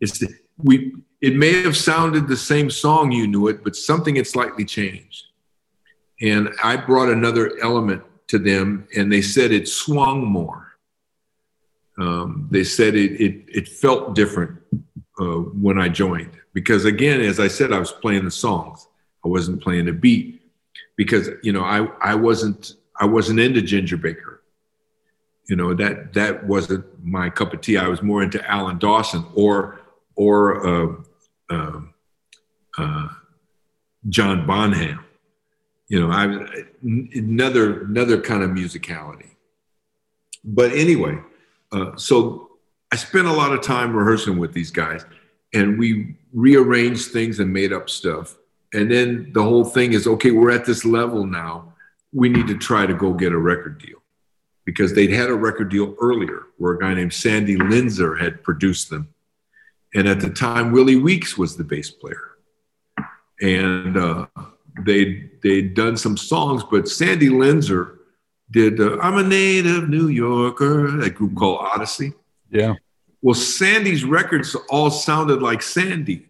It's 0.00 0.18
the, 0.18 0.32
we 0.56 0.94
it 1.20 1.36
may 1.36 1.62
have 1.62 1.76
sounded 1.76 2.28
the 2.28 2.36
same 2.36 2.70
song 2.70 3.12
you 3.12 3.26
knew 3.26 3.48
it, 3.48 3.62
but 3.62 3.76
something 3.76 4.16
had 4.16 4.26
slightly 4.26 4.64
changed. 4.64 5.26
And 6.22 6.50
I 6.62 6.76
brought 6.76 7.08
another 7.08 7.58
element 7.62 8.02
to 8.28 8.38
them, 8.38 8.86
and 8.96 9.12
they 9.12 9.22
said 9.22 9.52
it 9.52 9.68
swung 9.68 10.24
more. 10.24 10.76
Um, 11.98 12.48
they 12.50 12.64
said 12.64 12.94
it, 12.94 13.20
it, 13.20 13.44
it 13.48 13.68
felt 13.68 14.14
different 14.14 14.58
uh, 15.20 15.24
when 15.24 15.78
I 15.78 15.88
joined. 15.88 16.32
Because 16.54 16.84
again, 16.84 17.20
as 17.20 17.38
I 17.38 17.48
said, 17.48 17.72
I 17.72 17.78
was 17.78 17.92
playing 17.92 18.24
the 18.24 18.30
songs. 18.30 18.86
I 19.24 19.28
wasn't 19.28 19.62
playing 19.62 19.84
the 19.84 19.92
beat 19.92 20.40
because 20.96 21.28
you 21.42 21.52
know 21.52 21.62
I 21.62 21.86
I 22.00 22.14
wasn't 22.14 22.74
I 22.98 23.04
wasn't 23.04 23.40
into 23.40 23.62
Ginger 23.62 23.96
Baker. 23.96 24.42
You 25.48 25.56
know 25.56 25.74
that 25.74 26.12
that 26.14 26.46
wasn't 26.46 26.84
my 27.04 27.28
cup 27.30 27.52
of 27.52 27.60
tea. 27.60 27.76
I 27.76 27.88
was 27.88 28.02
more 28.02 28.22
into 28.22 28.44
Alan 28.50 28.78
Dawson 28.78 29.24
or 29.34 29.80
or 30.16 30.66
uh, 30.66 30.96
uh, 31.50 31.80
uh, 32.78 33.08
John 34.08 34.46
Bonham. 34.46 35.04
You 35.88 36.00
know, 36.00 36.10
I 36.10 36.24
another 36.82 37.82
another 37.82 38.20
kind 38.20 38.42
of 38.42 38.50
musicality. 38.50 39.30
But 40.44 40.72
anyway, 40.72 41.18
uh, 41.72 41.96
so 41.96 42.50
I 42.92 42.96
spent 42.96 43.26
a 43.26 43.32
lot 43.32 43.52
of 43.52 43.60
time 43.60 43.94
rehearsing 43.94 44.38
with 44.38 44.52
these 44.52 44.70
guys, 44.70 45.04
and 45.52 45.78
we 45.78 46.14
rearranged 46.32 47.10
things 47.10 47.40
and 47.40 47.52
made 47.52 47.72
up 47.72 47.90
stuff. 47.90 48.36
And 48.72 48.90
then 48.90 49.32
the 49.32 49.42
whole 49.42 49.64
thing 49.64 49.92
is 49.92 50.06
okay. 50.06 50.30
We're 50.30 50.52
at 50.52 50.64
this 50.64 50.84
level 50.84 51.26
now. 51.26 51.74
We 52.12 52.28
need 52.28 52.46
to 52.46 52.56
try 52.56 52.86
to 52.86 52.94
go 52.94 53.12
get 53.12 53.32
a 53.32 53.38
record 53.38 53.80
deal 53.80 53.98
because 54.64 54.94
they'd 54.94 55.10
had 55.10 55.28
a 55.28 55.34
record 55.34 55.70
deal 55.70 55.96
earlier 56.00 56.44
where 56.58 56.74
a 56.74 56.78
guy 56.78 56.94
named 56.94 57.12
Sandy 57.12 57.56
Linzer 57.56 58.20
had 58.20 58.44
produced 58.44 58.90
them 58.90 59.08
and 59.94 60.08
at 60.08 60.20
the 60.20 60.30
time, 60.30 60.72
Willie 60.72 60.96
Weeks 60.96 61.36
was 61.36 61.56
the 61.56 61.64
bass 61.64 61.90
player. 61.90 62.30
And 63.40 63.96
uh, 63.96 64.26
they 64.84 65.30
they'd 65.42 65.74
done 65.74 65.96
some 65.96 66.16
songs, 66.16 66.62
but 66.70 66.88
Sandy 66.88 67.28
Linzer 67.28 67.96
did 68.50 68.80
uh, 68.80 68.98
"I'm 68.98 69.16
a 69.18 69.22
Native 69.22 69.88
New 69.88 70.08
Yorker," 70.08 70.90
that 70.98 71.14
group 71.14 71.34
called 71.34 71.60
Odyssey. 71.60 72.12
Yeah. 72.50 72.74
Well, 73.22 73.34
Sandy's 73.34 74.04
records 74.04 74.56
all 74.68 74.90
sounded 74.90 75.42
like 75.42 75.62
Sandy. 75.62 76.26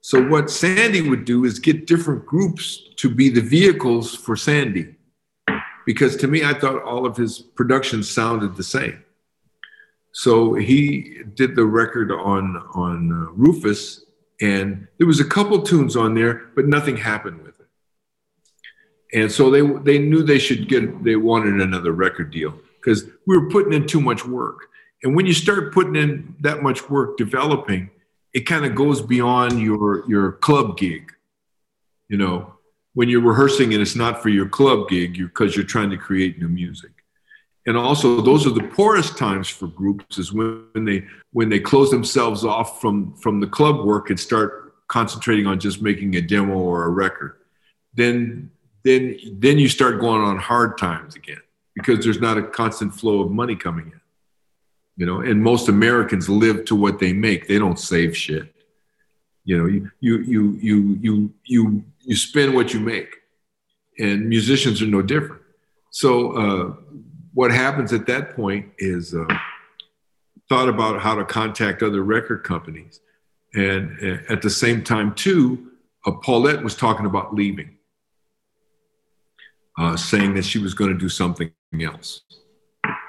So 0.00 0.22
what 0.22 0.50
Sandy 0.50 1.00
would 1.00 1.24
do 1.24 1.44
is 1.44 1.58
get 1.58 1.86
different 1.86 2.26
groups 2.26 2.90
to 2.96 3.08
be 3.08 3.30
the 3.30 3.40
vehicles 3.40 4.14
for 4.14 4.36
Sandy, 4.36 4.96
because 5.86 6.16
to 6.16 6.26
me, 6.26 6.44
I 6.44 6.54
thought 6.54 6.82
all 6.82 7.06
of 7.06 7.16
his 7.16 7.38
productions 7.38 8.10
sounded 8.10 8.56
the 8.56 8.62
same. 8.62 9.03
So 10.14 10.54
he 10.54 11.22
did 11.34 11.56
the 11.56 11.66
record 11.66 12.12
on 12.12 12.56
on 12.72 13.12
uh, 13.12 13.32
Rufus, 13.32 14.04
and 14.40 14.86
there 14.96 15.08
was 15.08 15.18
a 15.18 15.24
couple 15.24 15.60
tunes 15.60 15.96
on 15.96 16.14
there, 16.14 16.50
but 16.54 16.66
nothing 16.66 16.96
happened 16.96 17.42
with 17.42 17.58
it. 17.58 17.66
And 19.12 19.30
so 19.30 19.50
they 19.50 19.60
they 19.60 19.98
knew 19.98 20.22
they 20.22 20.38
should 20.38 20.68
get 20.68 21.02
they 21.02 21.16
wanted 21.16 21.60
another 21.60 21.90
record 21.90 22.30
deal 22.30 22.54
because 22.76 23.04
we 23.26 23.36
were 23.36 23.50
putting 23.50 23.72
in 23.72 23.88
too 23.88 24.00
much 24.00 24.24
work. 24.24 24.68
And 25.02 25.16
when 25.16 25.26
you 25.26 25.34
start 25.34 25.74
putting 25.74 25.96
in 25.96 26.36
that 26.40 26.62
much 26.62 26.88
work 26.88 27.16
developing, 27.16 27.90
it 28.32 28.46
kind 28.46 28.64
of 28.64 28.76
goes 28.76 29.02
beyond 29.02 29.60
your 29.60 30.08
your 30.08 30.32
club 30.32 30.78
gig. 30.78 31.12
You 32.08 32.18
know, 32.18 32.54
when 32.92 33.08
you're 33.08 33.20
rehearsing 33.20 33.72
and 33.72 33.82
it's 33.82 33.96
not 33.96 34.22
for 34.22 34.28
your 34.28 34.48
club 34.48 34.88
gig, 34.88 35.16
you're 35.16 35.26
because 35.26 35.56
you're 35.56 35.66
trying 35.66 35.90
to 35.90 35.96
create 35.96 36.38
new 36.38 36.48
music 36.48 36.93
and 37.66 37.76
also 37.76 38.20
those 38.20 38.46
are 38.46 38.50
the 38.50 38.62
poorest 38.62 39.16
times 39.16 39.48
for 39.48 39.66
groups 39.68 40.18
is 40.18 40.32
when 40.32 40.84
they 40.84 41.04
when 41.32 41.48
they 41.48 41.58
close 41.58 41.90
themselves 41.90 42.44
off 42.44 42.80
from 42.80 43.14
from 43.14 43.40
the 43.40 43.46
club 43.46 43.84
work 43.84 44.10
and 44.10 44.20
start 44.20 44.74
concentrating 44.88 45.46
on 45.46 45.58
just 45.58 45.80
making 45.80 46.14
a 46.16 46.20
demo 46.20 46.54
or 46.54 46.84
a 46.84 46.90
record. 46.90 47.36
Then 47.94 48.50
then 48.84 49.18
then 49.32 49.58
you 49.58 49.68
start 49.68 50.00
going 50.00 50.22
on 50.22 50.36
hard 50.38 50.76
times 50.76 51.14
again 51.16 51.40
because 51.74 52.04
there's 52.04 52.20
not 52.20 52.36
a 52.36 52.42
constant 52.42 52.94
flow 52.94 53.20
of 53.20 53.30
money 53.30 53.56
coming 53.56 53.86
in. 53.86 54.00
You 54.96 55.06
know 55.06 55.20
and 55.20 55.42
most 55.42 55.68
americans 55.68 56.28
live 56.28 56.66
to 56.66 56.76
what 56.76 56.98
they 56.98 57.12
make. 57.12 57.48
They 57.48 57.58
don't 57.58 57.78
save 57.78 58.16
shit. 58.16 58.54
You 59.44 59.58
know 59.58 59.66
you 59.66 59.90
you 60.00 60.18
you 60.18 60.58
you 60.60 60.98
you 61.00 61.34
you, 61.44 61.84
you 62.00 62.16
spend 62.16 62.54
what 62.54 62.74
you 62.74 62.80
make. 62.80 63.20
And 63.98 64.28
musicians 64.28 64.82
are 64.82 64.86
no 64.86 65.02
different. 65.02 65.40
So 65.90 66.32
uh, 66.32 66.74
what 67.34 67.50
happens 67.50 67.92
at 67.92 68.06
that 68.06 68.34
point 68.34 68.66
is 68.78 69.12
uh, 69.12 69.26
thought 70.48 70.68
about 70.68 71.00
how 71.00 71.16
to 71.16 71.24
contact 71.24 71.82
other 71.82 72.02
record 72.02 72.44
companies. 72.44 73.00
And 73.54 73.98
uh, 74.02 74.32
at 74.32 74.40
the 74.40 74.50
same 74.50 74.82
time, 74.82 75.14
too, 75.14 75.72
uh, 76.06 76.12
Paulette 76.12 76.62
was 76.62 76.76
talking 76.76 77.06
about 77.06 77.34
leaving, 77.34 77.76
uh, 79.78 79.96
saying 79.96 80.34
that 80.34 80.44
she 80.44 80.58
was 80.58 80.74
going 80.74 80.92
to 80.92 80.98
do 80.98 81.08
something 81.08 81.50
else. 81.80 82.22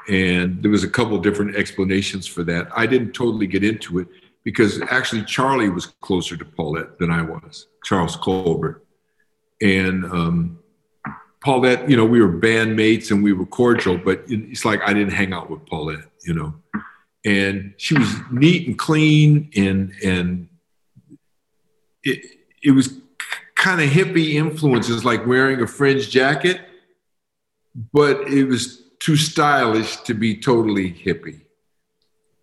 And 0.07 0.61
there 0.61 0.71
was 0.71 0.83
a 0.83 0.89
couple 0.89 1.17
different 1.19 1.55
explanations 1.55 2.27
for 2.27 2.43
that. 2.43 2.67
I 2.75 2.85
didn't 2.85 3.13
totally 3.13 3.47
get 3.47 3.63
into 3.63 3.99
it 3.99 4.07
because 4.43 4.81
actually 4.89 5.23
Charlie 5.23 5.69
was 5.69 5.87
closer 5.87 6.37
to 6.37 6.45
Paulette 6.45 6.99
than 6.99 7.09
I 7.11 7.21
was, 7.23 7.67
Charles 7.83 8.15
Colbert. 8.15 8.85
And 9.61 10.05
um, 10.05 10.59
Paulette, 11.45 11.87
you 11.87 11.95
know, 11.95 12.05
we 12.05 12.19
were 12.19 12.31
bandmates 12.31 13.11
and 13.11 13.23
we 13.23 13.31
were 13.31 13.45
cordial, 13.45 13.99
but 13.99 14.23
it's 14.27 14.65
like 14.65 14.81
I 14.81 14.95
didn't 14.95 15.13
hang 15.13 15.31
out 15.31 15.47
with 15.47 15.63
Paulette, 15.67 16.09
you 16.25 16.33
know. 16.33 16.55
And 17.23 17.75
she 17.77 17.95
was 17.95 18.11
neat 18.31 18.67
and 18.67 18.79
clean 18.79 19.51
and 19.55 19.93
and 20.03 20.49
it 22.03 22.25
it 22.63 22.71
was 22.71 22.97
kind 23.53 23.79
of 23.79 23.91
hippie 23.91 24.33
influences 24.33 25.05
like 25.05 25.27
wearing 25.27 25.61
a 25.61 25.67
fringe 25.67 26.09
jacket, 26.09 26.61
but 27.93 28.21
it 28.27 28.45
was 28.45 28.81
too 28.99 29.15
stylish 29.15 29.97
to 29.97 30.15
be 30.15 30.35
totally 30.35 30.91
hippie. 30.91 31.41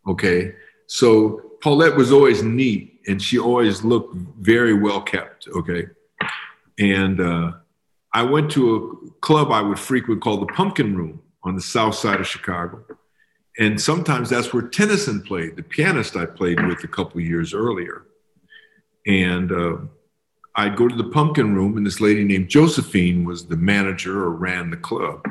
Okay. 0.06 0.54
So 0.86 1.40
Paulette 1.60 1.96
was 1.96 2.12
always 2.12 2.44
neat 2.44 3.00
and 3.08 3.20
she 3.20 3.36
always 3.36 3.82
looked 3.82 4.14
very 4.14 4.74
well 4.74 5.00
kept. 5.00 5.48
Okay. 5.48 5.88
And 6.78 7.20
uh 7.20 7.52
I 8.14 8.22
went 8.22 8.50
to 8.52 8.76
a 9.06 9.10
club 9.20 9.50
I 9.50 9.62
would 9.62 9.78
frequent 9.78 10.20
called 10.20 10.42
the 10.42 10.52
Pumpkin 10.52 10.96
Room 10.96 11.22
on 11.44 11.54
the 11.54 11.62
south 11.62 11.94
side 11.94 12.20
of 12.20 12.26
Chicago. 12.26 12.84
And 13.58 13.80
sometimes 13.80 14.30
that's 14.30 14.52
where 14.52 14.62
Tennyson 14.62 15.22
played, 15.22 15.56
the 15.56 15.62
pianist 15.62 16.16
I 16.16 16.26
played 16.26 16.64
with 16.66 16.84
a 16.84 16.88
couple 16.88 17.20
years 17.20 17.52
earlier. 17.52 18.06
And 19.06 19.52
uh, 19.52 19.76
I'd 20.56 20.76
go 20.76 20.88
to 20.88 20.94
the 20.94 21.10
Pumpkin 21.10 21.54
Room, 21.54 21.76
and 21.76 21.86
this 21.86 22.00
lady 22.00 22.24
named 22.24 22.48
Josephine 22.48 23.24
was 23.24 23.46
the 23.46 23.56
manager 23.56 24.22
or 24.22 24.30
ran 24.30 24.70
the 24.70 24.76
club. 24.76 25.24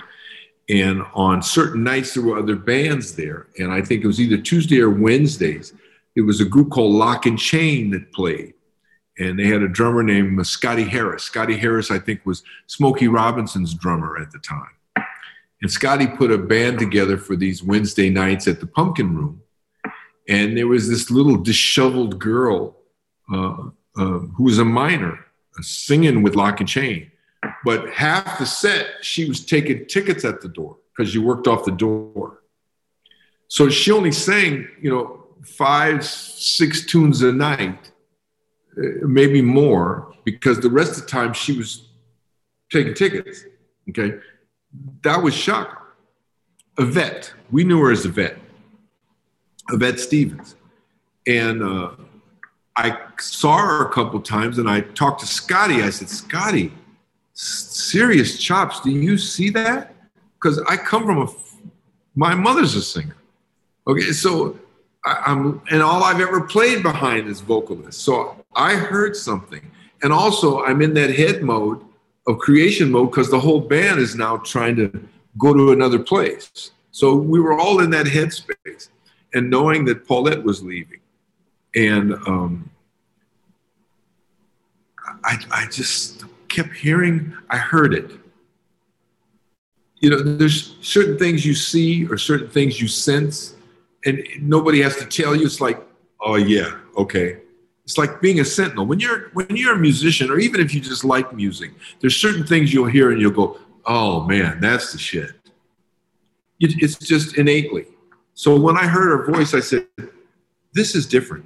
And 0.70 1.04
on 1.14 1.42
certain 1.42 1.84
nights, 1.84 2.14
there 2.14 2.24
were 2.24 2.38
other 2.38 2.56
bands 2.56 3.16
there. 3.16 3.48
And 3.58 3.72
I 3.72 3.82
think 3.82 4.04
it 4.04 4.08
was 4.08 4.22
either 4.22 4.38
Tuesday 4.38 4.80
or 4.80 4.90
Wednesdays. 4.90 5.74
It 6.16 6.22
was 6.22 6.42
a 6.42 6.46
group 6.46 6.72
called 6.72 6.94
Lock 6.94 7.26
and 7.26 7.38
Chain 7.38 7.92
that 7.92 8.12
played 8.14 8.54
and 9.20 9.38
they 9.38 9.48
had 9.48 9.62
a 9.62 9.68
drummer 9.68 10.04
named 10.04 10.46
Scotty 10.48 10.84
Harris. 10.84 11.24
Scotty 11.24 11.58
Harris, 11.58 11.92
I 11.92 12.00
think, 12.00 12.26
was 12.26 12.44
Smokey 12.68 13.08
Robinson's 13.08 13.74
drummer 13.74 14.18
at 14.18 14.32
the 14.32 14.40
time. 14.40 15.06
And 15.62 15.72
Scotty 15.72 16.08
put 16.08 16.32
a 16.32 16.38
band 16.38 16.80
together 16.80 17.18
for 17.18 17.36
these 17.36 17.62
Wednesday 17.62 18.10
nights 18.10 18.48
at 18.48 18.60
the 18.60 18.68
Pumpkin 18.68 19.16
Room. 19.16 19.42
And 20.28 20.58
there 20.58 20.68
was 20.68 20.90
this 20.90 21.12
little 21.12 21.38
disheveled 21.38 22.20
girl 22.20 22.78
uh, 23.32 23.70
uh, 23.98 24.20
who 24.20 24.44
was 24.44 24.60
a 24.60 24.66
minor 24.66 25.14
uh, 25.58 25.62
singing 25.62 26.24
with 26.24 26.36
Lock 26.36 26.60
and 26.60 26.70
Chain. 26.70 27.12
But 27.66 27.90
half 27.92 28.40
the 28.40 28.46
set, 28.46 28.88
she 29.02 29.28
was 29.28 29.46
taking 29.46 29.86
tickets 29.88 30.26
at 30.26 30.42
the 30.42 30.48
door 30.48 30.78
because 30.96 31.14
you 31.14 31.22
worked 31.22 31.48
off 31.48 31.66
the 31.66 31.72
door. 31.72 32.44
So 33.48 33.70
she 33.70 33.92
only 33.92 34.12
sang, 34.12 34.68
you 34.82 34.90
know, 34.90 35.28
five, 35.44 36.06
six 36.06 36.86
tunes 36.86 37.22
a 37.22 37.32
night 37.32 37.92
maybe 38.76 39.42
more, 39.42 40.14
because 40.24 40.60
the 40.60 40.70
rest 40.70 40.98
of 40.98 41.02
the 41.02 41.08
time 41.08 41.34
she 41.34 41.58
was 41.58 41.90
taking 42.72 42.94
tickets. 42.94 43.46
Okay. 43.90 44.18
That 45.04 45.22
was 45.22 45.34
shocking. 45.34 45.78
Yvette, 46.78 47.34
we 47.52 47.64
knew 47.64 47.80
her 47.82 47.92
as 47.92 48.06
Yvette, 48.06 48.38
Yvette 49.70 50.00
Stevens. 50.00 50.56
And 51.28 51.62
uh, 51.62 51.92
I 52.76 52.98
saw 53.20 53.58
her 53.58 53.86
a 53.86 53.92
couple 53.92 54.20
times 54.22 54.58
and 54.58 54.70
I 54.70 54.82
talked 54.82 55.20
to 55.20 55.28
Scotty. 55.28 55.84
I 55.84 55.90
said, 55.90 56.10
Scotty, 56.10 56.72
serious 57.34 58.40
chops. 58.40 58.80
Do 58.80 58.90
you 58.90 59.18
see 59.18 59.50
that? 59.52 59.94
Because 60.36 60.60
I 60.68 60.78
come 60.78 61.06
from 61.06 61.22
a, 61.22 61.28
my 62.16 62.34
mother's 62.34 62.76
a 62.76 62.82
singer. 62.82 63.18
Okay. 63.86 64.12
So 64.14 64.58
I, 65.06 65.24
I'm 65.26 65.62
and 65.72 65.82
all 65.82 66.04
I've 66.04 66.20
ever 66.20 66.42
played 66.42 66.84
behind 66.84 67.28
is 67.28 67.42
vocalist. 67.42 68.02
So 68.02 68.36
I 68.56 68.76
heard 68.76 69.16
something, 69.16 69.72
and 70.04 70.14
also 70.14 70.64
I'm 70.64 70.82
in 70.82 70.94
that 70.96 71.16
head 71.16 71.42
mode 71.42 71.84
of 72.28 72.38
creation 72.40 72.92
mode 72.92 73.12
because 73.12 73.30
the 73.30 73.40
whole 73.40 73.62
band 73.62 74.00
is 74.00 74.16
now 74.16 74.38
trying 74.38 74.76
to 74.78 75.08
go 75.38 75.54
to 75.54 75.72
another 75.72 76.00
place. 76.00 76.72
So 76.92 77.16
we 77.16 77.40
were 77.40 77.58
all 77.58 77.80
in 77.82 77.90
that 77.92 78.06
headspace, 78.06 78.90
and 79.34 79.50
knowing 79.50 79.86
that 79.86 80.08
Paulette 80.08 80.44
was 80.44 80.64
leaving, 80.64 81.00
and 81.76 82.14
um, 82.28 82.70
I, 85.24 85.38
I 85.52 85.66
just 85.68 86.26
kept 86.48 86.74
hearing. 86.74 87.34
I 87.50 87.58
heard 87.58 87.94
it. 87.94 88.12
You 90.00 90.10
know, 90.10 90.22
there's 90.22 90.76
certain 90.82 91.18
things 91.18 91.46
you 91.46 91.54
see 91.54 92.08
or 92.08 92.18
certain 92.18 92.50
things 92.50 92.82
you 92.82 92.88
sense, 92.88 93.56
and 94.06 94.24
nobody 94.40 94.82
has 94.82 94.98
to 94.98 95.06
tell 95.06 95.36
you. 95.36 95.46
It's 95.46 95.62
like, 95.62 95.82
oh 96.22 96.36
yeah, 96.36 96.78
okay. 96.98 97.38
It's 97.84 97.98
like 97.98 98.22
being 98.22 98.40
a 98.40 98.46
sentinel. 98.46 98.86
When 98.86 99.00
you're 99.00 99.30
when 99.34 99.56
you're 99.56 99.76
a 99.76 99.80
musician, 99.80 100.30
or 100.30 100.40
even 100.40 100.62
if 100.62 100.74
you 100.74 100.82
just 100.82 101.04
like 101.04 101.34
music, 101.34 101.72
there's 102.00 102.16
certain 102.16 102.46
things 102.46 102.74
you'll 102.74 102.86
hear 102.86 103.12
and 103.12 103.20
you'll 103.20 103.32
go, 103.32 103.60
oh 103.86 104.26
man, 104.26 104.60
that's 104.60 104.92
the 104.92 104.98
shit. 104.98 105.32
It's 106.60 106.98
just 106.98 107.38
innately. 107.38 107.88
So 108.34 108.60
when 108.60 108.78
I 108.78 108.86
heard 108.86 109.10
her 109.10 109.32
voice, 109.32 109.54
I 109.54 109.60
said, 109.60 109.88
this 110.74 110.96
is 110.96 111.08
different. 111.08 111.46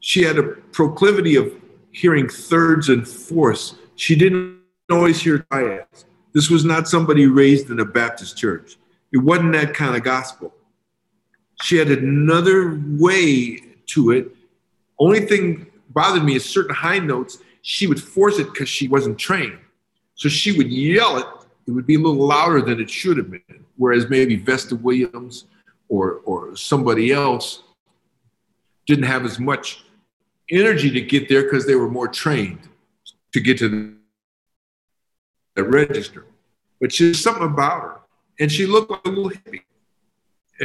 She 0.00 0.22
had 0.22 0.38
a 0.38 0.42
proclivity 0.42 1.36
of 1.36 1.52
hearing 1.92 2.28
thirds 2.28 2.88
and 2.88 3.06
fourths. 3.06 3.76
She 3.94 4.16
didn't 4.16 4.60
always 4.90 5.22
hear 5.22 5.46
triads. 5.50 6.04
This 6.32 6.50
was 6.50 6.64
not 6.64 6.88
somebody 6.88 7.26
raised 7.26 7.70
in 7.70 7.78
a 7.78 7.84
Baptist 7.84 8.36
church. 8.36 8.76
It 9.12 9.18
wasn't 9.18 9.52
that 9.52 9.72
kind 9.72 9.94
of 9.94 10.02
gospel. 10.02 10.52
She 11.62 11.76
had 11.76 11.88
another 11.88 12.80
way 12.98 13.60
to 13.86 14.10
it. 14.10 14.34
Only 14.98 15.20
thing 15.20 15.66
bothered 15.90 16.24
me 16.24 16.36
is 16.36 16.44
certain 16.44 16.74
high 16.74 16.98
notes, 16.98 17.38
she 17.62 17.86
would 17.86 18.02
force 18.02 18.38
it 18.38 18.52
because 18.52 18.68
she 18.68 18.88
wasn't 18.88 19.18
trained. 19.18 19.58
So 20.14 20.28
she 20.28 20.52
would 20.52 20.70
yell 20.70 21.18
it. 21.18 21.26
It 21.66 21.70
would 21.70 21.86
be 21.86 21.94
a 21.94 21.98
little 21.98 22.26
louder 22.26 22.60
than 22.60 22.80
it 22.80 22.90
should 22.90 23.16
have 23.16 23.30
been 23.30 23.62
whereas 23.76 24.08
maybe 24.08 24.36
Vesta 24.36 24.76
Williams 24.76 25.46
or, 25.88 26.20
or 26.24 26.54
somebody 26.56 27.10
else 27.12 27.64
didn't 28.86 29.04
have 29.04 29.24
as 29.24 29.40
much 29.40 29.84
energy 30.50 30.90
to 30.90 31.00
get 31.00 31.28
there 31.28 31.42
because 31.42 31.66
they 31.66 31.74
were 31.74 31.90
more 31.90 32.08
trained 32.08 32.60
to 33.32 33.40
get 33.40 33.58
to 33.58 33.96
the 35.54 35.64
register. 35.64 36.26
But 36.80 36.92
she's 36.92 37.20
something 37.20 37.44
about 37.44 37.82
her. 37.82 38.00
And 38.40 38.50
she 38.50 38.66
looked 38.66 38.90
like 38.90 39.04
a 39.04 39.08
little 39.08 39.30
hippie. 39.30 39.62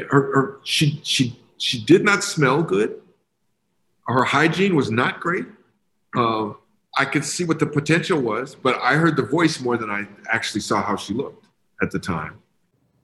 Her, 0.09 0.33
her, 0.33 0.59
she, 0.63 0.99
she, 1.03 1.39
she 1.57 1.83
did 1.83 2.03
not 2.03 2.23
smell 2.23 2.63
good. 2.63 3.01
Her 4.07 4.23
hygiene 4.23 4.75
was 4.75 4.89
not 4.89 5.19
great. 5.19 5.45
Uh, 6.15 6.53
I 6.97 7.05
could 7.05 7.25
see 7.25 7.43
what 7.43 7.59
the 7.59 7.65
potential 7.65 8.19
was, 8.19 8.55
but 8.55 8.79
I 8.81 8.95
heard 8.95 9.17
the 9.17 9.23
voice 9.23 9.59
more 9.59 9.77
than 9.77 9.89
I 9.89 10.07
actually 10.29 10.61
saw 10.61 10.81
how 10.81 10.95
she 10.95 11.13
looked 11.13 11.45
at 11.81 11.91
the 11.91 11.99
time. 11.99 12.39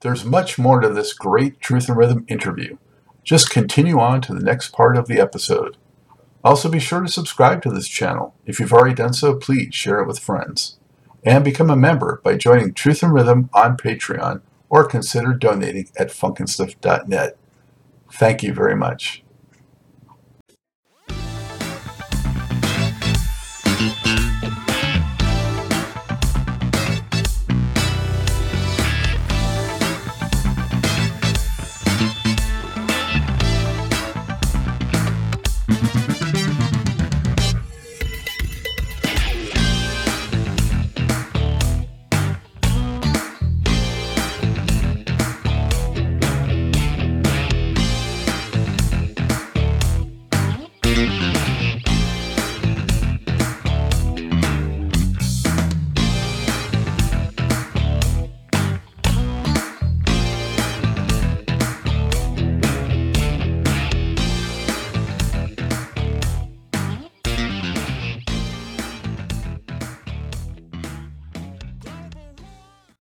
There's 0.01 0.25
much 0.25 0.57
more 0.57 0.79
to 0.79 0.89
this 0.89 1.13
great 1.13 1.59
Truth 1.59 1.89
and 1.89 1.97
Rhythm 1.97 2.25
interview. 2.27 2.77
Just 3.23 3.49
continue 3.49 3.99
on 3.99 4.21
to 4.21 4.33
the 4.33 4.43
next 4.43 4.73
part 4.73 4.97
of 4.97 5.07
the 5.07 5.19
episode. 5.19 5.77
Also, 6.43 6.69
be 6.69 6.79
sure 6.79 7.01
to 7.01 7.07
subscribe 7.07 7.61
to 7.61 7.69
this 7.69 7.87
channel. 7.87 8.35
If 8.45 8.59
you've 8.59 8.73
already 8.73 8.95
done 8.95 9.13
so, 9.13 9.35
please 9.35 9.73
share 9.73 9.99
it 9.99 10.07
with 10.07 10.19
friends. 10.19 10.77
And 11.23 11.45
become 11.45 11.69
a 11.69 11.75
member 11.77 12.19
by 12.23 12.35
joining 12.35 12.73
Truth 12.73 13.01
and 13.01 13.13
Rhythm 13.13 13.49
on 13.53 13.77
Patreon 13.77 14.41
or 14.73 14.83
consider 14.83 15.35
donating 15.35 15.87
at 15.99 16.07
funkinstuff.net. 16.07 17.37
Thank 18.11 18.41
you 18.41 18.55
very 18.55 18.75
much. 18.75 19.23